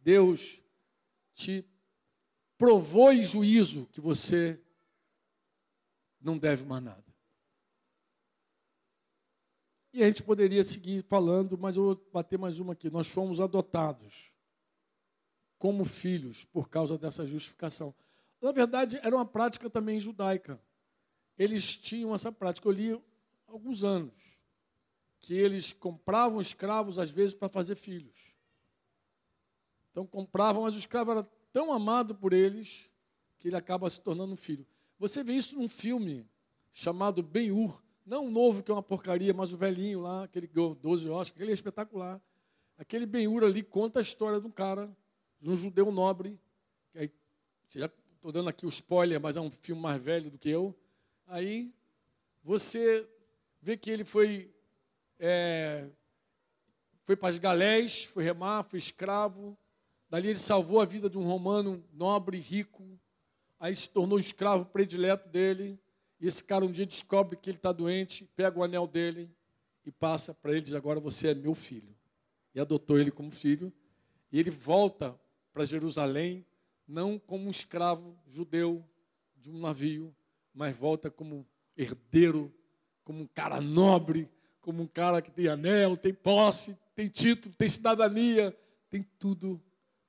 Deus 0.00 0.62
te 1.34 1.64
provou 2.60 3.10
em 3.10 3.22
juízo 3.22 3.86
que 3.90 4.02
você 4.02 4.60
não 6.20 6.36
deve 6.36 6.62
mais 6.66 6.84
nada. 6.84 7.06
E 9.94 10.02
a 10.02 10.06
gente 10.06 10.22
poderia 10.22 10.62
seguir 10.62 11.02
falando, 11.04 11.56
mas 11.56 11.76
eu 11.76 11.84
vou 11.84 12.10
bater 12.12 12.38
mais 12.38 12.60
uma 12.60 12.74
aqui. 12.74 12.90
Nós 12.90 13.06
fomos 13.06 13.40
adotados 13.40 14.30
como 15.58 15.86
filhos 15.86 16.44
por 16.44 16.68
causa 16.68 16.98
dessa 16.98 17.24
justificação. 17.24 17.94
Na 18.42 18.52
verdade, 18.52 19.00
era 19.02 19.16
uma 19.16 19.24
prática 19.24 19.70
também 19.70 19.98
judaica. 19.98 20.60
Eles 21.38 21.78
tinham 21.78 22.14
essa 22.14 22.30
prática. 22.30 22.68
Eu 22.68 22.72
li 22.72 23.02
alguns 23.46 23.84
anos 23.84 24.38
que 25.18 25.32
eles 25.32 25.72
compravam 25.72 26.42
escravos, 26.42 26.98
às 26.98 27.10
vezes, 27.10 27.32
para 27.32 27.48
fazer 27.48 27.74
filhos. 27.74 28.36
Então, 29.90 30.06
compravam, 30.06 30.64
mas 30.64 30.74
o 30.74 30.78
escravo 30.78 31.12
era 31.12 31.39
tão 31.52 31.72
amado 31.72 32.14
por 32.14 32.32
eles 32.32 32.90
que 33.38 33.48
ele 33.48 33.56
acaba 33.56 33.88
se 33.88 34.00
tornando 34.00 34.32
um 34.32 34.36
filho. 34.36 34.66
Você 34.98 35.24
vê 35.24 35.32
isso 35.32 35.56
num 35.56 35.68
filme 35.68 36.26
chamado 36.72 37.22
Ben-Hur, 37.22 37.82
não 38.04 38.26
o 38.26 38.30
novo 38.30 38.62
que 38.62 38.70
é 38.70 38.74
uma 38.74 38.82
porcaria, 38.82 39.32
mas 39.32 39.52
o 39.52 39.56
velhinho 39.56 40.00
lá, 40.00 40.24
aquele 40.24 40.46
que 40.46 40.54
ganhou 40.54 40.74
12 40.74 41.08
Oscars, 41.08 41.30
aquele 41.30 41.50
é 41.50 41.54
espetacular. 41.54 42.20
Aquele 42.76 43.06
Ben-Hur 43.06 43.44
ali 43.44 43.62
conta 43.62 43.98
a 43.98 44.02
história 44.02 44.40
de 44.40 44.46
um 44.46 44.50
cara, 44.50 44.90
de 45.40 45.50
um 45.50 45.56
judeu 45.56 45.90
nobre, 45.90 46.38
que 46.92 46.98
aí, 46.98 47.10
estou 47.64 48.32
dando 48.32 48.48
aqui 48.48 48.66
o 48.66 48.68
spoiler, 48.68 49.20
mas 49.20 49.36
é 49.36 49.40
um 49.40 49.50
filme 49.50 49.80
mais 49.80 50.02
velho 50.02 50.30
do 50.30 50.38
que 50.38 50.48
eu. 50.48 50.74
Aí 51.26 51.72
você 52.42 53.08
vê 53.60 53.76
que 53.76 53.90
ele 53.90 54.04
foi 54.04 54.52
é, 55.18 55.86
foi 57.04 57.16
para 57.16 57.28
as 57.28 57.38
galés, 57.38 58.04
foi 58.04 58.24
remar, 58.24 58.62
foi 58.62 58.78
escravo, 58.78 59.56
Dali 60.10 60.28
ele 60.28 60.38
salvou 60.38 60.80
a 60.80 60.84
vida 60.84 61.08
de 61.08 61.16
um 61.16 61.22
romano 61.22 61.84
nobre, 61.92 62.36
rico. 62.36 62.98
Aí 63.60 63.74
se 63.76 63.88
tornou 63.88 64.18
escravo 64.18 64.66
predileto 64.66 65.28
dele. 65.28 65.78
E 66.20 66.26
esse 66.26 66.42
cara 66.42 66.64
um 66.64 66.72
dia 66.72 66.84
descobre 66.84 67.36
que 67.36 67.48
ele 67.48 67.58
está 67.58 67.70
doente, 67.70 68.28
pega 68.34 68.58
o 68.58 68.64
anel 68.64 68.88
dele 68.88 69.30
e 69.86 69.92
passa 69.92 70.34
para 70.34 70.50
ele: 70.50 70.62
diz, 70.62 70.74
agora 70.74 70.98
você 70.98 71.28
é 71.28 71.34
meu 71.34 71.54
filho. 71.54 71.94
E 72.52 72.58
adotou 72.58 72.98
ele 72.98 73.12
como 73.12 73.30
filho. 73.30 73.72
E 74.32 74.40
ele 74.40 74.50
volta 74.50 75.18
para 75.52 75.64
Jerusalém, 75.64 76.44
não 76.86 77.16
como 77.16 77.46
um 77.46 77.50
escravo 77.50 78.18
judeu 78.26 78.84
de 79.36 79.48
um 79.48 79.60
navio, 79.60 80.14
mas 80.52 80.76
volta 80.76 81.08
como 81.08 81.46
herdeiro, 81.76 82.52
como 83.04 83.22
um 83.22 83.26
cara 83.26 83.60
nobre, 83.60 84.28
como 84.60 84.82
um 84.82 84.86
cara 84.86 85.22
que 85.22 85.30
tem 85.30 85.48
anel, 85.48 85.96
tem 85.96 86.12
posse, 86.12 86.76
tem 86.94 87.08
título, 87.08 87.54
tem 87.56 87.68
cidadania, 87.68 88.56
tem 88.88 89.04
tudo 89.18 89.60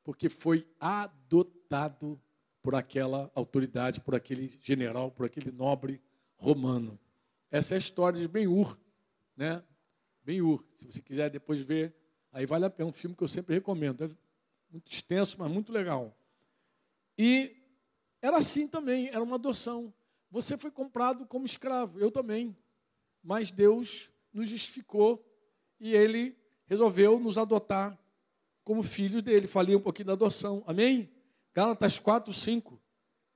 porque 0.04 0.30
foi 0.30 0.68
adotado 0.80 2.20
por 2.62 2.76
aquela 2.76 3.32
autoridade, 3.34 4.00
por 4.00 4.16
aquele 4.16 4.48
general, 4.62 5.12
por 5.12 5.26
aquele 5.26 5.52
nobre 5.52 6.02
romano. 6.36 7.00
Essa 7.50 7.74
é 7.74 7.76
a 7.76 7.80
história 7.80 8.20
de 8.20 8.28
Ben-Hur, 8.28 8.78
né? 9.36 9.64
Ben-Hur. 10.24 10.64
Se 10.74 10.86
você 10.86 11.02
quiser 11.02 11.30
depois 11.30 11.62
ver, 11.62 11.94
aí 12.32 12.46
vale 12.46 12.66
a 12.66 12.70
pena. 12.70 12.88
É 12.88 12.90
um 12.90 12.94
filme 12.94 13.16
que 13.16 13.24
eu 13.24 13.28
sempre 13.28 13.56
recomendo. 13.56 14.04
É 14.04 14.10
muito 14.72 14.92
extenso, 14.92 15.38
mas 15.40 15.52
muito 15.52 15.72
legal. 15.72 16.16
E 17.18 17.56
era 18.22 18.38
assim 18.38 18.68
também, 18.68 19.10
era 19.10 19.22
uma 19.22 19.36
adoção. 19.36 19.94
Você 20.30 20.56
foi 20.56 20.72
comprado 20.72 21.26
como 21.26 21.46
escravo, 21.46 22.00
eu 22.00 22.10
também. 22.12 22.56
Mas 23.24 23.52
Deus 23.52 24.10
nos 24.34 24.48
justificou 24.48 25.24
e 25.80 25.94
Ele 25.94 26.38
resolveu 26.68 27.20
nos 27.20 27.38
adotar 27.38 28.00
como 28.64 28.84
filho 28.84 29.22
dele. 29.22 29.48
Falei 29.48 29.76
um 29.76 29.82
pouquinho 29.82 30.08
da 30.08 30.14
adoção. 30.14 30.64
Amém? 30.68 31.10
Gálatas 31.54 32.00
4, 32.00 32.32
5. 32.34 32.82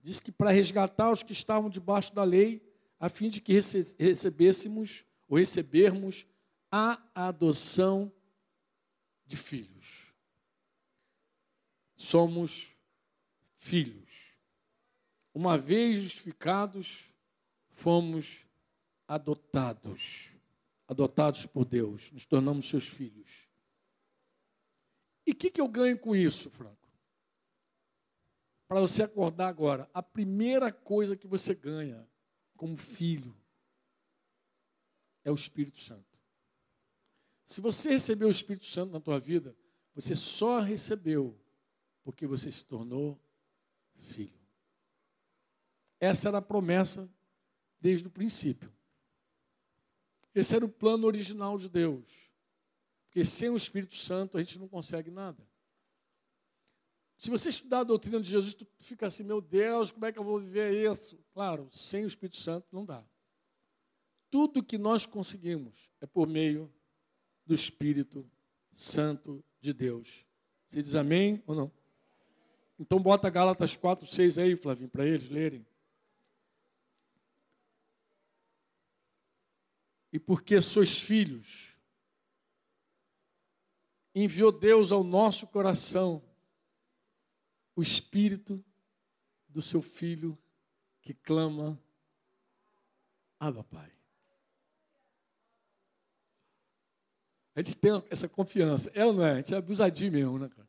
Diz 0.01 0.19
que 0.19 0.31
para 0.31 0.51
resgatar 0.51 1.11
os 1.11 1.23
que 1.23 1.33
estavam 1.33 1.69
debaixo 1.69 2.13
da 2.13 2.23
lei, 2.23 2.61
a 2.99 3.09
fim 3.09 3.29
de 3.29 3.41
que 3.41 3.53
recebêssemos 3.53 5.03
ou 5.27 5.37
recebermos 5.37 6.27
a 6.71 7.01
adoção 7.13 8.11
de 9.25 9.35
filhos. 9.35 10.13
Somos 11.95 12.77
filhos. 13.55 14.35
Uma 15.33 15.57
vez 15.57 16.01
justificados, 16.03 17.13
fomos 17.71 18.45
adotados. 19.07 20.29
Adotados 20.87 21.45
por 21.45 21.65
Deus, 21.65 22.11
nos 22.11 22.25
tornamos 22.25 22.69
seus 22.69 22.87
filhos. 22.87 23.44
E 25.25 25.31
o 25.31 25.35
que, 25.35 25.49
que 25.49 25.59
eu 25.59 25.67
ganho 25.67 25.97
com 25.97 26.15
isso, 26.15 26.49
Franco? 26.49 26.87
Para 28.67 28.79
você 28.79 29.03
acordar 29.03 29.47
agora, 29.47 29.89
a 29.93 30.01
primeira 30.01 30.71
coisa 30.71 31.15
que 31.15 31.27
você 31.27 31.53
ganha 31.53 32.07
como 32.55 32.75
filho 32.75 33.35
é 35.23 35.31
o 35.31 35.35
Espírito 35.35 35.79
Santo. 35.79 36.15
Se 37.43 37.61
você 37.61 37.91
recebeu 37.91 38.27
o 38.27 38.31
Espírito 38.31 38.65
Santo 38.65 38.91
na 38.91 38.99
tua 38.99 39.19
vida, 39.19 39.55
você 39.93 40.15
só 40.15 40.59
recebeu 40.59 41.39
porque 42.03 42.27
você 42.27 42.49
se 42.49 42.65
tornou 42.65 43.19
filho. 43.95 44.39
Essa 45.99 46.29
era 46.29 46.39
a 46.39 46.41
promessa 46.41 47.09
desde 47.79 48.07
o 48.07 48.11
princípio. 48.11 48.71
Esse 50.33 50.55
era 50.55 50.65
o 50.65 50.69
plano 50.69 51.07
original 51.07 51.57
de 51.57 51.69
Deus. 51.69 52.24
Porque 53.15 53.23
sem 53.23 53.49
o 53.49 53.55
Espírito 53.55 53.95
Santo 53.95 54.37
a 54.37 54.43
gente 54.43 54.59
não 54.59 54.67
consegue 54.67 55.09
nada. 55.09 55.41
Se 57.17 57.29
você 57.29 57.47
estudar 57.47 57.79
a 57.79 57.83
doutrina 57.85 58.19
de 58.19 58.29
Jesus, 58.29 58.53
tu 58.53 58.67
fica 58.77 59.07
assim, 59.07 59.23
meu 59.23 59.39
Deus, 59.39 59.89
como 59.89 60.05
é 60.05 60.11
que 60.11 60.19
eu 60.19 60.23
vou 60.23 60.37
viver 60.37 60.91
isso? 60.91 61.17
Claro, 61.33 61.69
sem 61.71 62.03
o 62.03 62.07
Espírito 62.07 62.35
Santo 62.35 62.67
não 62.73 62.85
dá. 62.85 63.01
Tudo 64.29 64.61
que 64.61 64.77
nós 64.77 65.05
conseguimos 65.05 65.89
é 66.01 66.05
por 66.05 66.27
meio 66.27 66.69
do 67.45 67.53
Espírito 67.53 68.29
Santo 68.69 69.41
de 69.61 69.71
Deus. 69.71 70.27
Você 70.67 70.81
diz 70.81 70.93
amém 70.93 71.41
ou 71.47 71.55
não? 71.55 71.71
Então 72.77 72.99
bota 72.99 73.29
Gálatas 73.29 73.77
4, 73.77 74.05
6 74.05 74.37
aí, 74.39 74.57
Flavinho, 74.57 74.89
para 74.89 75.07
eles 75.07 75.29
lerem. 75.29 75.65
E 80.11 80.19
porque 80.19 80.59
sois 80.59 80.99
filhos, 80.99 81.74
enviou 84.15 84.51
Deus 84.51 84.93
ao 84.93 85.03
nosso 85.03 85.45
coração 85.45 86.23
o 87.75 87.81
espírito 87.81 88.63
do 89.49 89.61
seu 89.61 89.81
filho 89.81 90.37
que 91.01 91.13
clama, 91.13 91.77
Abba 93.37 93.63
Pai. 93.65 93.91
A 97.53 97.61
gente 97.61 97.77
tem 97.77 97.91
essa 98.09 98.27
confiança. 98.27 98.91
É 98.93 99.05
ou 99.05 99.13
não 99.13 99.25
é? 99.25 99.31
A 99.31 99.35
gente 99.37 99.53
é 99.53 99.57
abusadinho 99.57 100.11
mesmo, 100.11 100.39
né, 100.39 100.49
cara? 100.49 100.67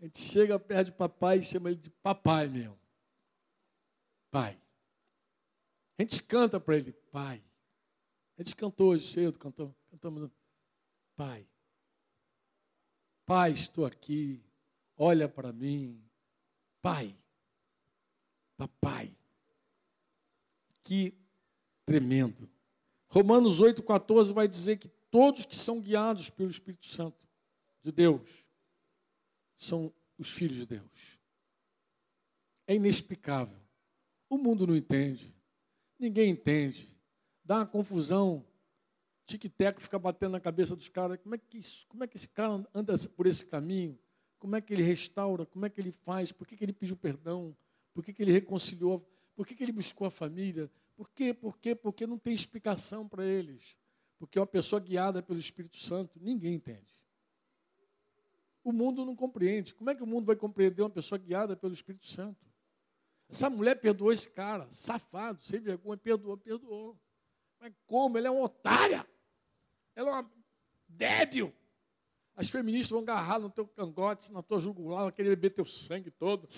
A 0.00 0.04
gente 0.04 0.20
chega 0.20 0.58
perto 0.58 0.86
de 0.86 0.92
papai 0.92 1.38
e 1.38 1.44
chama 1.44 1.70
ele 1.70 1.80
de 1.80 1.90
papai 1.90 2.48
mesmo. 2.48 2.78
Pai. 4.30 4.60
A 5.98 6.02
gente 6.02 6.22
canta 6.22 6.60
para 6.60 6.76
ele, 6.76 6.92
pai. 6.92 7.42
A 8.36 8.42
gente 8.42 8.54
cantou 8.54 8.90
hoje 8.90 9.04
cedo, 9.08 9.36
cantamos, 9.36 9.74
cantamos, 9.90 10.30
pai. 11.16 11.44
Pai, 13.28 13.52
estou 13.52 13.84
aqui, 13.84 14.42
olha 14.96 15.28
para 15.28 15.52
mim. 15.52 16.02
Pai, 16.80 17.14
papai. 18.56 19.14
Que 20.80 21.12
tremendo. 21.84 22.48
Romanos 23.06 23.60
8,14 23.60 24.32
vai 24.32 24.48
dizer 24.48 24.78
que 24.78 24.88
todos 25.10 25.44
que 25.44 25.54
são 25.54 25.78
guiados 25.78 26.30
pelo 26.30 26.50
Espírito 26.50 26.86
Santo 26.86 27.18
de 27.82 27.92
Deus 27.92 28.46
são 29.54 29.92
os 30.16 30.30
filhos 30.30 30.56
de 30.56 30.64
Deus. 30.64 31.20
É 32.66 32.76
inexplicável. 32.76 33.60
O 34.30 34.38
mundo 34.38 34.66
não 34.66 34.74
entende. 34.74 35.30
Ninguém 35.98 36.30
entende. 36.30 36.88
Dá 37.44 37.56
uma 37.56 37.66
confusão. 37.66 38.42
Tic-teco 39.28 39.82
fica 39.82 39.98
batendo 39.98 40.32
na 40.32 40.40
cabeça 40.40 40.74
dos 40.74 40.88
caras. 40.88 41.18
Como 41.22 41.34
é, 41.34 41.38
que 41.38 41.58
isso, 41.58 41.86
como 41.86 42.02
é 42.02 42.06
que 42.06 42.16
esse 42.16 42.28
cara 42.30 42.66
anda 42.74 42.94
por 43.14 43.26
esse 43.26 43.44
caminho? 43.44 43.98
Como 44.38 44.56
é 44.56 44.60
que 44.60 44.72
ele 44.72 44.82
restaura? 44.82 45.44
Como 45.44 45.66
é 45.66 45.68
que 45.68 45.78
ele 45.78 45.92
faz? 45.92 46.32
Por 46.32 46.46
que, 46.46 46.56
que 46.56 46.64
ele 46.64 46.72
pediu 46.72 46.96
perdão? 46.96 47.54
Por 47.92 48.02
que, 48.02 48.14
que 48.14 48.22
ele 48.22 48.32
reconciliou? 48.32 49.06
Por 49.36 49.46
que, 49.46 49.54
que 49.54 49.62
ele 49.62 49.72
buscou 49.72 50.06
a 50.06 50.10
família? 50.10 50.70
Por 50.96 51.10
quê? 51.10 51.34
Por 51.34 51.58
quê? 51.58 51.74
Porque 51.74 52.06
não 52.06 52.18
tem 52.18 52.32
explicação 52.32 53.06
para 53.06 53.22
eles. 53.22 53.76
Porque 54.18 54.38
uma 54.38 54.46
pessoa 54.46 54.80
guiada 54.80 55.22
pelo 55.22 55.38
Espírito 55.38 55.76
Santo, 55.76 56.18
ninguém 56.18 56.54
entende. 56.54 56.98
O 58.64 58.72
mundo 58.72 59.04
não 59.04 59.14
compreende. 59.14 59.74
Como 59.74 59.90
é 59.90 59.94
que 59.94 60.02
o 60.02 60.06
mundo 60.06 60.24
vai 60.24 60.36
compreender 60.36 60.80
uma 60.80 60.88
pessoa 60.88 61.18
guiada 61.18 61.54
pelo 61.54 61.74
Espírito 61.74 62.06
Santo? 62.06 62.46
Essa 63.28 63.50
mulher 63.50 63.74
perdoou 63.74 64.10
esse 64.10 64.30
cara, 64.30 64.66
safado, 64.70 65.42
sem 65.42 65.60
vergonha, 65.60 65.98
perdoou, 65.98 66.38
perdoou. 66.38 66.98
Mas 67.60 67.74
como? 67.86 68.16
Ela 68.16 68.28
é 68.28 68.30
uma 68.30 68.44
otária. 68.44 69.06
Ela 69.98 70.10
é 70.10 70.12
uma 70.12 70.32
débil. 70.86 71.52
As 72.36 72.48
feministas 72.48 72.90
vão 72.90 73.00
agarrar 73.00 73.40
no 73.40 73.50
teu 73.50 73.66
cangote, 73.66 74.32
na 74.32 74.40
tua 74.40 74.60
jugular, 74.60 75.02
vão 75.02 75.10
querer 75.10 75.30
beber 75.30 75.50
teu 75.50 75.66
sangue 75.66 76.08
todo. 76.08 76.48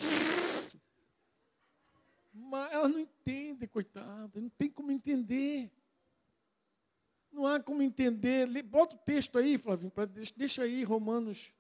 Mas 2.31 2.71
elas 2.71 2.93
não 2.93 2.99
entendem, 2.99 3.67
coitada, 3.67 4.39
não 4.39 4.51
tem 4.51 4.69
como 4.69 4.93
entender. 4.93 5.73
Não 7.33 7.47
há 7.47 7.59
como 7.59 7.81
entender. 7.81 8.47
Bota 8.63 8.95
o 8.95 8.99
texto 8.99 9.39
aí, 9.39 9.57
Flavinho, 9.57 9.91
deixa 10.37 10.65
aí 10.65 10.85
Romanos 10.85 11.55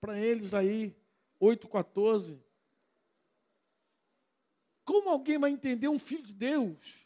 para 0.00 0.18
eles 0.18 0.54
aí, 0.54 0.96
8,14. 1.38 2.40
Como 4.86 5.10
alguém 5.10 5.38
vai 5.38 5.50
entender 5.50 5.88
um 5.88 5.98
filho 5.98 6.22
de 6.22 6.32
Deus? 6.32 7.03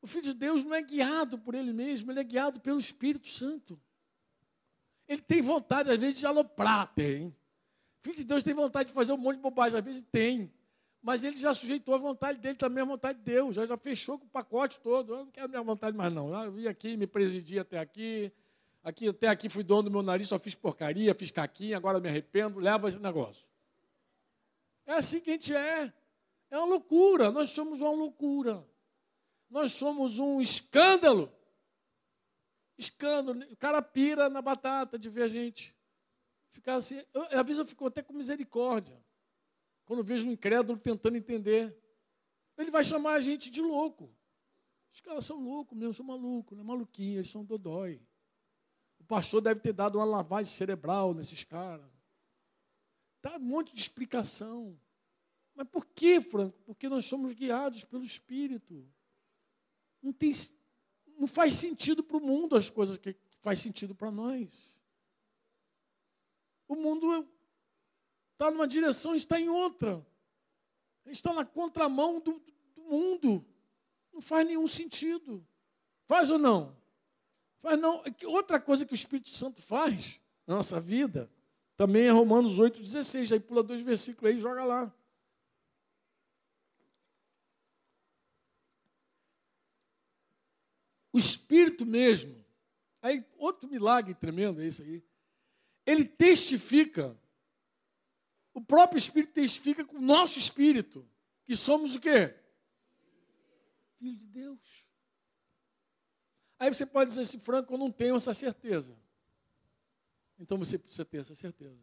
O 0.00 0.06
filho 0.06 0.24
de 0.24 0.34
Deus 0.34 0.64
não 0.64 0.74
é 0.74 0.82
guiado 0.82 1.38
por 1.38 1.54
ele 1.54 1.72
mesmo, 1.72 2.10
ele 2.12 2.20
é 2.20 2.24
guiado 2.24 2.60
pelo 2.60 2.78
Espírito 2.78 3.28
Santo. 3.28 3.80
Ele 5.08 5.22
tem 5.22 5.40
vontade, 5.40 5.90
às 5.90 5.98
vezes, 5.98 6.18
de 6.18 6.26
aloprar, 6.26 6.92
tem. 6.94 7.28
O 7.28 7.34
filho 8.02 8.16
de 8.16 8.24
Deus 8.24 8.42
tem 8.42 8.54
vontade 8.54 8.88
de 8.88 8.94
fazer 8.94 9.12
um 9.12 9.16
monte 9.16 9.36
de 9.36 9.42
bobagem, 9.42 9.78
às 9.78 9.84
vezes 9.84 10.02
tem. 10.02 10.52
Mas 11.00 11.22
ele 11.22 11.36
já 11.36 11.54
sujeitou 11.54 11.94
a 11.94 11.98
vontade 11.98 12.38
dele 12.38 12.56
também 12.56 12.82
a 12.82 12.86
vontade 12.86 13.18
de 13.18 13.24
Deus, 13.24 13.54
já, 13.54 13.64
já 13.64 13.76
fechou 13.76 14.18
com 14.18 14.26
o 14.26 14.28
pacote 14.28 14.80
todo. 14.80 15.14
Eu 15.14 15.18
não 15.18 15.30
quero 15.30 15.48
minha 15.48 15.62
vontade 15.62 15.96
mais, 15.96 16.12
não. 16.12 16.32
Eu 16.44 16.50
vim 16.50 16.66
aqui, 16.66 16.96
me 16.96 17.06
presidi 17.06 17.58
até 17.58 17.78
aqui. 17.78 18.32
aqui. 18.82 19.08
Até 19.08 19.28
aqui 19.28 19.48
fui 19.48 19.62
dono 19.62 19.84
do 19.84 19.90
meu 19.90 20.02
nariz, 20.02 20.28
só 20.28 20.38
fiz 20.38 20.54
porcaria, 20.54 21.14
fiz 21.14 21.30
caquinha, 21.30 21.76
agora 21.76 22.00
me 22.00 22.08
arrependo, 22.08 22.58
leva 22.58 22.88
esse 22.88 23.00
negócio. 23.00 23.46
É 24.84 24.94
assim 24.94 25.20
que 25.20 25.30
a 25.30 25.32
gente 25.34 25.54
é. 25.54 25.92
É 26.50 26.58
uma 26.58 26.66
loucura, 26.66 27.30
nós 27.30 27.50
somos 27.50 27.80
uma 27.80 27.90
loucura. 27.90 28.66
Nós 29.56 29.72
somos 29.72 30.18
um 30.18 30.38
escândalo. 30.38 31.32
Escândalo. 32.76 33.42
O 33.50 33.56
cara 33.56 33.80
pira 33.80 34.28
na 34.28 34.42
batata 34.42 34.98
de 34.98 35.08
ver 35.08 35.22
a 35.22 35.28
gente. 35.28 35.74
Ficar 36.50 36.74
assim. 36.74 37.02
Eu, 37.14 37.22
às 37.22 37.46
vezes 37.46 37.58
eu 37.60 37.64
fico 37.64 37.86
até 37.86 38.02
com 38.02 38.12
misericórdia. 38.12 39.02
Quando 39.86 40.04
vejo 40.04 40.28
um 40.28 40.32
incrédulo 40.32 40.78
tentando 40.78 41.16
entender, 41.16 41.74
ele 42.58 42.70
vai 42.70 42.84
chamar 42.84 43.14
a 43.14 43.20
gente 43.20 43.50
de 43.50 43.62
louco. 43.62 44.14
Os 44.90 45.00
caras 45.00 45.24
são 45.24 45.42
loucos 45.42 45.78
mesmo, 45.78 45.94
são 45.94 46.04
malucos, 46.04 46.54
não 46.54 46.62
é 46.62 46.66
maluquinho, 46.66 47.20
eles 47.20 47.30
são 47.30 47.42
dodói. 47.42 48.06
O 49.00 49.04
pastor 49.04 49.40
deve 49.40 49.60
ter 49.60 49.72
dado 49.72 49.96
uma 49.96 50.04
lavagem 50.04 50.52
cerebral 50.52 51.14
nesses 51.14 51.44
caras. 51.44 51.90
Dá 53.22 53.36
um 53.36 53.40
monte 53.40 53.74
de 53.74 53.80
explicação. 53.80 54.78
Mas 55.54 55.66
por 55.66 55.86
que, 55.86 56.20
Franco? 56.20 56.60
Porque 56.66 56.90
nós 56.90 57.06
somos 57.06 57.32
guiados 57.32 57.84
pelo 57.84 58.04
Espírito. 58.04 58.86
Não, 60.02 60.12
tem, 60.12 60.30
não 61.18 61.26
faz 61.26 61.54
sentido 61.54 62.02
para 62.02 62.16
o 62.16 62.20
mundo 62.20 62.56
as 62.56 62.70
coisas 62.70 62.96
que 62.96 63.16
faz 63.40 63.60
sentido 63.60 63.94
para 63.94 64.10
nós. 64.10 64.80
O 66.68 66.74
mundo 66.74 67.26
está 68.32 68.50
numa 68.50 68.66
direção 68.66 69.14
está 69.14 69.40
em 69.40 69.48
outra. 69.48 70.04
Está 71.06 71.32
na 71.32 71.44
contramão 71.44 72.20
do, 72.20 72.42
do 72.74 72.82
mundo. 72.82 73.44
Não 74.12 74.20
faz 74.20 74.46
nenhum 74.46 74.66
sentido. 74.66 75.46
Faz 76.04 76.30
ou 76.30 76.38
não? 76.38 76.76
Faz 77.60 77.78
não. 77.78 78.02
É 78.04 78.26
outra 78.26 78.60
coisa 78.60 78.84
que 78.84 78.92
o 78.92 78.94
Espírito 78.94 79.30
Santo 79.30 79.62
faz 79.62 80.20
na 80.46 80.56
nossa 80.56 80.80
vida 80.80 81.30
também 81.76 82.06
é 82.06 82.10
Romanos 82.10 82.58
8,16. 82.58 83.32
Aí 83.32 83.40
pula 83.40 83.62
dois 83.62 83.82
versículos 83.82 84.30
aí 84.30 84.36
e 84.36 84.40
joga 84.40 84.64
lá. 84.64 84.92
O 91.16 91.18
Espírito 91.18 91.86
mesmo, 91.86 92.44
aí 93.00 93.24
outro 93.38 93.66
milagre 93.70 94.14
tremendo 94.14 94.60
é 94.60 94.66
isso 94.66 94.82
aí. 94.82 95.02
Ele 95.86 96.04
testifica 96.04 97.18
o 98.52 98.60
próprio 98.60 98.98
Espírito 98.98 99.32
testifica 99.32 99.82
com 99.82 99.96
o 99.96 100.02
nosso 100.02 100.38
espírito 100.38 101.08
que 101.46 101.56
somos 101.56 101.94
o 101.94 102.00
quê? 102.00 102.34
Filho 103.98 104.14
de 104.14 104.26
Deus. 104.26 104.86
Aí 106.58 106.68
você 106.68 106.84
pode 106.84 107.08
dizer 107.08 107.22
assim, 107.22 107.38
Franco, 107.38 107.72
eu 107.72 107.78
não 107.78 107.90
tenho 107.90 108.16
essa 108.16 108.34
certeza. 108.34 108.94
Então 110.38 110.58
você 110.58 110.76
precisa 110.76 111.04
ter 111.06 111.16
essa 111.22 111.34
certeza. 111.34 111.80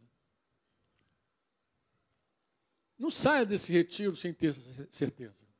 Não 2.96 3.10
saia 3.10 3.44
desse 3.44 3.72
retiro 3.72 4.14
sem 4.14 4.32
ter 4.32 4.50
essa 4.50 4.88
certeza. 4.92 5.53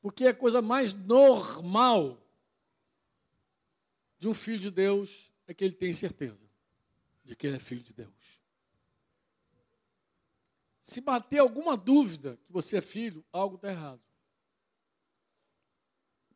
Porque 0.00 0.24
é 0.24 0.28
a 0.28 0.34
coisa 0.34 0.62
mais 0.62 0.92
normal 0.92 2.18
de 4.18 4.28
um 4.28 4.34
filho 4.34 4.58
de 4.58 4.70
Deus 4.70 5.32
é 5.46 5.54
que 5.54 5.64
ele 5.64 5.74
tem 5.74 5.92
certeza 5.92 6.48
de 7.24 7.36
que 7.36 7.46
ele 7.46 7.56
é 7.56 7.60
filho 7.60 7.82
de 7.82 7.94
Deus. 7.94 8.42
Se 10.80 11.00
bater 11.00 11.38
alguma 11.38 11.76
dúvida 11.76 12.38
que 12.46 12.52
você 12.52 12.78
é 12.78 12.80
filho, 12.80 13.24
algo 13.30 13.56
está 13.56 13.68
errado. 13.68 14.00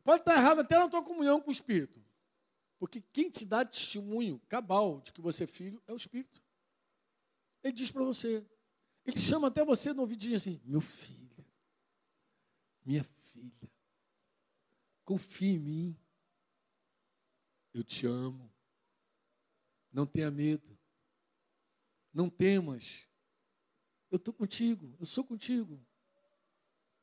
Pode 0.03 0.21
estar 0.21 0.35
errado 0.35 0.59
até 0.59 0.77
na 0.77 0.89
tua 0.89 1.01
comunhão 1.01 1.41
com 1.41 1.49
o 1.49 1.53
Espírito. 1.53 2.03
Porque 2.77 3.01
quem 3.13 3.29
te 3.29 3.45
dá 3.45 3.63
testemunho 3.63 4.39
cabal 4.49 4.99
de 5.01 5.11
que 5.13 5.21
você 5.21 5.45
é 5.45 5.47
filho 5.47 5.81
é 5.87 5.93
o 5.93 5.95
Espírito. 5.95 6.43
Ele 7.63 7.73
diz 7.73 7.89
para 7.89 8.03
você. 8.03 8.45
Ele 9.05 9.19
chama 9.19 9.47
até 9.47 9.63
você 9.63 9.93
no 9.93 10.01
ouvidinho 10.01 10.35
assim: 10.35 10.61
meu 10.65 10.81
filho, 10.81 11.45
minha 12.85 13.03
filha, 13.03 13.22
confie 15.03 15.55
em 15.55 15.59
mim. 15.59 15.97
Eu 17.73 17.83
te 17.83 18.05
amo. 18.05 18.51
Não 19.91 20.05
tenha 20.05 20.31
medo. 20.31 20.77
Não 22.13 22.29
temas. 22.29 23.07
Eu 24.11 24.17
estou 24.17 24.33
contigo, 24.33 24.95
eu 24.99 25.05
sou 25.05 25.23
contigo. 25.23 25.83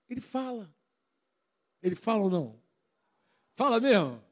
Ele 0.09 0.21
fala. 0.21 0.73
Ele 1.83 1.97
fala 1.97 2.23
ou 2.23 2.31
não? 2.31 2.63
Fala 3.55 3.81
mesmo? 3.81 4.23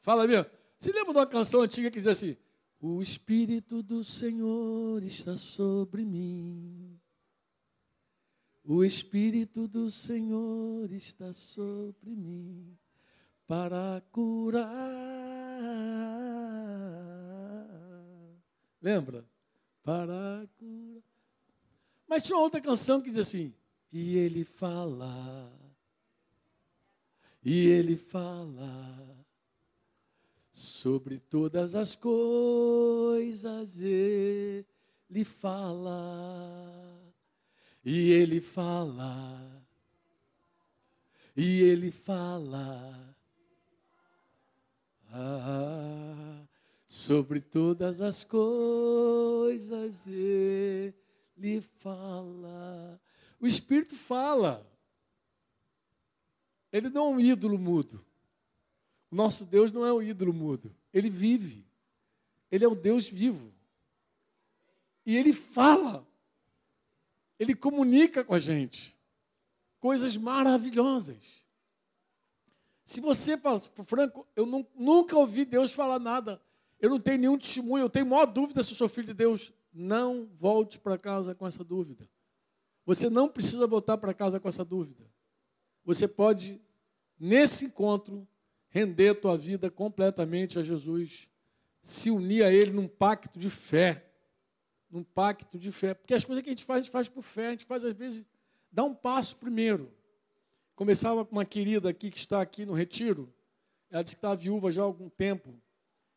Fala 0.00 0.26
mesmo? 0.26 0.50
Você 0.78 0.92
lembra 0.92 1.12
de 1.12 1.18
uma 1.18 1.26
canção 1.26 1.60
antiga 1.60 1.90
que 1.90 1.98
diz 1.98 2.06
assim: 2.06 2.36
O 2.80 3.02
Espírito 3.02 3.82
do 3.82 4.02
Senhor 4.02 5.02
está 5.02 5.36
sobre 5.36 6.04
mim. 6.04 6.98
O 8.70 8.84
Espírito 8.84 9.66
do 9.66 9.90
Senhor 9.90 10.92
está 10.92 11.32
sobre 11.32 12.14
mim 12.14 12.76
para 13.46 14.02
curar. 14.12 14.68
Lembra? 18.80 19.24
para 19.88 20.46
curar. 20.58 21.02
Mas 22.06 22.22
tinha 22.22 22.36
outra 22.36 22.60
canção 22.60 23.00
que 23.00 23.08
diz 23.08 23.16
assim: 23.16 23.54
E 23.90 24.18
ele 24.18 24.44
fala, 24.44 25.50
e 27.42 27.66
ele 27.68 27.96
fala 27.96 29.16
sobre 30.52 31.18
todas 31.18 31.74
as 31.74 31.96
coisas, 31.96 33.80
ele 33.80 35.24
fala, 35.24 36.97
e 37.90 38.10
ele 38.10 38.38
fala, 38.38 39.64
e 41.34 41.62
ele 41.62 41.90
fala. 41.90 43.16
Ah, 45.10 46.42
sobre 46.86 47.40
todas 47.40 48.02
as 48.02 48.22
coisas 48.24 50.06
ele 50.06 51.62
fala. 51.78 53.00
O 53.40 53.46
Espírito 53.46 53.96
fala. 53.96 54.70
Ele 56.70 56.90
não 56.90 57.06
é 57.06 57.08
um 57.08 57.20
ídolo 57.20 57.58
mudo. 57.58 58.04
O 59.10 59.16
nosso 59.16 59.46
Deus 59.46 59.72
não 59.72 59.86
é 59.86 59.92
um 59.94 60.02
ídolo 60.02 60.34
mudo. 60.34 60.76
Ele 60.92 61.08
vive. 61.08 61.64
Ele 62.52 62.66
é 62.66 62.68
o 62.68 62.74
Deus 62.74 63.08
vivo. 63.08 63.50
E 65.06 65.16
ele 65.16 65.32
fala. 65.32 66.07
Ele 67.38 67.54
comunica 67.54 68.24
com 68.24 68.34
a 68.34 68.38
gente. 68.38 68.98
Coisas 69.80 70.16
maravilhosas. 70.16 71.44
Se 72.84 73.00
você 73.00 73.36
fala, 73.36 73.60
Franco, 73.84 74.26
eu 74.34 74.46
não, 74.46 74.66
nunca 74.74 75.16
ouvi 75.16 75.44
Deus 75.44 75.72
falar 75.72 75.98
nada. 75.98 76.40
Eu 76.80 76.90
não 76.90 76.98
tenho 76.98 77.18
nenhum 77.18 77.38
testemunho, 77.38 77.84
eu 77.84 77.90
tenho 77.90 78.06
maior 78.06 78.26
dúvida 78.26 78.62
se 78.62 78.72
eu 78.72 78.76
sou 78.76 78.88
filho 78.88 79.08
de 79.08 79.14
Deus. 79.14 79.52
Não 79.72 80.26
volte 80.38 80.78
para 80.78 80.96
casa 80.96 81.34
com 81.34 81.46
essa 81.46 81.62
dúvida. 81.62 82.08
Você 82.86 83.10
não 83.10 83.28
precisa 83.28 83.66
voltar 83.66 83.98
para 83.98 84.14
casa 84.14 84.40
com 84.40 84.48
essa 84.48 84.64
dúvida. 84.64 85.04
Você 85.84 86.08
pode, 86.08 86.60
nesse 87.20 87.66
encontro, 87.66 88.26
render 88.70 89.10
a 89.10 89.14
tua 89.14 89.36
vida 89.36 89.70
completamente 89.70 90.58
a 90.58 90.62
Jesus, 90.62 91.28
se 91.82 92.10
unir 92.10 92.42
a 92.42 92.52
Ele 92.52 92.70
num 92.70 92.88
pacto 92.88 93.38
de 93.38 93.50
fé. 93.50 94.07
Num 94.90 95.04
pacto 95.04 95.58
de 95.58 95.70
fé. 95.70 95.94
Porque 95.94 96.14
as 96.14 96.24
coisas 96.24 96.42
que 96.42 96.48
a 96.48 96.52
gente 96.52 96.64
faz, 96.64 96.80
a 96.80 96.82
gente 96.82 96.92
faz 96.92 97.08
por 97.08 97.22
fé, 97.22 97.48
a 97.48 97.50
gente 97.50 97.64
faz, 97.66 97.84
às 97.84 97.94
vezes, 97.94 98.24
dá 98.70 98.84
um 98.84 98.94
passo 98.94 99.36
primeiro. 99.36 99.92
Começava 100.74 101.24
com 101.24 101.32
uma 101.32 101.44
querida 101.44 101.90
aqui 101.90 102.10
que 102.10 102.18
está 102.18 102.40
aqui 102.40 102.64
no 102.64 102.72
retiro. 102.72 103.32
Ela 103.90 104.02
disse 104.02 104.16
que 104.16 104.20
está 104.20 104.34
viúva 104.34 104.70
já 104.70 104.82
há 104.82 104.84
algum 104.84 105.08
tempo. 105.08 105.60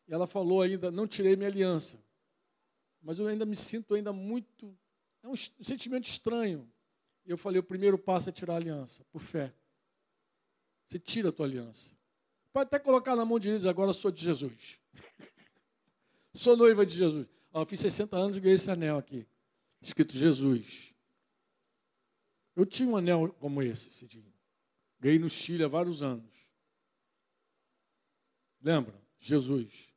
E 0.06 0.12
ela 0.12 0.26
falou 0.26 0.62
ainda, 0.62 0.90
não 0.90 1.06
tirei 1.06 1.36
minha 1.36 1.48
aliança. 1.48 2.02
Mas 3.02 3.18
eu 3.18 3.26
ainda 3.26 3.44
me 3.44 3.56
sinto 3.56 3.94
ainda 3.94 4.12
muito. 4.12 4.76
É 5.22 5.28
um, 5.28 5.36
sentimento 5.36 6.04
estranho. 6.04 6.70
E 7.24 7.30
eu 7.30 7.36
falei, 7.36 7.58
o 7.58 7.64
primeiro 7.64 7.98
passo 7.98 8.28
é 8.28 8.32
tirar 8.32 8.54
a 8.54 8.56
aliança, 8.56 9.04
por 9.10 9.20
fé. 9.20 9.52
Você 10.86 10.98
tira 10.98 11.30
a 11.30 11.32
tua 11.32 11.46
aliança. 11.46 11.96
Pode 12.52 12.68
até 12.68 12.78
colocar 12.78 13.16
na 13.16 13.24
mão 13.24 13.38
de 13.38 13.48
eles, 13.48 13.64
agora 13.64 13.92
sou 13.92 14.10
de 14.10 14.22
Jesus. 14.22 14.78
sou 16.34 16.56
noiva 16.56 16.84
de 16.84 16.94
Jesus. 16.94 17.26
Eu 17.52 17.66
fiz 17.66 17.80
60 17.80 18.16
anos 18.16 18.36
e 18.36 18.40
ganhei 18.40 18.56
esse 18.56 18.70
anel 18.70 18.96
aqui. 18.98 19.26
Escrito 19.80 20.16
Jesus. 20.16 20.94
Eu 22.56 22.64
tinha 22.64 22.88
um 22.88 22.96
anel 22.96 23.32
como 23.40 23.62
esse, 23.62 24.06
dia. 24.06 24.32
Ganhei 24.98 25.18
no 25.18 25.28
Chile 25.28 25.64
há 25.64 25.68
vários 25.68 26.02
anos. 26.02 26.50
Lembra? 28.60 28.94
Jesus. 29.18 29.92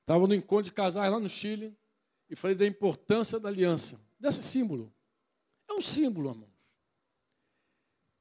Estava 0.00 0.26
no 0.26 0.34
encontro 0.34 0.64
de 0.64 0.72
casais 0.72 1.10
lá 1.10 1.18
no 1.18 1.28
Chile 1.28 1.76
e 2.28 2.36
falei 2.36 2.54
da 2.54 2.66
importância 2.66 3.40
da 3.40 3.48
aliança, 3.48 4.00
desse 4.18 4.42
símbolo. 4.42 4.92
É 5.68 5.72
um 5.72 5.80
símbolo, 5.80 6.30
irmãos. 6.30 6.54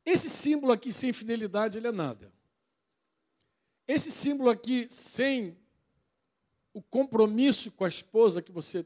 Esse 0.05 0.29
símbolo 0.29 0.71
aqui 0.71 0.91
sem 0.91 1.13
fidelidade, 1.13 1.77
ele 1.77 1.87
é 1.87 1.91
nada. 1.91 2.31
Esse 3.87 4.11
símbolo 4.11 4.49
aqui 4.49 4.87
sem 4.89 5.57
o 6.73 6.81
compromisso 6.81 7.71
com 7.71 7.85
a 7.85 7.87
esposa 7.87 8.41
que 8.41 8.51
você 8.51 8.85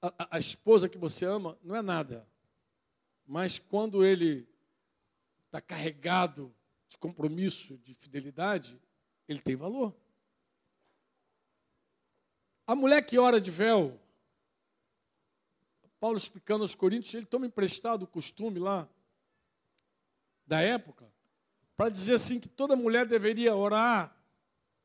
a, 0.00 0.36
a 0.36 0.38
esposa 0.38 0.88
que 0.88 0.98
você 0.98 1.24
ama, 1.24 1.58
não 1.62 1.74
é 1.74 1.82
nada. 1.82 2.26
Mas 3.26 3.58
quando 3.58 4.04
ele 4.04 4.48
está 5.46 5.60
carregado 5.60 6.54
de 6.88 6.96
compromisso, 6.96 7.76
de 7.78 7.94
fidelidade, 7.94 8.80
ele 9.26 9.40
tem 9.40 9.56
valor. 9.56 9.94
A 12.66 12.74
mulher 12.74 13.02
que 13.04 13.18
ora 13.18 13.40
de 13.40 13.50
véu, 13.50 13.98
Paulo 15.98 16.16
explicando 16.16 16.62
aos 16.62 16.74
Coríntios, 16.74 17.14
ele 17.14 17.26
toma 17.26 17.46
emprestado 17.46 18.04
o 18.04 18.06
costume 18.06 18.60
lá 18.60 18.88
da 20.46 20.60
época, 20.60 21.10
para 21.76 21.90
dizer 21.90 22.14
assim 22.14 22.40
que 22.40 22.48
toda 22.48 22.74
mulher 22.74 23.06
deveria 23.06 23.54
orar, 23.54 24.16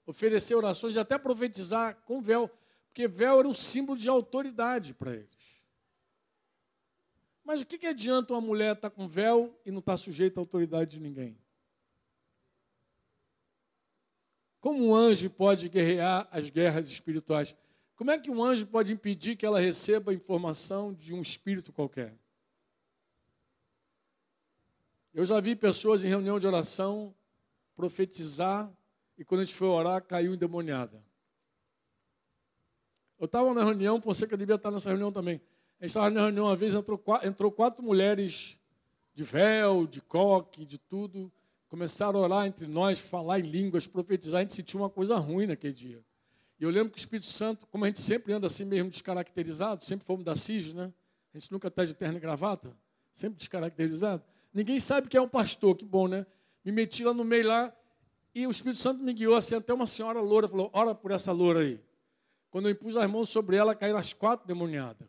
oferecer 0.05 0.55
orações 0.55 0.95
e 0.95 0.99
até 0.99 1.17
profetizar 1.17 1.95
com 2.05 2.21
véu, 2.21 2.49
porque 2.87 3.07
véu 3.07 3.39
era 3.39 3.47
um 3.47 3.53
símbolo 3.53 3.97
de 3.97 4.09
autoridade 4.09 4.93
para 4.93 5.13
eles. 5.13 5.63
Mas 7.43 7.61
o 7.61 7.65
que, 7.65 7.77
que 7.77 7.87
adianta 7.87 8.33
uma 8.33 8.41
mulher 8.41 8.75
estar 8.75 8.89
tá 8.89 8.95
com 8.95 9.07
véu 9.07 9.59
e 9.65 9.71
não 9.71 9.79
estar 9.79 9.93
tá 9.93 9.97
sujeita 9.97 10.39
à 10.39 10.41
autoridade 10.41 10.91
de 10.91 10.99
ninguém? 10.99 11.37
Como 14.61 14.87
um 14.87 14.95
anjo 14.95 15.29
pode 15.29 15.67
guerrear 15.67 16.27
as 16.31 16.49
guerras 16.49 16.87
espirituais? 16.87 17.55
Como 17.95 18.11
é 18.11 18.17
que 18.17 18.31
um 18.31 18.41
anjo 18.41 18.65
pode 18.65 18.93
impedir 18.93 19.35
que 19.35 19.45
ela 19.45 19.59
receba 19.59 20.13
informação 20.13 20.93
de 20.93 21.13
um 21.13 21.21
espírito 21.21 21.73
qualquer? 21.73 22.17
Eu 25.13 25.25
já 25.25 25.39
vi 25.39 25.55
pessoas 25.55 26.03
em 26.03 26.07
reunião 26.07 26.39
de 26.39 26.47
oração 26.47 27.13
profetizar 27.75 28.71
e 29.23 29.25
quando 29.25 29.39
a 29.39 29.45
gente 29.45 29.55
foi 29.55 29.69
orar 29.69 30.03
caiu 30.03 30.33
endemoniada. 30.33 31.01
Eu 33.17 33.23
estava 33.23 33.53
na 33.53 33.63
reunião, 33.63 33.97
você 34.01 34.27
que 34.27 34.35
devia 34.35 34.55
estar 34.55 34.69
nessa 34.69 34.89
reunião 34.89 35.13
também. 35.13 35.35
A 35.79 35.85
gente 35.85 35.91
estava 35.91 36.09
na 36.09 36.23
reunião 36.23 36.47
uma 36.47 36.57
vez, 36.57 36.73
entrou, 36.73 37.01
entrou 37.23 37.49
quatro 37.49 37.81
mulheres 37.81 38.59
de 39.13 39.23
véu, 39.23 39.87
de 39.87 40.01
coque, 40.01 40.65
de 40.65 40.77
tudo. 40.77 41.31
Começaram 41.69 42.19
a 42.19 42.23
orar 42.23 42.47
entre 42.47 42.67
nós, 42.67 42.99
falar 42.99 43.39
em 43.39 43.43
línguas, 43.43 43.87
profetizar. 43.87 44.39
A 44.39 44.41
gente 44.41 44.51
sentiu 44.51 44.81
uma 44.81 44.89
coisa 44.89 45.15
ruim 45.15 45.47
naquele 45.47 45.71
dia. 45.71 46.03
E 46.59 46.65
eu 46.65 46.69
lembro 46.69 46.91
que 46.91 46.97
o 46.97 46.99
Espírito 46.99 47.27
Santo, 47.27 47.65
como 47.67 47.85
a 47.85 47.87
gente 47.87 48.01
sempre 48.01 48.33
anda 48.33 48.47
assim 48.47 48.65
mesmo 48.65 48.89
descaracterizado, 48.89 49.85
sempre 49.85 50.05
fomos 50.05 50.25
da 50.25 50.35
CIS, 50.35 50.73
né? 50.73 50.91
A 51.33 51.39
gente 51.39 51.49
nunca 51.49 51.69
está 51.69 51.85
de 51.85 51.93
terno 51.93 52.17
e 52.17 52.19
gravata, 52.19 52.75
sempre 53.13 53.37
descaracterizado. 53.37 54.21
Ninguém 54.53 54.81
sabe 54.81 55.07
que 55.07 55.15
é 55.15 55.21
um 55.21 55.29
pastor, 55.29 55.77
que 55.77 55.85
bom, 55.85 56.09
né? 56.09 56.25
Me 56.65 56.73
meti 56.73 57.05
lá 57.05 57.13
no 57.13 57.23
meio 57.23 57.47
lá 57.47 57.73
e 58.33 58.47
o 58.47 58.51
Espírito 58.51 58.81
Santo 58.81 59.03
me 59.03 59.13
guiou 59.13 59.35
assim, 59.35 59.55
até 59.55 59.73
uma 59.73 59.85
senhora 59.85 60.19
loura 60.19 60.47
falou: 60.47 60.69
ora 60.73 60.95
por 60.95 61.11
essa 61.11 61.31
loura 61.31 61.59
aí. 61.59 61.79
Quando 62.49 62.67
eu 62.67 62.71
impus 62.71 62.95
as 62.95 63.09
mãos 63.09 63.29
sobre 63.29 63.55
ela, 63.55 63.75
caíram 63.75 63.97
as 63.97 64.13
quatro 64.13 64.47
demoniadas. 64.47 65.07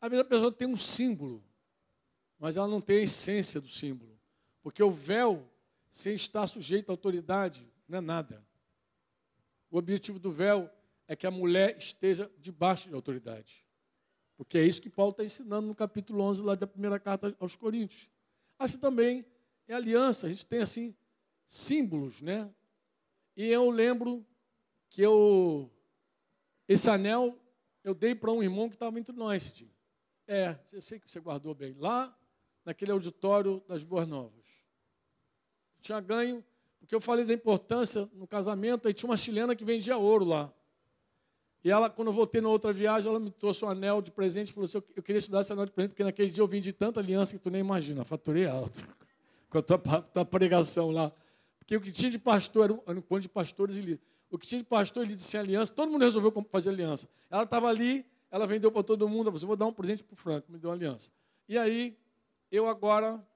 Às 0.00 0.10
vezes 0.10 0.24
a 0.24 0.28
pessoa 0.28 0.52
tem 0.52 0.68
um 0.68 0.76
símbolo, 0.76 1.42
mas 2.38 2.56
ela 2.56 2.68
não 2.68 2.80
tem 2.80 2.98
a 2.98 3.02
essência 3.02 3.60
do 3.60 3.68
símbolo. 3.68 4.18
Porque 4.62 4.82
o 4.82 4.90
véu, 4.90 5.46
sem 5.90 6.14
estar 6.14 6.46
sujeito 6.46 6.90
à 6.90 6.92
autoridade, 6.92 7.70
não 7.88 7.98
é 7.98 8.00
nada. 8.00 8.44
O 9.70 9.78
objetivo 9.78 10.18
do 10.18 10.30
véu 10.30 10.70
é 11.08 11.16
que 11.16 11.26
a 11.26 11.30
mulher 11.30 11.76
esteja 11.78 12.30
debaixo 12.38 12.88
de 12.88 12.94
autoridade. 12.94 13.64
Porque 14.36 14.58
é 14.58 14.66
isso 14.66 14.82
que 14.82 14.90
Paulo 14.90 15.12
está 15.12 15.24
ensinando 15.24 15.66
no 15.66 15.74
capítulo 15.74 16.22
11 16.22 16.42
lá 16.42 16.54
da 16.54 16.66
primeira 16.66 16.98
carta 16.98 17.34
aos 17.38 17.54
Coríntios. 17.54 18.10
Assim 18.58 18.78
também 18.78 19.24
é 19.68 19.74
aliança, 19.74 20.26
a 20.26 20.30
gente 20.30 20.44
tem 20.46 20.60
assim 20.60 20.94
símbolos, 21.46 22.22
né? 22.22 22.50
E 23.36 23.46
eu 23.46 23.70
lembro 23.70 24.24
que 24.88 25.02
eu 25.02 25.70
esse 26.68 26.88
anel 26.88 27.38
eu 27.82 27.94
dei 27.94 28.14
para 28.14 28.32
um 28.32 28.42
irmão 28.42 28.68
que 28.68 28.76
estava 28.76 28.98
entre 28.98 29.14
nós. 29.14 29.64
É, 30.26 30.58
eu 30.72 30.80
sei 30.80 30.98
que 30.98 31.10
você 31.10 31.20
guardou 31.20 31.54
bem. 31.54 31.74
Lá, 31.78 32.16
naquele 32.64 32.90
auditório 32.90 33.62
das 33.68 33.84
Boas 33.84 34.08
Novas. 34.08 34.46
Eu 35.76 35.82
tinha 35.82 36.00
ganho 36.00 36.42
porque 36.84 36.94
eu 36.94 37.00
falei 37.00 37.24
da 37.24 37.32
importância 37.32 38.08
no 38.12 38.26
casamento, 38.26 38.86
aí 38.86 38.92
tinha 38.92 39.08
uma 39.08 39.16
chilena 39.16 39.56
que 39.56 39.64
vendia 39.64 39.96
ouro 39.96 40.24
lá. 40.24 40.52
E 41.64 41.70
ela, 41.70 41.88
quando 41.88 42.08
eu 42.08 42.12
voltei 42.12 42.42
na 42.42 42.48
outra 42.50 42.74
viagem, 42.74 43.08
ela 43.08 43.18
me 43.18 43.30
trouxe 43.30 43.64
um 43.64 43.70
anel 43.70 44.02
de 44.02 44.10
presente 44.10 44.50
e 44.50 44.52
falou 44.52 44.66
assim: 44.66 44.82
Eu 44.94 45.02
queria 45.02 45.18
te 45.18 45.30
dar 45.30 45.40
esse 45.40 45.50
anel 45.50 45.64
de 45.64 45.72
presente, 45.72 45.92
porque 45.92 46.04
naquele 46.04 46.28
dia 46.28 46.42
eu 46.42 46.46
vendi 46.46 46.74
tanta 46.74 47.00
aliança 47.00 47.34
que 47.34 47.42
tu 47.42 47.50
nem 47.50 47.62
imagina, 47.62 48.04
faturei 48.04 48.46
alto. 48.46 48.86
Com 49.48 49.58
a 49.58 49.62
tua, 49.62 49.78
tua, 49.78 50.24
pregação 50.26 50.90
lá. 50.90 51.10
Porque 51.64 51.76
o 51.76 51.80
que 51.80 51.90
tinha 51.90 52.10
de 52.10 52.18
pastor, 52.18 52.64
era 52.64 52.72
um, 52.72 52.80
era 52.86 53.20
de 53.20 53.28
pastores 53.28 53.76
e 53.76 53.80
líderes. 53.80 54.00
O 54.30 54.38
que 54.38 54.46
tinha 54.46 54.58
de 54.58 54.64
pastor 54.64 55.04
e 55.04 55.06
líderes 55.08 55.26
sem 55.26 55.40
aliança, 55.40 55.72
todo 55.72 55.90
mundo 55.90 56.02
resolveu 56.02 56.32
fazer 56.50 56.70
aliança. 56.70 57.08
Ela 57.30 57.44
estava 57.44 57.68
ali, 57.68 58.06
ela 58.30 58.46
vendeu 58.46 58.70
para 58.70 58.82
todo 58.82 59.08
mundo, 59.08 59.28
ela 59.28 59.38
falou: 59.38 59.48
Vou 59.48 59.56
dar 59.56 59.66
um 59.66 59.72
presente 59.72 60.04
para 60.04 60.14
o 60.14 60.16
Franco, 60.16 60.52
me 60.52 60.58
deu 60.58 60.70
uma 60.70 60.76
aliança. 60.76 61.10
E 61.48 61.56
aí, 61.56 61.96
eu 62.50 62.68
agora. 62.68 63.26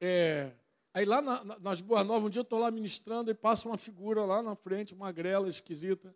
É, 0.00 0.52
Aí 0.94 1.06
lá 1.06 1.22
na, 1.22 1.58
nas 1.58 1.80
Boas 1.80 2.06
Novas, 2.06 2.26
um 2.26 2.30
dia 2.30 2.40
eu 2.40 2.44
estou 2.44 2.58
lá 2.58 2.70
ministrando 2.70 3.30
e 3.30 3.34
passa 3.34 3.66
uma 3.66 3.78
figura 3.78 4.24
lá 4.24 4.42
na 4.42 4.54
frente, 4.54 4.92
uma 4.92 5.10
grela 5.10 5.48
esquisita. 5.48 6.14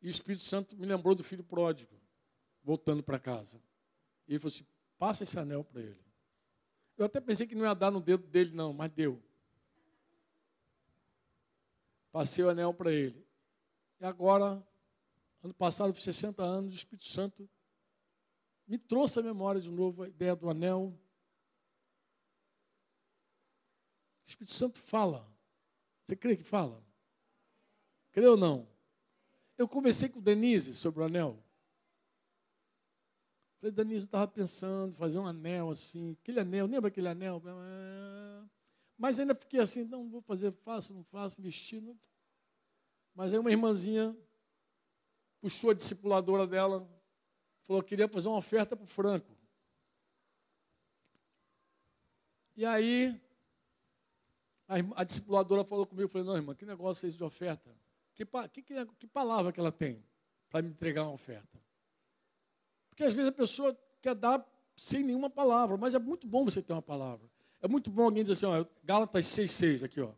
E 0.00 0.06
o 0.06 0.10
Espírito 0.10 0.44
Santo 0.44 0.76
me 0.76 0.86
lembrou 0.86 1.14
do 1.14 1.24
filho 1.24 1.42
pródigo. 1.42 1.92
voltando 2.62 3.02
para 3.02 3.18
casa. 3.18 3.60
E 4.28 4.32
ele 4.32 4.38
falou 4.38 4.54
assim: 4.54 4.66
passa 4.96 5.24
esse 5.24 5.38
anel 5.38 5.64
para 5.64 5.80
ele. 5.80 6.04
Eu 6.96 7.06
até 7.06 7.20
pensei 7.20 7.46
que 7.46 7.54
não 7.54 7.64
ia 7.64 7.74
dar 7.74 7.90
no 7.90 8.00
dedo 8.00 8.26
dele, 8.26 8.54
não, 8.54 8.72
mas 8.72 8.90
deu. 8.92 9.20
Passei 12.16 12.42
o 12.42 12.48
anel 12.48 12.72
para 12.72 12.90
ele. 12.90 13.28
E 14.00 14.04
agora, 14.06 14.66
ano 15.42 15.52
passado, 15.52 15.92
fiz 15.92 16.02
60 16.02 16.42
anos, 16.42 16.72
o 16.72 16.78
Espírito 16.78 17.06
Santo 17.06 17.46
me 18.66 18.78
trouxe 18.78 19.20
à 19.20 19.22
memória 19.22 19.60
de 19.60 19.70
novo 19.70 20.02
a 20.02 20.08
ideia 20.08 20.34
do 20.34 20.48
anel. 20.48 20.98
O 24.24 24.28
Espírito 24.30 24.54
Santo 24.54 24.78
fala. 24.78 25.30
Você 26.04 26.16
crê 26.16 26.38
que 26.38 26.42
fala? 26.42 26.82
Crê 28.12 28.26
ou 28.26 28.38
não? 28.38 28.66
Eu 29.58 29.68
conversei 29.68 30.08
com 30.08 30.18
Denise 30.18 30.74
sobre 30.74 31.02
o 31.02 31.04
anel. 31.04 31.44
Falei, 33.60 33.72
Denise, 33.72 34.04
eu 34.04 34.06
estava 34.06 34.26
pensando 34.26 34.92
em 34.92 34.96
fazer 34.96 35.18
um 35.18 35.26
anel 35.26 35.68
assim, 35.68 36.16
aquele 36.22 36.40
anel, 36.40 36.66
lembra 36.66 36.88
aquele 36.88 37.08
anel? 37.08 37.42
Mas 38.98 39.18
ainda 39.18 39.34
fiquei 39.34 39.60
assim, 39.60 39.84
não 39.84 40.08
vou 40.08 40.20
fazer, 40.20 40.52
faço, 40.52 40.94
não 40.94 41.04
faço, 41.04 41.42
vestido. 41.42 41.98
Mas 43.14 43.32
aí 43.32 43.38
uma 43.38 43.50
irmãzinha 43.50 44.16
puxou 45.40 45.70
a 45.70 45.74
discipuladora 45.74 46.46
dela, 46.46 46.88
falou 47.62 47.82
que 47.82 47.90
queria 47.90 48.08
fazer 48.08 48.28
uma 48.28 48.38
oferta 48.38 48.74
para 48.74 48.84
o 48.84 48.88
Franco. 48.88 49.36
E 52.56 52.64
aí, 52.64 53.20
a, 54.66 54.76
a 55.00 55.04
discipuladora 55.04 55.62
falou 55.62 55.86
comigo, 55.86 56.08
falei, 56.08 56.26
não, 56.26 56.36
irmã, 56.36 56.54
que 56.54 56.64
negócio 56.64 57.04
é 57.04 57.08
esse 57.08 57.16
de 57.16 57.24
oferta? 57.24 57.70
Que, 58.14 58.24
que, 58.24 58.62
que, 58.62 58.86
que 58.86 59.06
palavra 59.06 59.52
que 59.52 59.60
ela 59.60 59.70
tem 59.70 60.02
para 60.48 60.62
me 60.62 60.70
entregar 60.70 61.02
uma 61.02 61.12
oferta? 61.12 61.60
Porque 62.88 63.04
às 63.04 63.12
vezes 63.12 63.28
a 63.28 63.32
pessoa 63.32 63.78
quer 64.00 64.14
dar 64.14 64.44
sem 64.74 65.02
nenhuma 65.02 65.28
palavra, 65.28 65.76
mas 65.76 65.94
é 65.94 65.98
muito 65.98 66.26
bom 66.26 66.44
você 66.44 66.62
ter 66.62 66.72
uma 66.72 66.80
palavra. 66.80 67.28
É 67.66 67.68
muito 67.68 67.90
bom 67.90 68.04
alguém 68.04 68.22
dizer 68.22 68.34
assim, 68.34 68.46
ó, 68.46 68.64
Gálatas 68.84 69.26
6,6 69.26 69.84
aqui, 69.84 70.00
ó. 70.00 70.12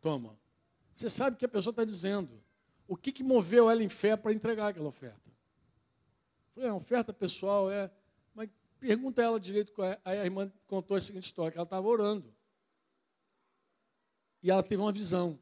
Toma. 0.00 0.36
Você 0.96 1.08
sabe 1.08 1.36
o 1.36 1.38
que 1.38 1.44
a 1.44 1.48
pessoa 1.48 1.70
está 1.70 1.84
dizendo. 1.84 2.42
O 2.88 2.96
que, 2.96 3.12
que 3.12 3.22
moveu 3.22 3.70
ela 3.70 3.80
em 3.84 3.88
fé 3.88 4.16
para 4.16 4.32
entregar 4.32 4.66
aquela 4.66 4.88
oferta? 4.88 5.30
É 6.56 6.72
oferta 6.72 7.12
pessoal, 7.12 7.70
é. 7.70 7.88
Mas 8.34 8.50
pergunta 8.80 9.22
ela 9.22 9.38
direito 9.38 9.80
é. 9.80 9.96
Aí 10.04 10.18
a 10.18 10.24
irmã 10.24 10.52
contou 10.66 10.96
a 10.96 11.00
seguinte 11.00 11.26
história, 11.26 11.54
ela 11.54 11.62
estava 11.62 11.86
orando. 11.86 12.34
E 14.42 14.50
ela 14.50 14.64
teve 14.64 14.82
uma 14.82 14.90
visão. 14.90 15.38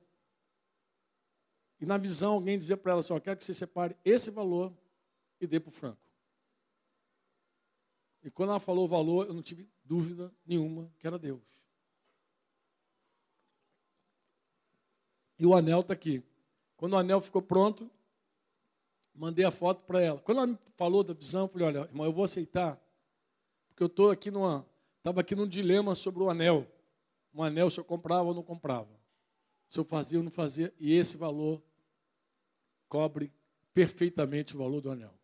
E 1.81 1.87
na 1.87 1.97
visão 1.97 2.35
alguém 2.35 2.59
dizia 2.59 2.77
para 2.77 2.93
ela 2.93 3.01
assim, 3.01 3.15
ó, 3.15 3.19
quero 3.19 3.39
que 3.39 3.45
você 3.47 3.55
separe 3.55 3.97
esse 4.05 4.31
valor 4.31 4.77
e 5.41 5.47
dê 5.47 5.59
para 5.59 5.71
o 5.71 5.73
Franco. 5.73 6.07
E 8.23 8.31
quando 8.31 8.51
ela 8.51 8.61
falou 8.61 8.85
o 8.85 8.89
valor, 8.89 9.27
eu 9.27 9.33
não 9.33 9.41
tive 9.41 9.67
dúvida 9.87 10.32
nenhuma 10.45 10.91
que 10.99 11.07
era 11.07 11.18
Deus. 11.18 11.66
E 15.39 15.47
o 15.47 15.55
anel 15.55 15.80
está 15.80 15.95
aqui. 15.95 16.24
Quando 16.76 16.95
o 16.95 16.97
anel 16.97 17.20
ficou 17.20 17.43
pronto, 17.43 17.91
mandei 19.14 19.45
a 19.45 19.51
foto 19.51 19.82
para 19.82 20.01
ela. 20.01 20.20
Quando 20.20 20.39
ela 20.39 20.47
me 20.47 20.59
falou 20.76 21.05
da 21.05 21.14
visão, 21.14 21.43
eu 21.43 21.49
falei, 21.49 21.66
olha, 21.66 21.78
irmão, 21.80 22.07
eu 22.07 22.12
vou 22.12 22.24
aceitar. 22.24 22.80
Porque 23.68 23.82
eu 23.82 23.87
estou 23.87 24.11
aqui 24.11 24.30
numa. 24.30 24.66
Estava 24.99 25.20
aqui 25.20 25.34
num 25.34 25.47
dilema 25.47 25.95
sobre 25.95 26.22
o 26.22 26.30
anel. 26.30 26.66
Um 27.32 27.43
anel 27.43 27.70
se 27.70 27.78
eu 27.78 27.84
comprava 27.84 28.28
ou 28.28 28.34
não 28.34 28.43
comprava. 28.43 28.89
Se 29.68 29.78
eu 29.78 29.84
fazia 29.84 30.18
ou 30.18 30.24
não 30.24 30.30
fazia. 30.30 30.74
E 30.78 30.93
esse 30.93 31.16
valor 31.16 31.62
cobre 32.89 33.32
perfeitamente 33.72 34.55
o 34.55 34.59
valor 34.59 34.80
do 34.80 34.91
anel. 34.91 35.14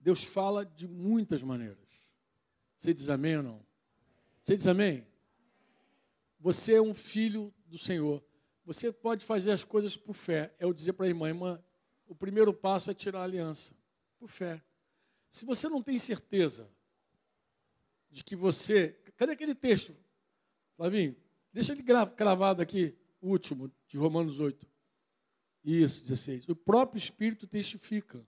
Deus 0.00 0.24
fala 0.24 0.64
de 0.64 0.88
muitas 0.88 1.42
maneiras. 1.42 2.01
Você 2.82 2.92
diz 2.92 3.08
amém 3.08 3.36
ou 3.36 3.44
não? 3.44 3.66
Você 4.40 4.56
diz 4.56 4.66
amém? 4.66 5.06
Você 6.40 6.74
é 6.74 6.82
um 6.82 6.92
filho 6.92 7.54
do 7.64 7.78
Senhor. 7.78 8.20
Você 8.64 8.90
pode 8.90 9.24
fazer 9.24 9.52
as 9.52 9.62
coisas 9.62 9.96
por 9.96 10.14
fé. 10.14 10.52
É 10.58 10.64
eu 10.64 10.72
dizer 10.72 10.92
para 10.94 11.06
a 11.06 11.08
irmã, 11.08 11.28
irmã, 11.28 11.64
o 12.08 12.14
primeiro 12.16 12.52
passo 12.52 12.90
é 12.90 12.94
tirar 12.94 13.20
a 13.20 13.22
aliança. 13.22 13.72
Por 14.18 14.28
fé. 14.28 14.60
Se 15.30 15.44
você 15.44 15.68
não 15.68 15.80
tem 15.80 15.96
certeza 15.96 16.68
de 18.10 18.24
que 18.24 18.34
você. 18.34 19.00
Cadê 19.16 19.30
aquele 19.30 19.54
texto? 19.54 19.96
Flavinho, 20.76 21.14
deixa 21.52 21.70
ele 21.70 21.84
cravado 21.84 22.62
aqui, 22.62 22.98
o 23.20 23.28
último, 23.28 23.70
de 23.86 23.96
Romanos 23.96 24.40
8. 24.40 24.66
Isso, 25.62 26.02
16. 26.02 26.48
O 26.48 26.56
próprio 26.56 26.98
Espírito 26.98 27.46
testifica 27.46 28.26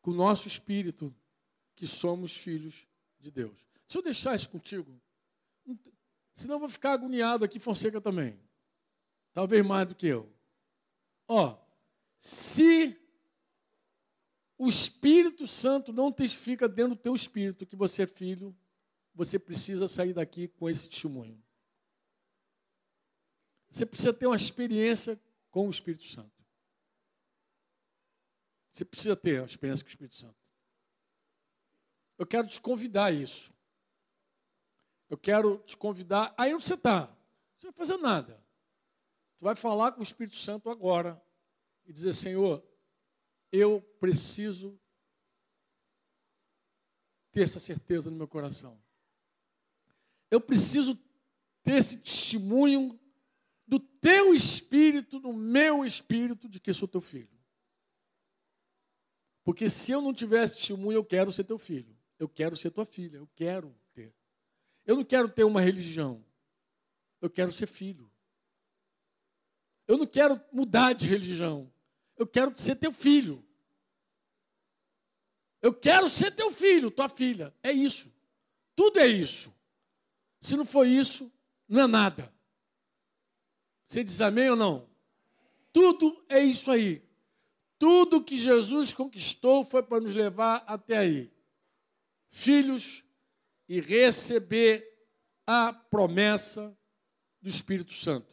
com 0.00 0.12
o 0.12 0.14
nosso 0.14 0.46
espírito 0.46 1.12
que 1.74 1.88
somos 1.88 2.36
filhos 2.36 2.86
de 3.18 3.28
Deus. 3.28 3.71
Se 3.92 3.98
eu 3.98 4.02
deixar 4.02 4.34
isso 4.34 4.48
contigo, 4.48 4.98
senão 6.32 6.54
eu 6.54 6.60
vou 6.60 6.68
ficar 6.70 6.92
agoniado 6.92 7.44
aqui, 7.44 7.60
Fonseca 7.60 8.00
também. 8.00 8.40
Talvez 9.34 9.62
mais 9.62 9.86
do 9.86 9.94
que 9.94 10.06
eu. 10.06 10.32
Ó, 11.28 11.62
se 12.18 12.98
o 14.56 14.66
Espírito 14.66 15.46
Santo 15.46 15.92
não 15.92 16.10
testifica 16.10 16.66
dentro 16.66 16.94
do 16.94 17.02
teu 17.02 17.14
espírito 17.14 17.66
que 17.66 17.76
você 17.76 18.04
é 18.04 18.06
filho, 18.06 18.56
você 19.14 19.38
precisa 19.38 19.86
sair 19.86 20.14
daqui 20.14 20.48
com 20.48 20.70
esse 20.70 20.88
testemunho. 20.88 21.38
Você 23.68 23.84
precisa 23.84 24.14
ter 24.14 24.26
uma 24.26 24.36
experiência 24.36 25.20
com 25.50 25.66
o 25.66 25.70
Espírito 25.70 26.04
Santo. 26.04 26.42
Você 28.72 28.86
precisa 28.86 29.14
ter 29.14 29.42
a 29.42 29.44
experiência 29.44 29.84
com 29.84 29.88
o 29.88 29.92
Espírito 29.92 30.16
Santo. 30.16 30.38
Eu 32.16 32.26
quero 32.26 32.48
te 32.48 32.58
convidar 32.58 33.04
a 33.04 33.12
isso. 33.12 33.51
Eu 35.12 35.18
quero 35.18 35.58
te 35.66 35.76
convidar. 35.76 36.34
Aí 36.38 36.54
você 36.54 36.72
está. 36.72 37.04
Você 37.58 37.66
não 37.66 37.72
vai 37.74 37.86
fazer 37.86 37.98
nada. 37.98 38.42
Tu 39.36 39.44
vai 39.44 39.54
falar 39.54 39.92
com 39.92 40.00
o 40.00 40.02
Espírito 40.02 40.36
Santo 40.36 40.70
agora 40.70 41.22
e 41.84 41.92
dizer: 41.92 42.14
Senhor, 42.14 42.66
eu 43.52 43.82
preciso 44.00 44.80
ter 47.30 47.42
essa 47.42 47.60
certeza 47.60 48.10
no 48.10 48.16
meu 48.16 48.26
coração. 48.26 48.82
Eu 50.30 50.40
preciso 50.40 50.98
ter 51.62 51.74
esse 51.74 51.98
testemunho 51.98 52.98
do 53.66 53.78
teu 53.78 54.32
espírito, 54.32 55.20
do 55.20 55.34
meu 55.34 55.84
espírito, 55.84 56.48
de 56.48 56.58
que 56.58 56.72
sou 56.72 56.88
teu 56.88 57.02
filho. 57.02 57.38
Porque 59.44 59.68
se 59.68 59.92
eu 59.92 60.00
não 60.00 60.14
tivesse 60.14 60.54
testemunho, 60.54 60.96
eu 60.96 61.04
quero 61.04 61.30
ser 61.30 61.44
teu 61.44 61.58
filho. 61.58 61.94
Eu 62.18 62.30
quero 62.30 62.56
ser 62.56 62.70
tua 62.70 62.86
filha. 62.86 63.18
Eu 63.18 63.28
quero. 63.34 63.76
Eu 64.84 64.96
não 64.96 65.04
quero 65.04 65.28
ter 65.28 65.44
uma 65.44 65.60
religião. 65.60 66.24
Eu 67.20 67.30
quero 67.30 67.52
ser 67.52 67.66
filho. 67.66 68.10
Eu 69.86 69.96
não 69.96 70.06
quero 70.06 70.40
mudar 70.52 70.92
de 70.92 71.06
religião. 71.06 71.72
Eu 72.16 72.26
quero 72.26 72.56
ser 72.58 72.76
teu 72.76 72.92
filho. 72.92 73.44
Eu 75.60 75.72
quero 75.72 76.08
ser 76.08 76.32
teu 76.32 76.50
filho, 76.50 76.90
tua 76.90 77.08
filha. 77.08 77.54
É 77.62 77.70
isso. 77.70 78.12
Tudo 78.74 78.98
é 78.98 79.06
isso. 79.06 79.54
Se 80.40 80.56
não 80.56 80.64
for 80.64 80.84
isso, 80.84 81.32
não 81.68 81.82
é 81.82 81.86
nada. 81.86 82.32
Você 83.86 84.02
diz 84.02 84.20
amém 84.20 84.50
ou 84.50 84.56
não? 84.56 84.88
Tudo 85.72 86.24
é 86.28 86.42
isso 86.42 86.70
aí. 86.70 87.02
Tudo 87.78 88.22
que 88.22 88.36
Jesus 88.36 88.92
conquistou 88.92 89.64
foi 89.64 89.82
para 89.82 90.00
nos 90.00 90.14
levar 90.14 90.64
até 90.66 90.98
aí. 90.98 91.32
Filhos 92.30 93.04
e 93.68 93.80
receber 93.80 94.88
a 95.46 95.72
promessa 95.72 96.76
do 97.40 97.48
Espírito 97.48 97.92
Santo. 97.92 98.32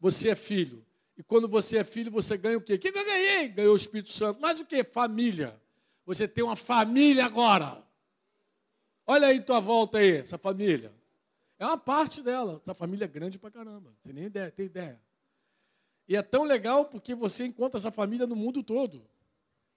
Você 0.00 0.30
é 0.30 0.34
filho. 0.34 0.84
E 1.16 1.22
quando 1.22 1.48
você 1.48 1.78
é 1.78 1.84
filho, 1.84 2.10
você 2.10 2.36
ganha 2.36 2.58
o 2.58 2.60
quê? 2.60 2.74
O 2.74 2.78
que 2.78 2.88
eu 2.88 2.92
ganhei? 2.92 3.48
Ganhou 3.48 3.72
o 3.72 3.76
Espírito 3.76 4.12
Santo. 4.12 4.40
Mas 4.40 4.60
o 4.60 4.66
que? 4.66 4.82
Família. 4.82 5.60
Você 6.04 6.26
tem 6.26 6.42
uma 6.42 6.56
família 6.56 7.24
agora. 7.24 7.82
Olha 9.06 9.28
aí 9.28 9.40
tua 9.40 9.60
volta 9.60 9.98
aí, 9.98 10.16
essa 10.16 10.38
família. 10.38 10.92
É 11.58 11.64
uma 11.64 11.78
parte 11.78 12.22
dela. 12.22 12.60
Essa 12.62 12.74
família 12.74 13.04
é 13.04 13.08
grande 13.08 13.38
pra 13.38 13.50
caramba. 13.50 13.94
Você 14.00 14.12
nem 14.12 14.24
ideia, 14.24 14.50
tem 14.50 14.66
ideia. 14.66 15.00
E 16.08 16.16
é 16.16 16.22
tão 16.22 16.42
legal 16.42 16.86
porque 16.86 17.14
você 17.14 17.46
encontra 17.46 17.78
essa 17.78 17.90
família 17.90 18.26
no 18.26 18.36
mundo 18.36 18.62
todo. 18.62 19.06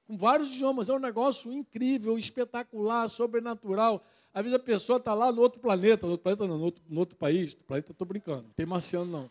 Com 0.06 0.18
vários 0.18 0.50
idiomas. 0.50 0.90
É 0.90 0.94
um 0.94 1.00
negócio 1.00 1.52
incrível, 1.52 2.18
espetacular, 2.18 3.08
sobrenatural. 3.10 4.06
Às 4.34 4.44
vezes 4.44 4.56
a 4.56 4.60
pessoa 4.60 4.98
está 4.98 5.14
lá 5.14 5.32
no 5.32 5.42
outro 5.42 5.60
planeta, 5.60 6.06
no 6.06 6.12
outro 6.12 6.24
planeta 6.24 6.48
não, 6.48 6.58
no 6.58 6.66
outro, 6.66 6.84
no 6.88 7.00
outro 7.00 7.16
país, 7.16 7.56
no 7.56 7.64
planeta 7.64 7.92
estou 7.92 8.08
brincando, 8.08 8.44
não 8.44 8.52
tem 8.52 8.66
marciano 8.66 9.06
não. 9.12 9.30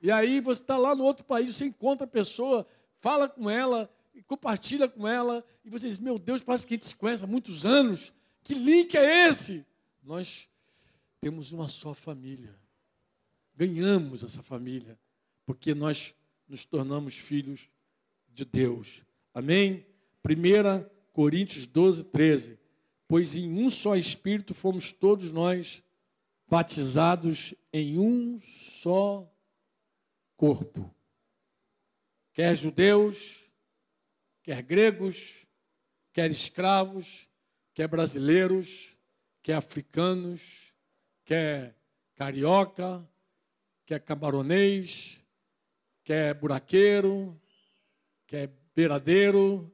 E 0.00 0.10
aí 0.10 0.40
você 0.40 0.62
está 0.62 0.76
lá 0.76 0.94
no 0.94 1.04
outro 1.04 1.24
país, 1.24 1.56
você 1.56 1.64
encontra 1.64 2.04
a 2.04 2.08
pessoa, 2.08 2.66
fala 2.98 3.28
com 3.28 3.50
ela, 3.50 3.90
compartilha 4.26 4.88
com 4.88 5.06
ela, 5.06 5.44
e 5.64 5.70
você 5.70 5.88
diz, 5.88 5.98
meu 5.98 6.18
Deus, 6.18 6.42
parece 6.42 6.66
que 6.66 6.74
a 6.74 6.76
gente 6.76 6.86
se 6.86 6.94
conhece 6.94 7.24
há 7.24 7.26
muitos 7.26 7.66
anos. 7.66 8.12
Que 8.44 8.54
link 8.54 8.96
é 8.96 9.26
esse? 9.26 9.66
Nós 10.02 10.48
temos 11.20 11.50
uma 11.50 11.68
só 11.68 11.92
família. 11.92 12.54
Ganhamos 13.56 14.22
essa 14.22 14.42
família, 14.42 14.98
porque 15.44 15.74
nós 15.74 16.14
nos 16.48 16.64
tornamos 16.64 17.14
filhos 17.14 17.68
de 18.32 18.44
Deus. 18.44 19.02
Amém? 19.34 19.84
Primeira 20.22 20.90
Coríntios 21.12 21.66
12, 21.66 22.04
13. 22.04 22.58
Pois 23.08 23.36
em 23.36 23.52
um 23.62 23.70
só 23.70 23.96
Espírito 23.96 24.52
fomos 24.52 24.92
todos 24.92 25.30
nós 25.32 25.82
batizados 26.48 27.54
em 27.72 27.98
um 27.98 28.38
só 28.40 29.30
corpo. 30.36 30.94
Quer 32.32 32.54
judeus, 32.54 33.48
quer 34.42 34.62
gregos, 34.62 35.46
quer 36.12 36.30
escravos, 36.30 37.28
quer 37.72 37.88
brasileiros, 37.88 38.96
quer 39.42 39.54
africanos, 39.54 40.74
quer 41.24 41.76
carioca, 42.14 43.08
quer 43.84 44.00
camaronês, 44.00 45.24
quer 46.04 46.34
buraqueiro, 46.34 47.40
quer 48.26 48.48
beiradeiro. 48.74 49.72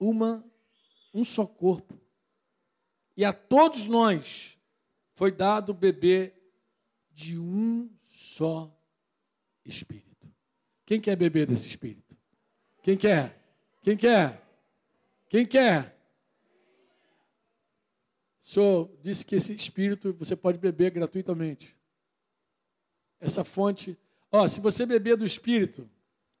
Uma, 0.00 0.47
um 1.18 1.24
só 1.24 1.44
corpo. 1.44 1.98
E 3.16 3.24
a 3.24 3.32
todos 3.32 3.86
nós 3.86 4.56
foi 5.14 5.32
dado 5.32 5.74
beber 5.74 6.34
de 7.10 7.36
um 7.36 7.90
só 7.98 8.72
Espírito. 9.64 10.32
Quem 10.86 11.00
quer 11.00 11.16
beber 11.16 11.46
desse 11.46 11.66
Espírito? 11.66 12.16
Quem 12.82 12.96
quer? 12.96 13.38
Quem 13.82 13.96
quer? 13.96 14.42
Quem 15.28 15.44
quer? 15.44 15.98
O 18.40 18.44
senhor 18.44 18.90
disse 19.02 19.26
que 19.26 19.34
esse 19.34 19.52
Espírito 19.52 20.14
você 20.14 20.36
pode 20.36 20.56
beber 20.56 20.92
gratuitamente. 20.92 21.76
Essa 23.20 23.44
fonte. 23.44 23.98
Ó, 24.30 24.46
se 24.46 24.60
você 24.60 24.86
beber 24.86 25.16
do 25.16 25.24
Espírito, 25.24 25.90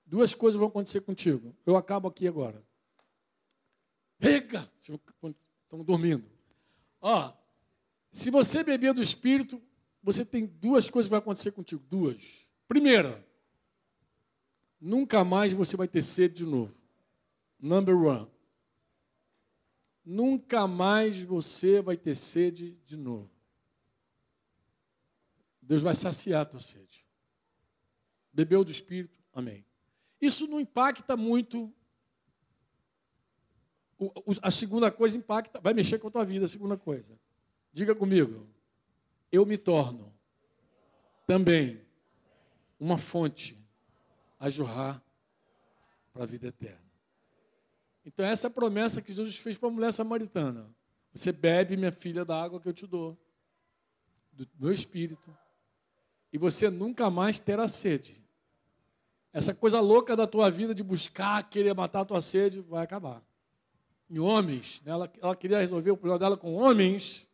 duas 0.06 0.32
coisas 0.32 0.58
vão 0.58 0.68
acontecer 0.68 1.00
contigo. 1.00 1.54
Eu 1.66 1.76
acabo 1.76 2.08
aqui 2.08 2.26
agora. 2.26 2.64
Pega! 4.18 4.70
Estão 4.78 5.84
dormindo. 5.84 6.28
Ó, 7.00 7.32
se 8.10 8.30
você 8.30 8.64
beber 8.64 8.92
do 8.92 9.02
Espírito, 9.02 9.62
você 10.02 10.24
tem 10.24 10.46
duas 10.46 10.88
coisas 10.90 11.08
que 11.08 11.10
vão 11.10 11.18
acontecer 11.18 11.52
contigo. 11.52 11.82
Duas. 11.88 12.48
Primeira, 12.66 13.24
nunca 14.80 15.24
mais 15.24 15.52
você 15.52 15.76
vai 15.76 15.86
ter 15.86 16.02
sede 16.02 16.34
de 16.36 16.46
novo. 16.46 16.74
Number 17.60 17.96
one. 17.96 18.28
Nunca 20.04 20.66
mais 20.66 21.20
você 21.20 21.82
vai 21.82 21.96
ter 21.96 22.14
sede 22.14 22.72
de 22.84 22.96
novo. 22.96 23.30
Deus 25.60 25.82
vai 25.82 25.94
saciar 25.94 26.42
a 26.42 26.46
tua 26.46 26.60
sede. 26.60 27.04
Bebeu 28.32 28.64
do 28.64 28.70
Espírito? 28.70 29.22
Amém. 29.32 29.66
Isso 30.20 30.46
não 30.46 30.60
impacta 30.60 31.16
muito. 31.16 31.72
A 34.42 34.50
segunda 34.50 34.90
coisa 34.90 35.16
impacta, 35.18 35.60
vai 35.60 35.74
mexer 35.74 35.98
com 35.98 36.08
a 36.08 36.10
tua 36.10 36.24
vida, 36.24 36.44
a 36.44 36.48
segunda 36.48 36.76
coisa. 36.76 37.18
Diga 37.72 37.94
comigo. 37.94 38.46
Eu 39.30 39.44
me 39.44 39.58
torno 39.58 40.12
também 41.26 41.80
uma 42.78 42.96
fonte 42.96 43.58
a 44.38 44.48
jorrar 44.48 45.02
para 46.12 46.22
a 46.22 46.26
vida 46.26 46.46
eterna. 46.46 46.88
Então, 48.04 48.24
essa 48.24 48.46
é 48.46 48.48
a 48.48 48.50
promessa 48.50 49.02
que 49.02 49.12
Jesus 49.12 49.36
fez 49.36 49.56
para 49.56 49.68
a 49.68 49.72
mulher 49.72 49.92
samaritana. 49.92 50.66
Você 51.12 51.32
bebe, 51.32 51.76
minha 51.76 51.92
filha, 51.92 52.24
da 52.24 52.40
água 52.40 52.60
que 52.60 52.68
eu 52.68 52.72
te 52.72 52.86
dou, 52.86 53.18
do 54.32 54.48
meu 54.58 54.72
espírito, 54.72 55.36
e 56.32 56.38
você 56.38 56.70
nunca 56.70 57.10
mais 57.10 57.38
terá 57.38 57.66
sede. 57.68 58.24
Essa 59.32 59.54
coisa 59.54 59.80
louca 59.80 60.16
da 60.16 60.26
tua 60.26 60.50
vida 60.50 60.74
de 60.74 60.82
buscar, 60.82 61.48
querer 61.50 61.74
matar 61.74 62.00
a 62.00 62.04
tua 62.04 62.20
sede, 62.20 62.60
vai 62.60 62.82
acabar. 62.84 63.22
Em 64.10 64.18
homens, 64.18 64.80
né? 64.84 64.92
ela, 64.92 65.12
ela 65.20 65.36
queria 65.36 65.58
resolver 65.58 65.90
o 65.90 65.96
problema 65.96 66.18
dela 66.18 66.36
com 66.36 66.54
homens, 66.54 67.28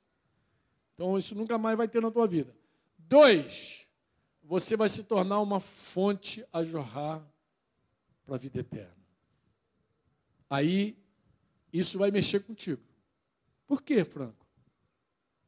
então 0.94 1.16
isso 1.18 1.34
nunca 1.34 1.56
mais 1.56 1.76
vai 1.76 1.88
ter 1.88 2.02
na 2.02 2.10
tua 2.10 2.26
vida. 2.26 2.54
Dois, 2.98 3.86
você 4.42 4.76
vai 4.76 4.88
se 4.88 5.04
tornar 5.04 5.40
uma 5.40 5.60
fonte 5.60 6.44
a 6.52 6.64
jorrar 6.64 7.24
para 8.24 8.34
a 8.34 8.38
vida 8.38 8.60
eterna. 8.60 8.96
Aí 10.48 10.96
isso 11.72 11.98
vai 11.98 12.10
mexer 12.10 12.40
contigo. 12.40 12.82
Por 13.66 13.82
quê, 13.82 14.04
Franco? 14.04 14.46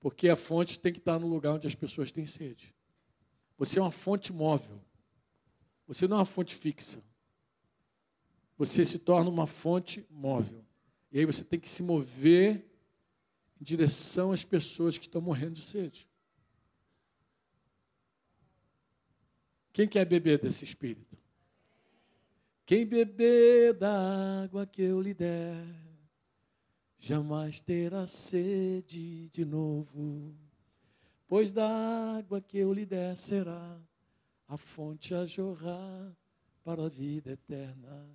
Porque 0.01 0.29
a 0.29 0.37
fonte 0.37 0.79
tem 0.79 0.93
que 0.93 0.99
estar 0.99 1.19
no 1.19 1.27
lugar 1.27 1.55
onde 1.55 1.67
as 1.67 1.75
pessoas 1.75 2.11
têm 2.11 2.27
sede. 2.27 2.75
Você 3.57 3.79
é 3.79 3.83
uma 3.83 3.91
fonte 3.91 4.33
móvel. 4.33 4.81
Você 5.87 6.09
não 6.09 6.17
é 6.17 6.21
uma 6.21 6.27
fonte 6.27 6.55
fixa. 6.55 7.03
Você 8.59 8.85
se 8.85 8.99
torna 8.99 9.31
uma 9.31 9.47
fonte 9.47 10.05
móvel. 10.11 10.66
E 11.17 11.21
aí 11.21 11.25
você 11.25 11.43
tem 11.43 11.59
que 11.59 11.67
se 11.67 11.83
mover 11.83 12.63
em 13.59 13.65
direção 13.65 14.33
às 14.33 14.45
pessoas 14.45 14.99
que 14.99 15.07
estão 15.07 15.23
morrendo 15.23 15.55
de 15.55 15.63
sede. 15.63 16.07
Quem 19.73 19.89
quer 19.89 20.05
beber 20.05 20.39
desse 20.39 20.67
espírito? 20.67 21.17
Quem 22.67 22.85
beber 22.85 23.73
da 23.73 24.43
água 24.43 24.67
que 24.67 24.83
eu 24.83 25.01
lhe 25.01 25.15
der, 25.15 25.57
jamais 26.99 27.63
terá 27.63 28.07
sede 28.07 29.31
de 29.31 29.43
novo, 29.43 30.37
pois 31.27 31.51
da 31.51 32.19
água 32.19 32.43
que 32.43 32.59
eu 32.59 32.75
lhe 32.75 32.85
der 32.85 33.17
será 33.17 33.81
a 34.47 34.59
fonte 34.59 35.15
a 35.15 35.25
jorrar 35.25 36.15
para 36.63 36.85
a 36.85 36.91
vida 36.91 37.31
eterna. 37.31 38.07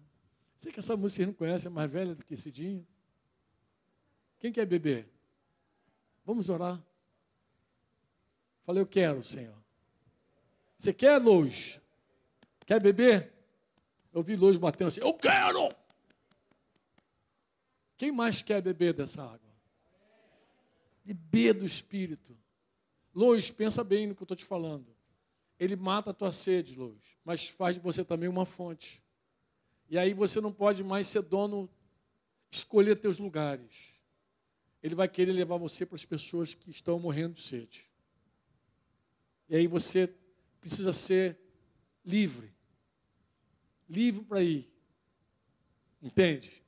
Sei 0.56 0.72
que 0.72 0.78
essa 0.78 0.96
música 0.96 1.24
você 1.24 1.26
não 1.26 1.34
conhece, 1.34 1.66
é 1.66 1.70
mais 1.72 1.90
velha 1.90 2.14
do 2.14 2.24
que 2.24 2.36
dia. 2.36 2.86
Quem 4.42 4.52
quer 4.52 4.66
beber? 4.66 5.08
Vamos 6.26 6.50
orar. 6.50 6.82
Falei, 8.64 8.82
eu 8.82 8.88
quero, 8.88 9.22
Senhor. 9.22 9.56
Você 10.76 10.92
quer, 10.92 11.22
luz? 11.22 11.80
Quer 12.66 12.82
beber? 12.82 13.32
Eu 14.12 14.24
vi 14.24 14.36
Lourdes 14.36 14.60
batendo 14.60 14.88
assim, 14.88 15.00
eu 15.00 15.14
quero! 15.14 15.70
Quem 17.96 18.12
mais 18.12 18.42
quer 18.42 18.62
beber 18.64 18.94
dessa 18.94 19.24
água? 19.24 19.40
Beber 21.06 21.54
do 21.54 21.66
Espírito. 21.66 22.36
Lois, 23.14 23.52
pensa 23.52 23.84
bem 23.84 24.08
no 24.08 24.16
que 24.16 24.24
eu 24.24 24.26
estou 24.26 24.36
te 24.36 24.44
falando. 24.44 24.88
Ele 25.60 25.76
mata 25.76 26.10
a 26.10 26.14
tua 26.14 26.32
sede, 26.32 26.76
Lois, 26.76 27.16
mas 27.24 27.48
faz 27.48 27.76
de 27.76 27.82
você 27.82 28.04
também 28.04 28.28
uma 28.28 28.46
fonte. 28.46 29.04
E 29.88 30.00
aí 30.00 30.16
você 30.16 30.42
não 30.42 30.52
pode 30.52 30.84
mais 30.84 31.08
ser 31.08 31.22
dono, 31.22 31.70
escolher 32.50 32.96
teus 32.96 33.20
lugares. 33.20 33.91
Ele 34.82 34.96
vai 34.96 35.08
querer 35.08 35.32
levar 35.32 35.58
você 35.58 35.86
para 35.86 35.96
as 35.96 36.06
pessoas 36.06 36.54
que 36.54 36.72
estão 36.72 37.00
morrendo 37.00 37.36
de 37.36 37.42
sede. 37.42 37.84
E 39.48 39.56
aí 39.56 39.68
você 39.68 40.14
precisa 40.60 40.94
ser 40.94 41.38
livre 42.06 42.52
livre 43.92 44.24
para 44.24 44.42
ir. 44.42 44.72
Entende? 46.02 46.64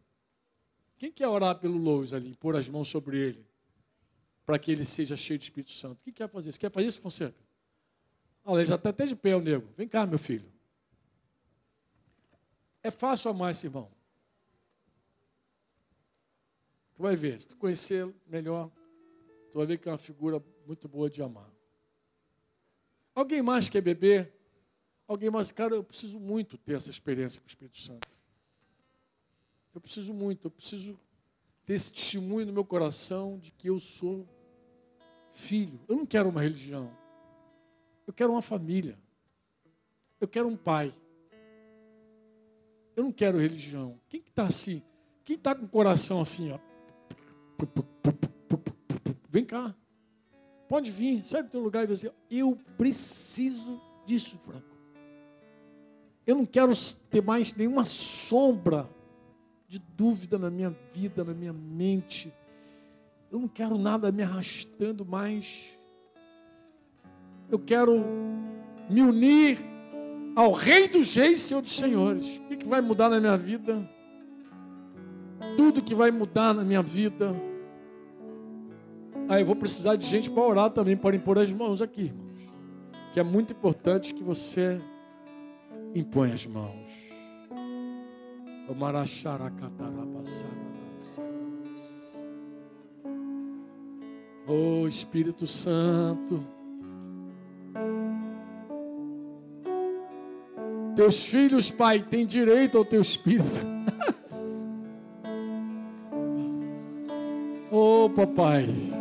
Quem 0.97 1.11
quer 1.11 1.27
orar 1.27 1.57
pelo 1.57 1.77
Lois 1.77 2.13
ali, 2.13 2.35
pôr 2.35 2.55
as 2.55 2.67
mãos 2.67 2.87
sobre 2.87 3.17
ele, 3.17 3.45
para 4.45 4.59
que 4.59 4.71
ele 4.71 4.85
seja 4.85 5.15
cheio 5.15 5.39
de 5.39 5.45
Espírito 5.45 5.71
Santo? 5.71 6.01
Quem 6.03 6.13
quer 6.13 6.29
fazer 6.29 6.49
isso? 6.49 6.59
Quer 6.59 6.69
fazer 6.69 6.87
isso, 6.87 7.01
Fonseca? 7.01 7.41
Olha, 8.43 8.61
ele 8.61 8.69
já 8.69 8.75
está 8.75 8.89
até 8.89 9.05
de 9.05 9.15
pé, 9.15 9.35
o 9.35 9.41
nego. 9.41 9.67
Vem 9.75 9.87
cá, 9.87 10.05
meu 10.05 10.19
filho. 10.19 10.51
É 12.83 12.91
fácil 12.91 13.31
amar 13.31 13.51
esse 13.51 13.65
irmão. 13.65 13.89
Tu 16.95 17.01
vai 17.01 17.15
ver, 17.15 17.41
se 17.41 17.47
tu 17.47 17.57
conhecer 17.57 18.13
melhor, 18.27 18.71
tu 19.51 19.57
vai 19.57 19.65
ver 19.65 19.77
que 19.77 19.89
é 19.89 19.91
uma 19.91 19.97
figura 19.97 20.43
muito 20.65 20.87
boa 20.87 21.09
de 21.09 21.21
amar. 21.21 21.51
Alguém 23.15 23.41
mais 23.41 23.67
quer 23.69 23.81
beber? 23.81 24.33
Alguém 25.07 25.29
mais, 25.29 25.51
cara, 25.51 25.75
eu 25.75 25.83
preciso 25.83 26.19
muito 26.19 26.57
ter 26.57 26.75
essa 26.75 26.89
experiência 26.89 27.39
com 27.41 27.45
o 27.45 27.49
Espírito 27.49 27.79
Santo. 27.79 28.07
Eu 29.73 29.81
preciso 29.81 30.13
muito, 30.13 30.47
eu 30.47 30.51
preciso 30.51 30.99
ter 31.65 31.73
esse 31.73 31.91
testemunho 31.91 32.45
no 32.47 32.53
meu 32.53 32.65
coração 32.65 33.37
de 33.37 33.51
que 33.51 33.67
eu 33.69 33.79
sou 33.79 34.27
filho. 35.33 35.79
Eu 35.87 35.95
não 35.95 36.05
quero 36.05 36.29
uma 36.29 36.41
religião. 36.41 36.95
Eu 38.05 38.13
quero 38.13 38.31
uma 38.31 38.41
família. 38.41 38.97
Eu 40.19 40.27
quero 40.27 40.47
um 40.47 40.55
pai. 40.55 40.95
Eu 42.95 43.03
não 43.03 43.11
quero 43.11 43.39
religião. 43.39 43.99
Quem 44.07 44.21
que 44.21 44.29
está 44.29 44.45
assim? 44.45 44.83
Quem 45.25 45.35
está 45.35 45.55
com 45.55 45.65
o 45.65 45.69
coração 45.69 46.21
assim, 46.21 46.51
ó? 46.51 46.59
Vem 49.29 49.45
cá. 49.45 49.73
Pode 50.67 50.91
vir, 50.91 51.23
sai 51.23 51.43
do 51.43 51.49
teu 51.49 51.61
lugar 51.61 51.83
e 51.83 51.87
dizer, 51.87 52.13
eu 52.29 52.57
preciso 52.77 53.79
disso, 54.05 54.39
Franco. 54.43 54.73
Eu 56.25 56.35
não 56.35 56.45
quero 56.45 56.71
ter 57.09 57.21
mais 57.21 57.53
nenhuma 57.53 57.85
sombra 57.85 58.89
de 59.67 59.79
dúvida 59.79 60.39
na 60.39 60.49
minha 60.49 60.75
vida, 60.91 61.23
na 61.23 61.33
minha 61.33 61.53
mente. 61.53 62.33
Eu 63.31 63.39
não 63.39 63.47
quero 63.47 63.77
nada 63.77 64.11
me 64.11 64.23
arrastando 64.23 65.05
mais. 65.05 65.77
Eu 67.49 67.59
quero 67.59 67.99
me 68.89 69.01
unir 69.01 69.57
ao 70.35 70.51
Rei 70.53 70.87
dos 70.87 71.13
Reis, 71.13 71.41
Senhor 71.41 71.61
dos 71.61 71.75
Senhores. 71.75 72.37
O 72.37 72.57
que 72.57 72.65
vai 72.65 72.81
mudar 72.81 73.09
na 73.09 73.19
minha 73.19 73.37
vida? 73.37 73.87
tudo 75.55 75.83
que 75.83 75.95
vai 75.95 76.11
mudar 76.11 76.53
na 76.53 76.63
minha 76.63 76.81
vida. 76.81 77.35
Aí 79.33 79.41
eu 79.41 79.47
vou 79.47 79.55
precisar 79.55 79.95
de 79.95 80.05
gente 80.05 80.29
para 80.29 80.43
orar 80.43 80.69
também, 80.69 80.95
para 80.95 81.15
impor 81.15 81.39
as 81.39 81.51
mãos 81.51 81.81
aqui, 81.81 82.03
irmãos. 82.03 82.53
Que 83.11 83.19
é 83.19 83.23
muito 83.23 83.51
importante 83.51 84.13
que 84.13 84.23
você 84.23 84.79
imponha 85.95 86.35
as 86.35 86.45
mãos. 86.45 86.91
Oh 94.47 94.87
Espírito 94.87 95.47
Santo. 95.47 96.45
Teus 100.95 101.25
filhos, 101.25 101.71
Pai, 101.71 102.03
têm 102.03 102.23
direito 102.23 102.77
ao 102.77 102.85
teu 102.85 103.01
Espírito. 103.01 103.49
oh, 107.71 108.07
papai. 108.15 108.92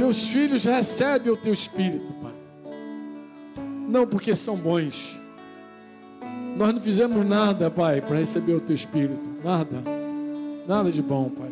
Teus 0.00 0.28
filhos 0.28 0.64
recebem 0.64 1.30
o 1.30 1.36
teu 1.36 1.52
Espírito, 1.52 2.10
Pai. 2.14 2.32
Não 3.86 4.06
porque 4.06 4.34
são 4.34 4.56
bons. 4.56 5.20
Nós 6.56 6.72
não 6.72 6.80
fizemos 6.80 7.24
nada, 7.24 7.70
Pai, 7.70 8.00
para 8.00 8.16
receber 8.16 8.54
o 8.54 8.60
teu 8.60 8.74
Espírito. 8.74 9.28
Nada. 9.44 9.82
Nada 10.66 10.90
de 10.90 11.02
bom, 11.02 11.28
Pai. 11.28 11.50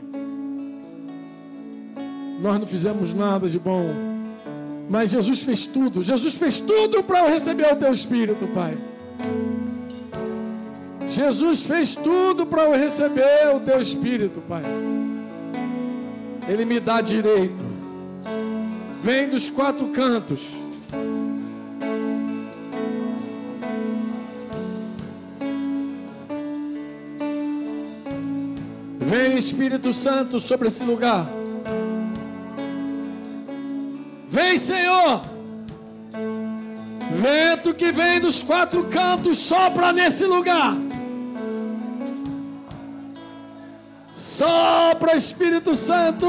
Nós 2.40 2.58
não 2.58 2.66
fizemos 2.66 3.12
nada 3.12 3.46
de 3.46 3.58
bom 3.58 4.08
mas 4.88 5.10
Jesus 5.10 5.42
fez 5.42 5.66
tudo. 5.66 6.02
Jesus 6.02 6.34
fez 6.34 6.60
tudo 6.60 7.02
para 7.02 7.20
eu 7.20 7.28
receber 7.30 7.70
o 7.70 7.76
teu 7.76 7.92
Espírito, 7.92 8.46
Pai. 8.48 8.74
Jesus 11.06 11.62
fez 11.62 11.94
tudo 11.94 12.46
para 12.46 12.64
eu 12.64 12.72
receber 12.72 13.54
o 13.54 13.60
teu 13.60 13.80
Espírito, 13.80 14.40
Pai. 14.40 14.62
Ele 16.48 16.64
me 16.64 16.80
dá 16.80 17.02
direito. 17.02 17.67
Vem 19.08 19.26
dos 19.26 19.48
quatro 19.48 19.88
cantos. 19.88 20.54
Vem 28.98 29.38
Espírito 29.38 29.94
Santo 29.94 30.38
sobre 30.38 30.68
esse 30.68 30.84
lugar. 30.84 31.26
Vem, 34.28 34.58
Senhor. 34.58 35.22
Vento 37.10 37.72
que 37.72 37.90
vem 37.90 38.20
dos 38.20 38.42
quatro 38.42 38.84
cantos, 38.88 39.38
sopra 39.38 39.90
nesse 39.90 40.26
lugar. 40.26 40.76
Sopra, 44.12 45.16
Espírito 45.16 45.74
Santo. 45.74 46.28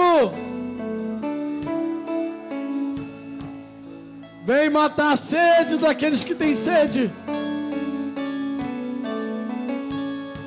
Vem 4.50 4.68
matar 4.68 5.14
a 5.14 5.16
sede 5.16 5.78
daqueles 5.78 6.24
que 6.24 6.34
têm 6.34 6.56
sede. 6.56 7.12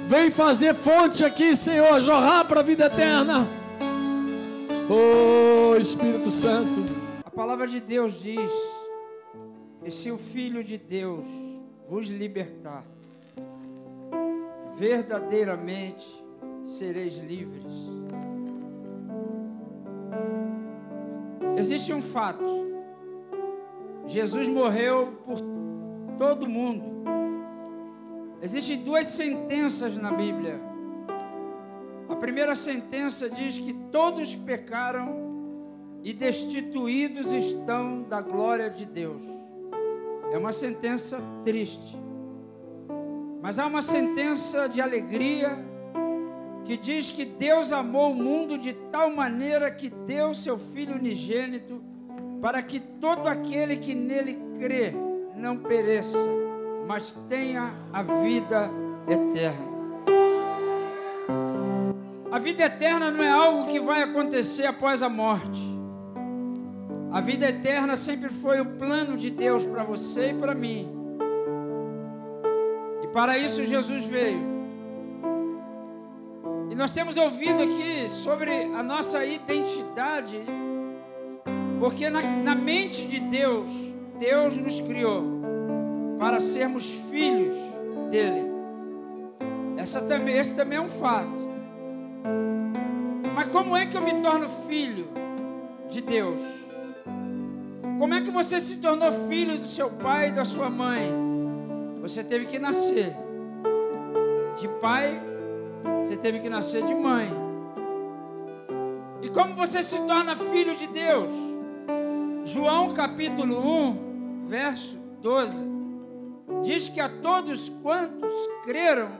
Vem 0.08 0.28
fazer 0.30 0.74
fonte 0.74 1.24
aqui, 1.24 1.56
Senhor, 1.56 2.00
jorrar 2.00 2.44
para 2.46 2.58
a 2.58 2.64
vida 2.64 2.86
eterna. 2.86 3.48
Oh, 4.90 5.76
Espírito 5.76 6.30
Santo 6.30 7.02
palavra 7.34 7.66
de 7.66 7.80
Deus 7.80 8.20
diz: 8.20 8.52
E 9.84 9.90
se 9.90 10.10
o 10.10 10.18
Filho 10.18 10.62
de 10.62 10.78
Deus 10.78 11.26
vos 11.88 12.06
libertar, 12.06 12.84
verdadeiramente 14.76 16.06
sereis 16.64 17.16
livres. 17.18 17.72
Existe 21.56 21.92
um 21.92 22.00
fato: 22.00 22.44
Jesus 24.06 24.48
morreu 24.48 25.18
por 25.24 25.38
todo 26.18 26.48
mundo. 26.48 26.92
Existem 28.40 28.78
duas 28.78 29.06
sentenças 29.06 29.96
na 29.96 30.10
Bíblia. 30.10 30.60
A 32.08 32.16
primeira 32.16 32.54
sentença 32.54 33.30
diz 33.30 33.58
que 33.58 33.72
todos 33.90 34.34
pecaram 34.34 35.32
e 36.02 36.12
destituídos 36.12 37.30
estão 37.30 38.02
da 38.02 38.20
glória 38.20 38.68
de 38.68 38.84
Deus. 38.84 39.22
É 40.32 40.36
uma 40.36 40.52
sentença 40.52 41.22
triste, 41.44 41.96
mas 43.40 43.58
há 43.58 43.66
uma 43.66 43.82
sentença 43.82 44.68
de 44.68 44.80
alegria 44.80 45.56
que 46.64 46.76
diz 46.76 47.10
que 47.10 47.24
Deus 47.24 47.72
amou 47.72 48.12
o 48.12 48.14
mundo 48.14 48.56
de 48.56 48.72
tal 48.72 49.10
maneira 49.10 49.70
que 49.70 49.90
deu 49.90 50.34
seu 50.34 50.58
Filho 50.58 50.94
unigênito 50.94 51.91
para 52.42 52.60
que 52.60 52.80
todo 52.80 53.28
aquele 53.28 53.76
que 53.76 53.94
nele 53.94 54.36
crê 54.58 54.92
não 55.36 55.56
pereça, 55.56 56.18
mas 56.88 57.14
tenha 57.28 57.72
a 57.92 58.02
vida 58.02 58.68
eterna. 59.06 59.72
A 62.32 62.38
vida 62.40 62.64
eterna 62.64 63.12
não 63.12 63.22
é 63.22 63.30
algo 63.30 63.68
que 63.68 63.78
vai 63.78 64.02
acontecer 64.02 64.66
após 64.66 65.04
a 65.04 65.08
morte. 65.08 65.62
A 67.12 67.20
vida 67.20 67.48
eterna 67.48 67.94
sempre 67.94 68.28
foi 68.28 68.60
o 68.60 68.66
plano 68.66 69.16
de 69.16 69.30
Deus 69.30 69.64
para 69.64 69.84
você 69.84 70.30
e 70.30 70.34
para 70.34 70.52
mim. 70.52 70.88
E 73.04 73.06
para 73.06 73.38
isso 73.38 73.64
Jesus 73.64 74.04
veio. 74.04 74.50
E 76.70 76.74
nós 76.74 76.92
temos 76.92 77.16
ouvido 77.16 77.62
aqui 77.62 78.08
sobre 78.08 78.50
a 78.50 78.82
nossa 78.82 79.24
identidade, 79.24 80.42
porque 81.82 82.08
na, 82.08 82.22
na 82.22 82.54
mente 82.54 83.08
de 83.08 83.18
Deus, 83.18 83.68
Deus 84.16 84.54
nos 84.54 84.80
criou 84.80 85.24
para 86.16 86.38
sermos 86.38 86.88
filhos 87.10 87.56
dele. 88.08 88.44
Essa 89.76 90.00
também, 90.02 90.36
esse 90.36 90.54
também 90.54 90.78
é 90.78 90.80
um 90.80 90.86
fato. 90.86 91.50
Mas 93.34 93.48
como 93.48 93.76
é 93.76 93.84
que 93.84 93.96
eu 93.96 94.00
me 94.00 94.14
torno 94.22 94.48
filho 94.68 95.08
de 95.90 96.00
Deus? 96.00 96.40
Como 97.98 98.14
é 98.14 98.20
que 98.20 98.30
você 98.30 98.60
se 98.60 98.76
tornou 98.76 99.10
filho 99.28 99.58
do 99.58 99.66
seu 99.66 99.90
pai 99.90 100.28
e 100.28 100.32
da 100.32 100.44
sua 100.44 100.70
mãe? 100.70 101.10
Você 102.00 102.22
teve 102.22 102.46
que 102.46 102.60
nascer 102.60 103.12
de 104.56 104.68
pai, 104.80 105.20
você 106.04 106.16
teve 106.16 106.38
que 106.38 106.48
nascer 106.48 106.84
de 106.84 106.94
mãe. 106.94 107.28
E 109.20 109.28
como 109.30 109.56
você 109.56 109.82
se 109.82 109.98
torna 110.02 110.36
filho 110.36 110.76
de 110.76 110.86
Deus? 110.86 111.51
João 112.44 112.92
capítulo 112.92 113.58
1, 113.58 114.46
verso 114.46 114.98
12, 115.20 115.62
diz 116.62 116.88
que 116.88 117.00
a 117.00 117.08
todos 117.08 117.68
quantos 117.68 118.32
creram, 118.64 119.10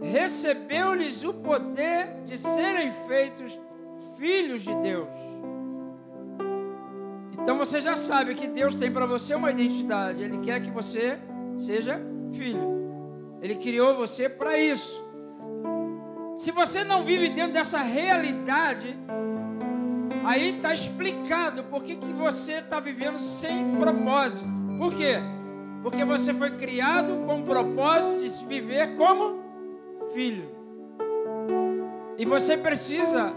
recebeu-lhes 0.00 1.24
o 1.24 1.34
poder 1.34 2.22
de 2.26 2.36
serem 2.36 2.92
feitos 3.08 3.58
filhos 4.16 4.62
de 4.62 4.74
Deus. 4.76 5.08
Então 7.32 7.58
você 7.58 7.80
já 7.80 7.96
sabe 7.96 8.34
que 8.34 8.46
Deus 8.46 8.76
tem 8.76 8.90
para 8.90 9.06
você 9.06 9.34
uma 9.34 9.50
identidade. 9.50 10.22
Ele 10.22 10.38
quer 10.38 10.60
que 10.60 10.70
você 10.70 11.18
seja 11.58 12.00
filho. 12.32 12.80
Ele 13.42 13.56
criou 13.56 13.96
você 13.96 14.28
para 14.28 14.58
isso. 14.58 15.02
Se 16.38 16.50
você 16.52 16.84
não 16.84 17.02
vive 17.02 17.28
dentro 17.30 17.52
dessa 17.52 17.78
realidade, 17.78 18.96
aí 20.24 20.56
está 20.56 20.72
explicado 20.72 21.64
por 21.64 21.82
que, 21.82 21.96
que 21.96 22.12
você 22.12 22.54
está 22.54 22.80
vivendo 22.80 23.18
sem 23.18 23.76
propósito. 23.76 24.48
Por 24.78 24.94
quê? 24.94 25.16
Porque 25.82 26.04
você 26.04 26.34
foi 26.34 26.50
criado 26.56 27.24
com 27.26 27.40
o 27.40 27.42
propósito 27.42 28.20
de 28.20 28.44
viver 28.46 28.96
como 28.96 29.40
filho. 30.12 30.48
E 32.18 32.24
você 32.24 32.56
precisa 32.56 33.32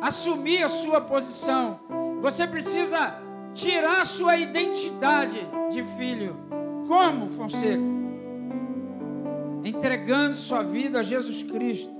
assumir 0.00 0.62
a 0.62 0.68
sua 0.68 1.00
posição. 1.00 1.80
Você 2.20 2.46
precisa 2.46 3.18
tirar 3.54 4.00
a 4.00 4.04
sua 4.04 4.36
identidade 4.36 5.46
de 5.70 5.82
filho. 5.96 6.36
Como, 6.88 7.28
Fonseca? 7.28 7.82
Entregando 9.64 10.34
sua 10.34 10.62
vida 10.62 11.00
a 11.00 11.02
Jesus 11.02 11.42
Cristo. 11.42 11.92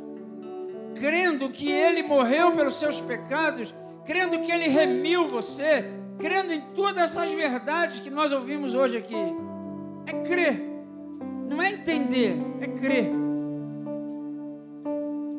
Crendo 0.95 1.51
que 1.51 1.71
Ele 1.71 2.03
morreu 2.03 2.53
pelos 2.53 2.77
seus 2.77 3.01
pecados. 3.01 3.75
Crendo 4.05 4.41
que 4.41 4.51
Ele 4.51 4.69
remiu 4.69 5.29
você. 5.29 5.85
Crendo 6.19 6.53
em 6.53 6.61
todas 6.75 7.11
essas 7.11 7.31
verdades 7.33 8.01
que 8.01 8.11
nós 8.11 8.33
ouvimos 8.33 8.75
hoje 8.75 8.97
aqui. 8.97 9.17
É 10.07 10.13
crer. 10.23 10.63
Não 11.49 11.61
é 11.61 11.71
entender, 11.71 12.37
é 12.61 12.67
crer. 12.67 13.11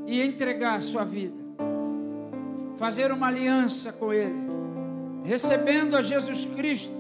E 0.06 0.22
entregar 0.22 0.76
a 0.76 0.82
sua 0.82 1.04
vida. 1.04 1.42
Fazer 2.76 3.12
uma 3.12 3.28
aliança 3.28 3.92
com 3.92 4.14
Ele 4.14 4.54
recebendo 5.24 5.96
a 5.96 6.02
Jesus 6.02 6.46
Cristo 6.46 6.92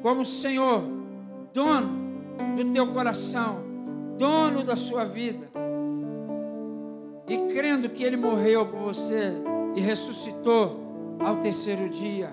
como 0.00 0.24
Senhor, 0.24 0.82
dono 1.52 2.02
do 2.56 2.72
teu 2.72 2.92
coração, 2.92 3.62
dono 4.18 4.64
da 4.64 4.74
sua 4.74 5.04
vida. 5.04 5.50
e 7.28 7.54
crendo 7.54 7.88
que 7.88 8.02
Ele 8.02 8.16
morreu 8.16 8.66
por 8.66 8.80
você 8.80 9.32
e 9.74 9.80
ressuscitou 9.80 11.16
ao 11.20 11.36
terceiro 11.36 11.88
dia. 11.88 12.30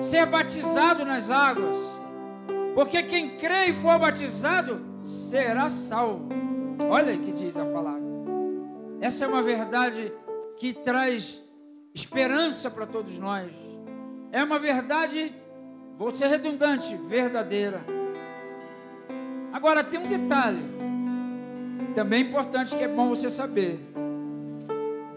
Ser 0.00 0.26
batizado 0.26 1.04
nas 1.04 1.30
águas, 1.30 1.76
porque 2.74 3.02
quem 3.02 3.36
crê 3.36 3.66
e 3.66 3.72
for 3.72 3.98
batizado 3.98 4.80
será 5.02 5.68
salvo. 5.68 6.28
Olha 6.88 7.14
o 7.14 7.18
que 7.18 7.32
diz 7.32 7.56
a 7.56 7.64
palavra. 7.64 8.02
Essa 9.00 9.24
é 9.24 9.28
uma 9.28 9.42
verdade 9.42 10.12
que 10.56 10.72
traz 10.72 11.42
esperança 11.94 12.70
para 12.70 12.86
todos 12.86 13.18
nós. 13.18 13.50
É 14.30 14.42
uma 14.42 14.58
verdade, 14.58 15.34
vou 15.98 16.10
ser 16.10 16.28
redundante, 16.28 16.96
verdadeira. 17.08 17.80
Agora 19.52 19.84
tem 19.84 20.00
um 20.00 20.06
detalhe, 20.06 20.62
também 21.94 22.22
importante 22.22 22.74
que 22.74 22.82
é 22.82 22.88
bom 22.88 23.08
você 23.08 23.28
saber. 23.28 23.78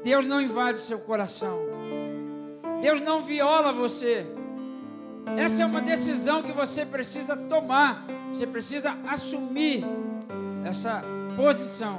Deus 0.05 0.23
não 0.23 0.39
invade 0.39 0.77
o 0.77 0.81
seu 0.81 0.99
coração. 0.99 1.59
Deus 2.79 3.01
não 3.01 3.21
viola 3.21 3.73
você. 3.73 4.23
Essa 5.35 5.63
é 5.63 5.65
uma 5.65 5.81
decisão 5.81 6.43
que 6.43 6.51
você 6.51 6.85
precisa 6.85 7.35
tomar. 7.35 8.05
Você 8.29 8.45
precisa 8.45 8.95
assumir 9.07 9.83
essa 10.63 11.03
posição. 11.35 11.97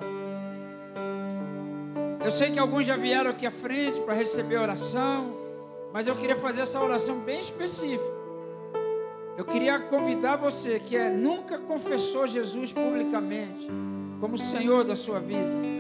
Eu 2.24 2.30
sei 2.30 2.52
que 2.52 2.60
alguns 2.60 2.86
já 2.86 2.96
vieram 2.96 3.30
aqui 3.32 3.44
à 3.44 3.50
frente 3.50 4.00
para 4.02 4.14
receber 4.14 4.56
oração, 4.56 5.36
mas 5.92 6.06
eu 6.06 6.14
queria 6.14 6.36
fazer 6.36 6.60
essa 6.60 6.80
oração 6.80 7.18
bem 7.18 7.40
específica. 7.40 8.14
Eu 9.36 9.44
queria 9.44 9.80
convidar 9.80 10.36
você 10.36 10.78
que 10.78 10.96
é, 10.96 11.10
nunca 11.10 11.58
confessou 11.58 12.24
Jesus 12.24 12.72
publicamente 12.72 13.68
como 14.20 14.38
Senhor 14.38 14.84
da 14.84 14.94
sua 14.94 15.18
vida. 15.18 15.75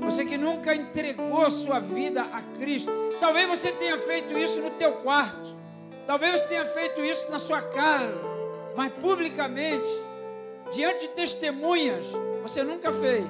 Você 0.00 0.24
que 0.24 0.36
nunca 0.36 0.74
entregou 0.74 1.50
sua 1.50 1.78
vida 1.78 2.22
a 2.22 2.42
Cristo. 2.58 2.90
Talvez 3.20 3.48
você 3.48 3.72
tenha 3.72 3.96
feito 3.96 4.36
isso 4.38 4.60
no 4.60 4.70
teu 4.70 4.92
quarto. 4.98 5.56
Talvez 6.06 6.40
você 6.40 6.48
tenha 6.48 6.64
feito 6.64 7.04
isso 7.04 7.30
na 7.30 7.38
sua 7.38 7.60
casa, 7.60 8.16
mas 8.76 8.92
publicamente, 8.92 9.88
diante 10.72 11.00
de 11.00 11.08
testemunhas, 11.08 12.06
você 12.42 12.62
nunca 12.62 12.92
fez. 12.92 13.26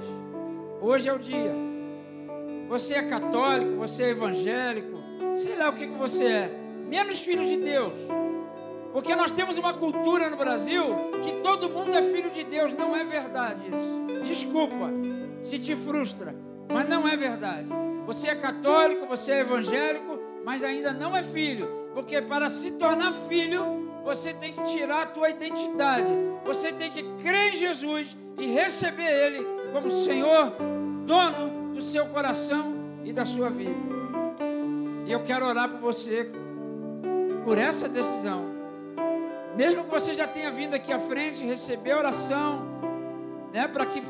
Hoje 0.82 1.08
é 1.08 1.12
o 1.12 1.18
dia. 1.18 1.54
Você 2.68 2.94
é 2.94 3.02
católico, 3.02 3.76
você 3.76 4.04
é 4.04 4.08
evangélico, 4.10 4.98
sei 5.34 5.56
lá 5.56 5.70
o 5.70 5.72
que, 5.72 5.86
que 5.86 5.94
você 5.94 6.26
é, 6.26 6.50
menos 6.86 7.20
filho 7.20 7.44
de 7.44 7.56
Deus. 7.56 7.96
Porque 8.92 9.14
nós 9.14 9.32
temos 9.32 9.56
uma 9.56 9.72
cultura 9.74 10.28
no 10.28 10.36
Brasil 10.36 10.84
que 11.22 11.32
todo 11.42 11.68
mundo 11.68 11.94
é 11.94 12.02
filho 12.02 12.30
de 12.30 12.44
Deus. 12.44 12.72
Não 12.74 12.96
é 12.96 13.04
verdade 13.04 13.60
isso. 13.68 14.24
Desculpa 14.26 14.90
se 15.42 15.58
te 15.58 15.76
frustra, 15.76 16.34
mas 16.72 16.88
não 16.88 17.06
é 17.06 17.16
verdade. 17.16 17.68
Você 18.06 18.28
é 18.28 18.34
católico, 18.34 19.06
você 19.06 19.32
é 19.32 19.40
evangélico, 19.40 20.18
mas 20.44 20.62
ainda 20.62 20.92
não 20.92 21.16
é 21.16 21.22
filho. 21.22 21.68
Porque 21.92 22.20
para 22.20 22.48
se 22.48 22.72
tornar 22.72 23.12
filho, 23.28 24.00
você 24.04 24.32
tem 24.32 24.52
que 24.52 24.62
tirar 24.64 25.02
a 25.02 25.06
tua 25.06 25.30
identidade. 25.30 26.08
Você 26.44 26.72
tem 26.72 26.90
que 26.90 27.02
crer 27.22 27.54
em 27.54 27.56
Jesus 27.56 28.16
e 28.38 28.46
receber 28.46 29.10
Ele 29.10 29.44
como 29.72 29.90
Senhor, 29.90 30.52
dono 31.04 31.72
do 31.74 31.80
seu 31.80 32.06
coração 32.06 32.74
e 33.04 33.12
da 33.12 33.24
sua 33.24 33.50
vida. 33.50 33.74
E 35.06 35.12
eu 35.12 35.24
quero 35.24 35.46
orar 35.46 35.68
por 35.68 35.80
você 35.80 36.30
por 37.44 37.58
essa 37.58 37.88
decisão. 37.88 38.44
Mesmo 39.56 39.84
que 39.84 39.90
você 39.90 40.12
já 40.12 40.26
tenha 40.26 40.50
vindo 40.50 40.74
aqui 40.74 40.92
à 40.92 40.98
frente, 40.98 41.44
receber 41.44 41.94
oração, 41.94 42.75
né, 43.52 43.68
para 43.68 43.86
que 43.86 44.02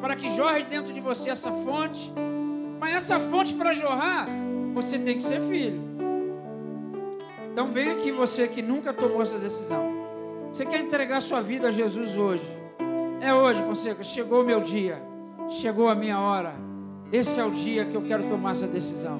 para 0.00 0.16
que 0.16 0.34
jorre 0.34 0.64
dentro 0.64 0.92
de 0.92 1.00
você 1.00 1.30
essa 1.30 1.50
fonte. 1.50 2.12
Mas 2.78 2.94
essa 2.94 3.18
fonte 3.18 3.54
para 3.54 3.72
jorrar, 3.72 4.26
você 4.74 4.98
tem 4.98 5.16
que 5.16 5.22
ser 5.22 5.40
filho. 5.40 5.80
Então 7.52 7.68
vem 7.68 7.90
aqui 7.90 8.10
você 8.10 8.48
que 8.48 8.60
nunca 8.60 8.92
tomou 8.92 9.22
essa 9.22 9.38
decisão. 9.38 9.92
Você 10.52 10.66
quer 10.66 10.80
entregar 10.80 11.20
sua 11.20 11.40
vida 11.40 11.68
a 11.68 11.70
Jesus 11.70 12.16
hoje? 12.16 12.46
É 13.20 13.32
hoje, 13.32 13.62
você 13.62 13.96
chegou 14.02 14.42
o 14.42 14.44
meu 14.44 14.60
dia. 14.60 15.02
Chegou 15.48 15.88
a 15.88 15.94
minha 15.94 16.20
hora. 16.20 16.54
Esse 17.12 17.38
é 17.38 17.44
o 17.44 17.50
dia 17.50 17.84
que 17.84 17.96
eu 17.96 18.02
quero 18.02 18.24
tomar 18.28 18.52
essa 18.52 18.66
decisão. 18.66 19.18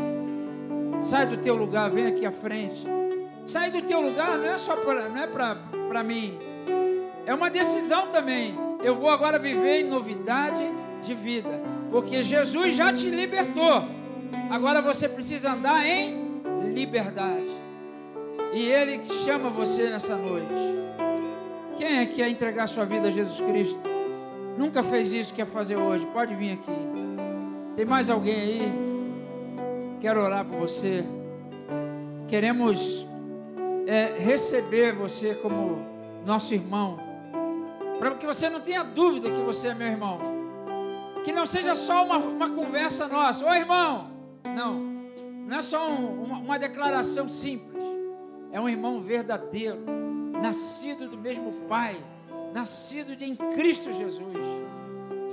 Sai 1.01 1.27
do 1.27 1.37
teu 1.37 1.55
lugar, 1.55 1.91
vem 1.91 2.07
aqui 2.07 2.27
à 2.27 2.33
frente. 2.33 2.87
Sai 3.47 3.71
do 3.71 3.83
teu 3.83 4.01
lugar 4.01 4.39
não 4.39 4.47
é 4.47 4.57
só 4.57 4.75
para 4.77 6.01
é 6.01 6.03
mim. 6.03 6.39
É 7.27 7.35
uma 7.35 7.51
decisão 7.51 8.09
também. 8.09 8.59
Eu 8.85 8.95
vou 8.95 9.09
agora 9.09 9.39
viver 9.39 9.81
em 9.81 9.89
novidade 9.89 10.63
de 11.03 11.15
vida, 11.15 11.59
porque 11.91 12.23
Jesus 12.23 12.75
já 12.75 12.93
te 12.93 13.09
libertou. 13.09 13.83
Agora 14.51 14.83
você 14.83 15.09
precisa 15.09 15.53
andar 15.53 15.87
em 15.87 16.43
liberdade. 16.75 17.49
E 18.53 18.67
ele 18.67 19.07
chama 19.25 19.49
você 19.49 19.89
nessa 19.89 20.15
noite. 20.17 20.53
Quem 21.79 21.99
é 21.99 22.07
que 22.07 22.17
quer 22.17 22.29
entregar 22.29 22.67
sua 22.67 22.85
vida 22.85 23.09
a 23.09 23.11
Jesus 23.11 23.41
Cristo? 23.41 23.81
Nunca 24.59 24.83
fez 24.83 25.11
isso, 25.13 25.33
quer 25.33 25.47
fazer 25.47 25.77
hoje? 25.77 26.05
Pode 26.13 26.35
vir 26.35 26.53
aqui. 26.53 26.79
Tem 27.75 27.87
mais 27.87 28.11
alguém 28.11 28.35
aí? 28.35 28.73
Quero 29.99 30.21
orar 30.21 30.45
por 30.45 30.59
você. 30.59 31.03
Queremos 32.29 33.09
é, 33.87 34.15
receber 34.19 34.93
você 34.93 35.35
como 35.35 35.85
nosso 36.27 36.53
irmão. 36.53 37.14
Para 38.05 38.17
que 38.17 38.27
você 38.27 38.51
não 38.51 38.61
tenha 38.61 38.83
dúvida 38.83 39.31
que 39.31 39.41
você 39.41 39.69
é 39.69 39.75
meu 39.75 39.87
irmão. 39.87 40.19
Que 41.25 41.33
não 41.33 41.47
seja 41.47 41.75
só 41.75 42.05
uma, 42.05 42.19
uma 42.19 42.51
conversa 42.51 43.09
nossa. 43.09 43.47
Ô 43.47 43.55
irmão! 43.55 44.11
Não. 44.45 44.75
Não 45.47 45.57
é 45.57 45.63
só 45.63 45.89
um, 45.89 46.25
uma, 46.25 46.37
uma 46.37 46.59
declaração 46.59 47.31
simples. 47.31 47.83
É 48.53 48.61
um 48.61 48.69
irmão 48.69 49.01
verdadeiro. 49.01 49.79
Nascido 50.43 51.09
do 51.09 51.17
mesmo 51.17 51.51
Pai. 51.67 51.97
Nascido 52.53 53.17
de, 53.17 53.25
em 53.25 53.35
Cristo 53.35 53.91
Jesus. 53.91 54.37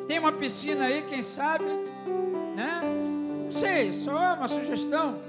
Tem 0.07 0.17
uma 0.17 0.31
piscina 0.31 0.85
aí, 0.85 1.01
quem 1.01 1.21
sabe? 1.21 1.65
né? 2.55 2.79
Não 3.43 3.51
sei, 3.51 3.91
só 3.91 4.35
uma 4.35 4.47
sugestão 4.47 5.19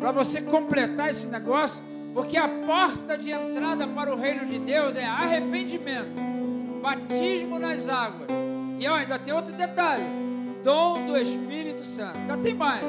para 0.00 0.10
você 0.10 0.42
completar 0.42 1.10
esse 1.10 1.28
negócio, 1.28 1.82
porque 2.12 2.36
a 2.36 2.48
porta 2.48 3.16
de 3.16 3.30
entrada 3.30 3.86
para 3.86 4.12
o 4.12 4.16
reino 4.16 4.46
de 4.46 4.58
Deus 4.58 4.96
é 4.96 5.04
arrependimento, 5.04 6.31
batismo 6.82 7.58
nas 7.58 7.88
águas. 7.88 8.28
E 8.78 8.86
ó, 8.88 8.96
ainda 8.96 9.18
tem 9.18 9.32
outro 9.32 9.52
detalhe: 9.54 10.04
dom 10.62 11.06
do 11.06 11.16
Espírito 11.16 11.84
Santo. 11.84 12.18
Ainda 12.18 12.36
tem 12.38 12.52
mais. 12.52 12.84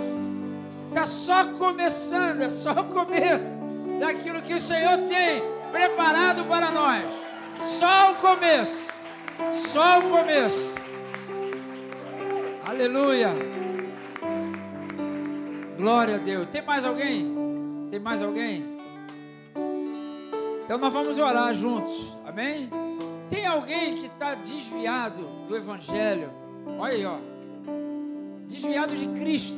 Está 0.90 1.06
só 1.06 1.46
começando, 1.54 2.42
é 2.42 2.50
só 2.50 2.72
o 2.72 2.86
começo 2.86 3.62
daquilo 4.00 4.42
que 4.42 4.54
o 4.54 4.60
Senhor 4.60 4.98
tem 5.08 5.42
preparado 5.72 6.44
para 6.46 6.72
nós. 6.72 7.04
Só 7.60 8.12
o 8.12 8.16
começo. 8.16 8.92
Só 9.54 10.00
o 10.00 10.10
começo. 10.10 10.76
Aleluia. 12.66 13.30
Glória 15.78 16.16
a 16.16 16.20
Deus. 16.20 16.48
Tem 16.52 16.62
mais 16.62 16.86
alguém? 16.86 17.88
Tem 17.90 18.00
mais 18.00 18.22
alguém? 18.22 18.74
Então 20.66 20.78
nós 20.78 20.94
vamos 20.94 21.18
orar 21.18 21.54
juntos. 21.54 22.16
Amém? 22.26 22.70
Tem 23.30 23.46
alguém 23.46 23.96
que 23.96 24.06
está 24.08 24.36
desviado 24.36 25.24
do 25.48 25.56
Evangelho? 25.56 26.30
Olha 26.80 26.94
aí, 26.94 27.06
ó. 27.06 27.18
Desviado 28.48 28.96
de 28.96 29.08
Cristo. 29.20 29.58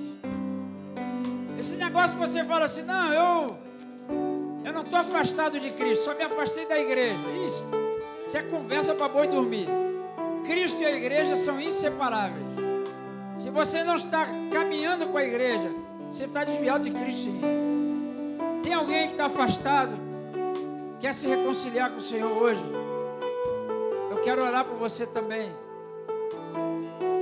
Esse 1.60 1.76
negócio 1.78 2.18
que 2.18 2.28
você 2.28 2.44
fala 2.44 2.66
assim, 2.66 2.84
não, 2.84 3.14
eu, 3.14 3.58
eu 4.64 4.74
não 4.74 4.82
estou 4.82 5.00
afastado 5.00 5.60
de 5.60 5.72
Cristo, 5.72 6.06
só 6.06 6.14
me 6.14 6.24
afastei 6.24 6.68
da 6.68 6.80
igreja. 6.80 7.24
Isso, 7.48 7.70
isso 8.26 8.38
é 8.38 8.44
conversa 8.44 8.94
para 8.94 9.08
boi 9.08 9.28
dormir. 9.28 9.68
Cristo 10.46 10.82
e 10.82 10.86
a 10.86 10.92
igreja 10.92 11.36
são 11.36 11.60
inseparáveis. 11.60 12.46
Se 13.38 13.50
você 13.50 13.84
não 13.84 13.96
está 13.96 14.28
caminhando 14.52 15.08
com 15.08 15.18
a 15.18 15.24
igreja, 15.24 15.70
você 16.12 16.26
está 16.26 16.44
desviado 16.44 16.84
de 16.84 16.92
Cristo. 16.92 17.30
Tem 18.64 18.74
alguém 18.74 19.08
que 19.08 19.14
está 19.14 19.26
afastado, 19.26 19.92
quer 21.00 21.14
se 21.14 21.28
reconciliar 21.28 21.92
com 21.92 21.98
o 21.98 22.02
Senhor 22.02 22.32
hoje? 22.32 22.64
Quero 24.26 24.44
orar 24.44 24.66
por 24.66 24.76
você 24.78 25.06
também. 25.06 25.54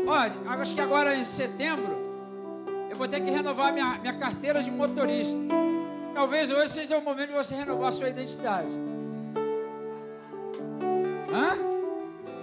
Olha, 0.08 0.34
acho 0.62 0.74
que 0.74 0.80
agora 0.80 1.14
em 1.14 1.26
setembro, 1.26 1.98
eu 2.90 2.96
vou 2.96 3.10
ter 3.10 3.20
que 3.20 3.30
renovar 3.30 3.74
minha, 3.74 4.00
minha 4.00 4.14
carteira 4.14 4.64
de 4.64 4.72
motorista. 4.72 5.38
Talvez 6.14 6.50
hoje 6.50 6.72
seja 6.72 6.98
o 6.98 7.02
momento 7.02 7.28
de 7.28 7.34
você 7.34 7.56
renovar 7.56 7.90
a 7.90 7.92
sua 7.92 8.08
identidade. 8.08 8.70
Hã? 11.34 11.58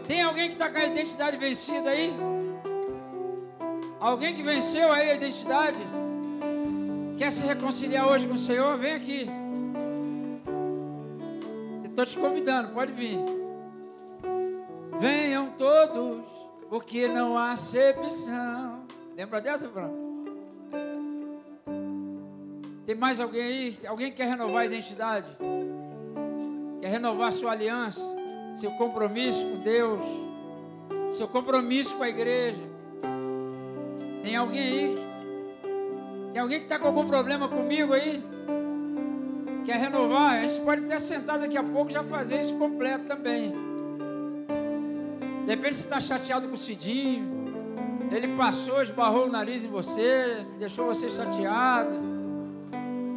Tem 0.06 0.20
alguém 0.20 0.48
que 0.48 0.56
está 0.56 0.68
com 0.68 0.76
a 0.76 0.84
identidade 0.84 1.38
vencida 1.38 1.88
aí? 1.88 2.12
Alguém 3.98 4.34
que 4.34 4.42
venceu 4.42 4.92
aí 4.92 5.10
a 5.10 5.14
identidade? 5.14 5.78
Quer 7.16 7.32
se 7.32 7.46
reconciliar 7.46 8.06
hoje 8.10 8.26
com 8.26 8.34
o 8.34 8.38
Senhor? 8.38 8.76
Vem 8.76 8.92
aqui. 8.92 9.26
Estou 11.82 12.04
te 12.04 12.18
convidando, 12.18 12.74
pode 12.74 12.92
vir. 12.92 13.18
Venham 15.00 15.52
todos, 15.52 16.20
porque 16.68 17.08
não 17.08 17.38
há 17.38 17.52
acepção. 17.52 18.84
Lembra 19.16 19.40
dessa, 19.40 19.66
Fran? 19.66 19.90
Tem 22.84 22.94
mais 22.94 23.18
alguém 23.18 23.42
aí? 23.42 23.78
Alguém 23.86 24.12
quer 24.12 24.28
renovar 24.28 24.60
a 24.60 24.66
identidade? 24.66 25.26
Quer 26.82 26.88
renovar 26.88 27.32
sua 27.32 27.52
aliança? 27.52 28.02
Seu 28.54 28.72
compromisso 28.72 29.42
com 29.42 29.60
Deus? 29.60 30.02
Seu 31.10 31.26
compromisso 31.26 31.96
com 31.96 32.02
a 32.02 32.08
igreja? 32.10 32.60
Tem 34.22 34.36
alguém 34.36 34.60
aí? 34.60 35.06
Tem 36.34 36.42
alguém 36.42 36.58
que 36.58 36.64
está 36.64 36.78
com 36.78 36.88
algum 36.88 37.06
problema 37.08 37.48
comigo 37.48 37.94
aí? 37.94 38.22
Quer 39.64 39.78
renovar? 39.78 40.34
A 40.34 40.42
gente 40.42 40.60
pode 40.60 40.84
até 40.84 40.98
sentar 40.98 41.38
daqui 41.38 41.56
a 41.56 41.64
pouco 41.64 41.90
já 41.90 42.02
fazer 42.02 42.40
isso 42.40 42.54
completo 42.58 43.06
também. 43.06 43.69
De 45.50 45.56
repente 45.56 45.74
você 45.74 45.82
está 45.82 45.98
chateado 45.98 46.46
com 46.46 46.54
o 46.54 46.56
Cidinho. 46.56 47.28
Ele 48.12 48.28
passou, 48.36 48.80
esbarrou 48.80 49.26
o 49.26 49.28
nariz 49.28 49.64
em 49.64 49.68
você, 49.68 50.46
deixou 50.60 50.86
você 50.86 51.10
chateado. 51.10 51.90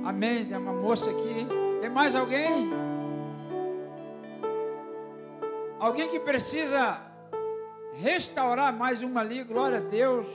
Amém. 0.03 0.43
Tem 0.43 0.57
uma 0.57 0.73
moça 0.73 1.11
aqui. 1.11 1.45
Tem 1.79 1.91
mais 1.91 2.15
alguém? 2.15 2.71
Alguém 5.79 6.09
que 6.09 6.19
precisa 6.21 6.99
restaurar 7.93 8.75
mais 8.75 9.03
uma 9.03 9.21
ali, 9.21 9.43
glória 9.43 9.77
a 9.77 9.81
Deus. 9.81 10.25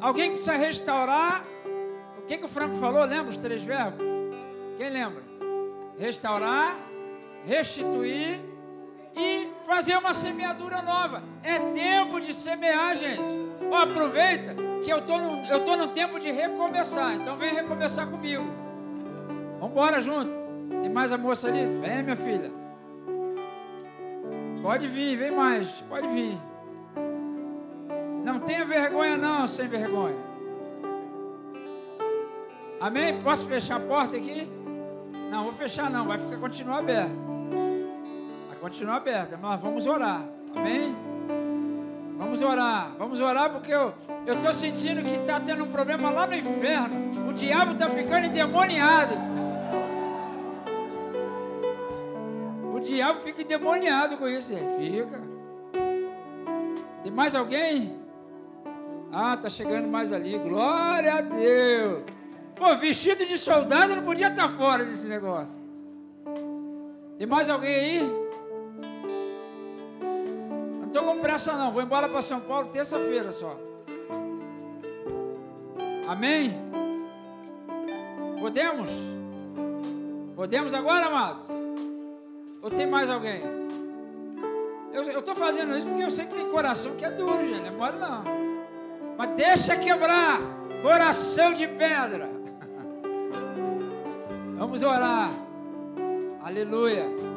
Alguém 0.00 0.30
que 0.30 0.42
precisa 0.42 0.56
restaurar. 0.56 1.44
O 2.18 2.22
que, 2.22 2.36
que 2.36 2.44
o 2.44 2.48
Franco 2.48 2.74
falou? 2.78 3.04
Lembra 3.04 3.30
os 3.30 3.38
três 3.38 3.62
verbos? 3.62 4.04
Quem 4.76 4.90
lembra? 4.90 5.22
Restaurar, 5.96 6.76
restituir 7.44 8.47
e 9.16 9.48
fazer 9.66 9.96
uma 9.96 10.14
semeadura 10.14 10.82
nova. 10.82 11.22
É 11.42 11.58
tempo 11.58 12.20
de 12.20 12.32
semear, 12.32 12.94
gente. 12.96 13.22
Oh, 13.70 13.74
aproveita 13.74 14.54
que 14.82 14.90
eu 14.90 15.04
tô 15.04 15.18
no, 15.18 15.44
eu 15.46 15.64
tô 15.64 15.88
tempo 15.88 16.18
de 16.18 16.30
recomeçar. 16.30 17.14
Então 17.14 17.36
vem 17.36 17.52
recomeçar 17.52 18.08
comigo. 18.08 18.44
Vamos 19.58 19.70
embora 19.70 20.00
junto. 20.00 20.30
Tem 20.82 20.90
mais 20.90 21.12
a 21.12 21.18
moça 21.18 21.48
ali? 21.48 21.64
Vem, 21.80 22.02
minha 22.02 22.16
filha. 22.16 22.50
Pode 24.62 24.86
vir, 24.86 25.16
vem 25.16 25.30
mais. 25.30 25.80
Pode 25.88 26.06
vir. 26.08 26.38
Não 28.24 28.40
tenha 28.40 28.64
vergonha 28.64 29.16
não, 29.16 29.46
sem 29.46 29.68
vergonha. 29.68 30.16
Amém? 32.80 33.20
Posso 33.22 33.48
fechar 33.48 33.76
a 33.76 33.80
porta 33.80 34.16
aqui? 34.16 34.48
Não, 35.30 35.44
vou 35.44 35.52
fechar 35.52 35.90
não, 35.90 36.06
vai 36.06 36.18
ficar 36.18 36.38
continuar 36.38 36.78
aberto. 36.78 37.27
Vai 38.68 38.74
continuar 38.74 38.96
aberto, 38.96 39.38
mas 39.40 39.60
vamos 39.62 39.86
orar. 39.86 40.22
Amém? 40.54 40.94
Vamos 42.18 42.42
orar, 42.42 42.92
vamos 42.98 43.18
orar 43.18 43.50
porque 43.50 43.72
eu 43.72 43.94
estou 44.26 44.52
sentindo 44.52 45.02
que 45.02 45.08
está 45.08 45.40
tendo 45.40 45.64
um 45.64 45.72
problema 45.72 46.10
lá 46.10 46.26
no 46.26 46.34
inferno. 46.34 47.30
O 47.30 47.32
diabo 47.32 47.72
está 47.72 47.88
ficando 47.88 48.26
endemoniado. 48.26 49.14
O 52.74 52.78
diabo 52.80 53.20
fica 53.20 53.40
endemoniado 53.40 54.18
com 54.18 54.28
isso, 54.28 54.52
fica. 54.78 55.18
Tem 57.02 57.10
mais 57.10 57.34
alguém? 57.34 57.98
Ah, 59.10 59.34
tá 59.38 59.48
chegando 59.48 59.88
mais 59.88 60.12
ali. 60.12 60.38
Glória 60.40 61.14
a 61.14 61.20
Deus. 61.22 62.02
Pô, 62.54 62.76
vestido 62.76 63.24
de 63.24 63.38
soldado 63.38 63.96
não 63.96 64.02
podia 64.02 64.28
estar 64.28 64.48
fora 64.48 64.84
desse 64.84 65.06
negócio. 65.06 65.58
Tem 67.16 67.26
mais 67.26 67.48
alguém 67.48 67.74
aí? 67.74 68.27
Não 70.88 71.00
estou 71.00 71.14
com 71.14 71.20
pressa 71.20 71.52
não, 71.52 71.70
vou 71.70 71.82
embora 71.82 72.08
para 72.08 72.22
São 72.22 72.40
Paulo 72.40 72.68
terça-feira 72.68 73.30
só. 73.30 73.60
Amém? 76.08 76.54
Podemos? 78.40 78.88
Podemos 80.34 80.72
agora, 80.72 81.06
amados? 81.06 81.46
Ou 82.62 82.70
tem 82.70 82.86
mais 82.86 83.10
alguém? 83.10 83.42
Eu 84.90 85.18
estou 85.18 85.34
fazendo 85.34 85.76
isso 85.76 85.86
porque 85.86 86.02
eu 86.04 86.10
sei 86.10 86.24
que 86.24 86.34
tem 86.34 86.48
coração 86.48 86.96
que 86.96 87.04
é 87.04 87.10
duro, 87.10 87.46
gente. 87.46 87.60
Não 87.60 87.66
é 87.66 87.70
mole 87.70 87.98
não. 87.98 88.24
Mas 89.18 89.30
deixa 89.36 89.76
quebrar 89.76 90.40
coração 90.80 91.52
de 91.52 91.68
pedra. 91.68 92.30
Vamos 94.56 94.82
orar. 94.82 95.30
Aleluia. 96.42 97.27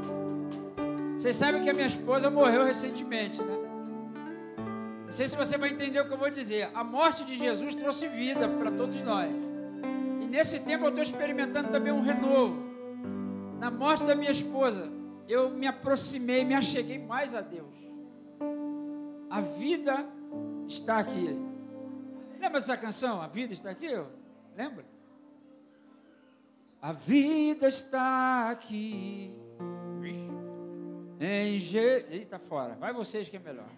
Vocês 1.22 1.35
sabem 1.35 1.61
que 1.61 1.69
a 1.69 1.73
minha 1.76 1.85
esposa 1.85 2.31
morreu 2.31 2.64
recentemente, 2.64 3.43
né? 3.43 3.56
Não 5.06 5.14
sei 5.14 5.27
se 5.27 5.38
você 5.38 5.56
vai 5.56 5.69
entender 5.69 5.99
o 5.99 6.07
que 6.07 6.14
eu 6.14 6.18
vou 6.18 6.31
dizer. 6.31 6.72
A 6.73 6.84
morte 6.84 7.23
de 7.23 7.35
Jesus 7.35 7.76
trouxe 7.76 8.07
vida 8.07 8.49
para 8.49 8.72
todos 8.72 8.99
nós. 9.03 9.30
E 10.19 10.26
nesse 10.26 10.61
tempo 10.61 10.84
eu 10.85 10.89
estou 10.89 11.03
experimentando 11.03 11.69
também 11.69 11.93
um 11.93 12.02
renovo. 12.02 12.57
Na 13.60 13.69
morte 13.69 14.03
da 14.03 14.15
minha 14.15 14.31
esposa, 14.31 14.91
eu 15.27 15.52
me 15.52 15.68
aproximei, 15.68 16.43
me 16.43 16.56
acheguei 16.56 16.98
mais 16.98 17.35
a 17.35 17.41
Deus. 17.41 17.76
A 19.30 19.41
vida 19.41 20.03
está 20.68 20.98
aqui. 20.98 21.39
Lembra 22.39 22.60
dessa 22.60 22.76
canção? 22.76 23.22
A 23.22 23.27
vida 23.27 23.53
está 23.53 23.69
aqui? 23.69 23.89
Lembra? 24.57 24.84
A 26.81 26.91
vida 26.93 27.68
está 27.68 28.49
aqui. 28.49 29.39
Em 31.23 31.60
Je... 31.60 32.03
Eita, 32.10 32.39
fora. 32.39 32.76
Vai 32.80 32.91
vocês 32.91 33.30
que 33.30 33.38
é 33.38 33.39
melhor. 33.39 33.69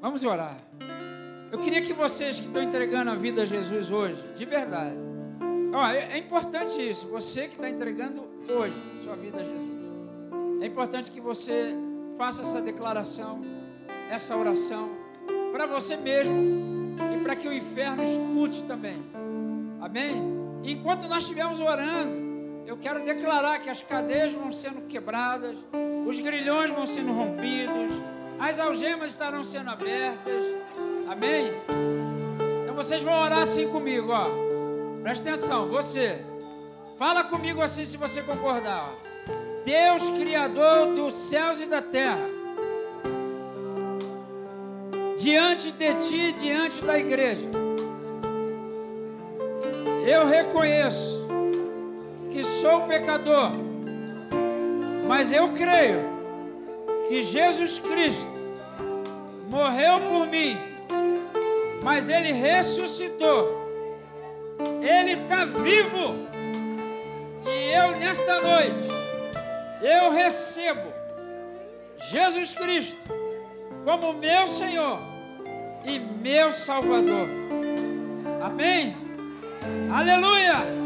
Vamos 0.00 0.22
orar. 0.22 0.56
Eu 1.50 1.58
queria 1.58 1.82
que 1.82 1.92
vocês 1.92 2.38
que 2.38 2.46
estão 2.46 2.62
entregando 2.62 3.10
a 3.10 3.16
vida 3.16 3.42
a 3.42 3.44
Jesus 3.44 3.90
hoje, 3.90 4.22
de 4.36 4.44
verdade. 4.44 4.96
Ó, 5.74 5.86
é, 5.88 6.12
é 6.12 6.18
importante 6.18 6.80
isso. 6.80 7.08
Você 7.08 7.48
que 7.48 7.56
está 7.56 7.68
entregando 7.68 8.24
hoje 8.48 8.76
sua 9.02 9.16
vida 9.16 9.40
a 9.40 9.42
Jesus. 9.42 10.62
É 10.62 10.66
importante 10.66 11.10
que 11.10 11.20
você 11.20 11.74
faça 12.16 12.42
essa 12.42 12.62
declaração, 12.62 13.40
essa 14.08 14.36
oração, 14.36 14.88
para 15.50 15.66
você 15.66 15.96
mesmo 15.96 16.96
e 17.12 17.24
para 17.24 17.34
que 17.34 17.48
o 17.48 17.52
inferno 17.52 18.04
escute 18.04 18.62
também. 18.62 19.02
Amém? 19.80 20.36
enquanto 20.66 21.08
nós 21.08 21.22
estivermos 21.22 21.60
orando, 21.60 22.25
eu 22.66 22.76
quero 22.76 23.04
declarar 23.04 23.60
que 23.60 23.70
as 23.70 23.80
cadeias 23.80 24.32
vão 24.32 24.50
sendo 24.50 24.82
quebradas, 24.88 25.56
os 26.04 26.18
grilhões 26.18 26.70
vão 26.72 26.86
sendo 26.86 27.12
rompidos, 27.12 27.94
as 28.40 28.58
algemas 28.58 29.12
estarão 29.12 29.44
sendo 29.44 29.70
abertas. 29.70 30.42
Amém? 31.08 31.52
Então 32.64 32.74
vocês 32.74 33.00
vão 33.02 33.14
orar 33.22 33.42
assim 33.42 33.68
comigo, 33.68 34.10
ó. 34.10 34.26
Presta 35.02 35.28
atenção, 35.28 35.68
você. 35.68 36.20
Fala 36.98 37.22
comigo 37.22 37.62
assim 37.62 37.84
se 37.84 37.96
você 37.96 38.20
concordar, 38.20 38.92
ó. 38.92 39.06
Deus 39.64 40.08
criador 40.10 40.94
dos 40.94 41.14
céus 41.14 41.60
e 41.60 41.66
da 41.66 41.80
terra 41.80 42.36
diante 45.18 45.72
de 45.72 45.94
ti, 45.94 46.32
diante 46.32 46.84
da 46.84 46.98
igreja. 46.98 47.48
Eu 50.06 50.26
reconheço 50.26 51.26
que 52.36 52.44
sou 52.44 52.82
pecador, 52.82 53.50
mas 55.08 55.32
eu 55.32 55.48
creio 55.54 56.04
que 57.08 57.22
Jesus 57.22 57.78
Cristo 57.78 58.28
morreu 59.48 59.98
por 60.00 60.26
mim, 60.26 60.54
mas 61.82 62.10
ele 62.10 62.32
ressuscitou, 62.32 63.66
ele 64.82 65.12
está 65.12 65.46
vivo, 65.46 66.14
e 67.46 67.70
eu 67.72 67.96
nesta 67.96 68.38
noite, 68.42 68.86
eu 69.80 70.10
recebo 70.10 70.92
Jesus 72.10 72.52
Cristo 72.52 73.00
como 73.82 74.12
meu 74.12 74.46
Senhor 74.46 75.00
e 75.86 75.98
meu 75.98 76.52
Salvador. 76.52 77.30
Amém? 78.42 78.94
Aleluia! 79.90 80.85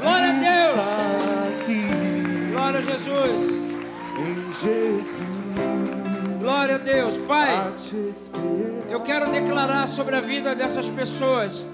Glória 0.00 0.28
a 0.28 0.32
Deus! 0.32 0.78
Glória 2.52 2.78
a 2.78 2.82
Jesus! 2.82 3.58
Em 4.18 4.54
Jesus. 4.54 5.18
Glória 6.40 6.74
a 6.76 6.78
Deus, 6.78 7.16
Pai. 7.18 7.72
Eu 8.88 9.00
quero 9.00 9.30
declarar 9.30 9.88
sobre 9.88 10.16
a 10.16 10.20
vida 10.20 10.54
dessas 10.54 10.88
pessoas 10.88 11.70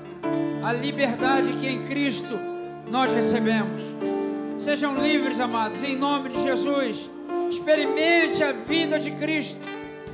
a 0.65 0.73
liberdade 0.73 1.53
que 1.55 1.67
em 1.67 1.85
Cristo 1.85 2.39
nós 2.91 3.13
recebemos. 3.13 3.83
Sejam 4.59 4.97
livres, 4.97 5.39
amados, 5.39 5.83
em 5.83 5.97
nome 5.97 6.31
de 6.31 6.43
Jesus. 6.43 7.11
Experimente 7.51 8.43
a 8.43 8.53
vida 8.53 8.99
de 8.99 9.11
Cristo 9.11 9.61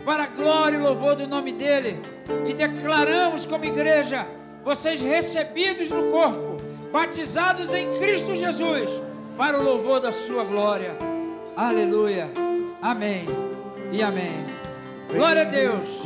para 0.05 0.25
a 0.25 0.27
glória 0.27 0.77
e 0.77 0.81
louvor 0.81 1.15
do 1.15 1.29
nome 1.29 1.53
dEle. 1.53 2.01
E 2.49 2.55
declaramos 2.55 3.47
como 3.47 3.65
igreja, 3.65 4.27
vocês 4.65 5.01
recebidos 5.01 5.91
no 5.91 6.11
corpo, 6.11 6.50
batizados 6.93 7.73
em 7.73 7.99
Cristo 7.99 8.35
Jesus, 8.35 8.89
para 9.37 9.59
o 9.59 9.63
louvor 9.63 10.01
da 10.01 10.13
sua 10.13 10.45
glória. 10.45 10.97
Aleluia. 11.57 12.29
Amém 12.83 13.27
e 13.93 14.03
amém. 14.03 14.47
Glória 15.13 15.43
a 15.43 15.45
Deus. 15.45 16.03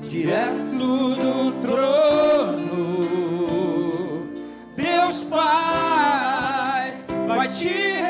Direto 0.00 0.74
do 0.74 1.52
trono, 1.62 2.88
Deus 4.74 5.22
Pai 5.24 6.96
vai 7.26 7.48
te 7.48 8.07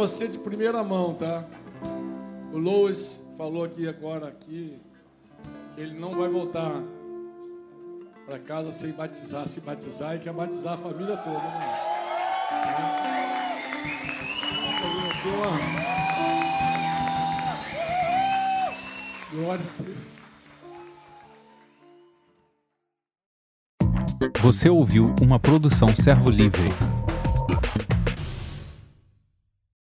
você 0.00 0.26
de 0.26 0.38
primeira 0.38 0.82
mão, 0.82 1.12
tá? 1.12 1.44
O 2.54 2.56
Lois 2.56 3.22
falou 3.36 3.64
aqui 3.64 3.86
agora 3.86 4.28
aqui 4.28 4.80
que 5.74 5.80
ele 5.82 5.92
não 5.92 6.16
vai 6.16 6.26
voltar 6.26 6.82
para 8.24 8.38
casa 8.38 8.72
sem 8.72 8.92
batizar, 8.92 9.46
se 9.46 9.60
batizar 9.60 10.16
e 10.16 10.20
quer 10.20 10.32
batizar 10.32 10.72
a 10.72 10.76
família 10.78 11.18
toda, 11.18 11.38
né? 11.38 11.78
Glória 19.34 19.64
a 19.66 19.82
Deus. 19.82 19.98
Você 24.40 24.70
ouviu 24.70 25.14
uma 25.20 25.38
produção 25.38 25.94
Servo 25.94 26.30
Livre. 26.30 26.70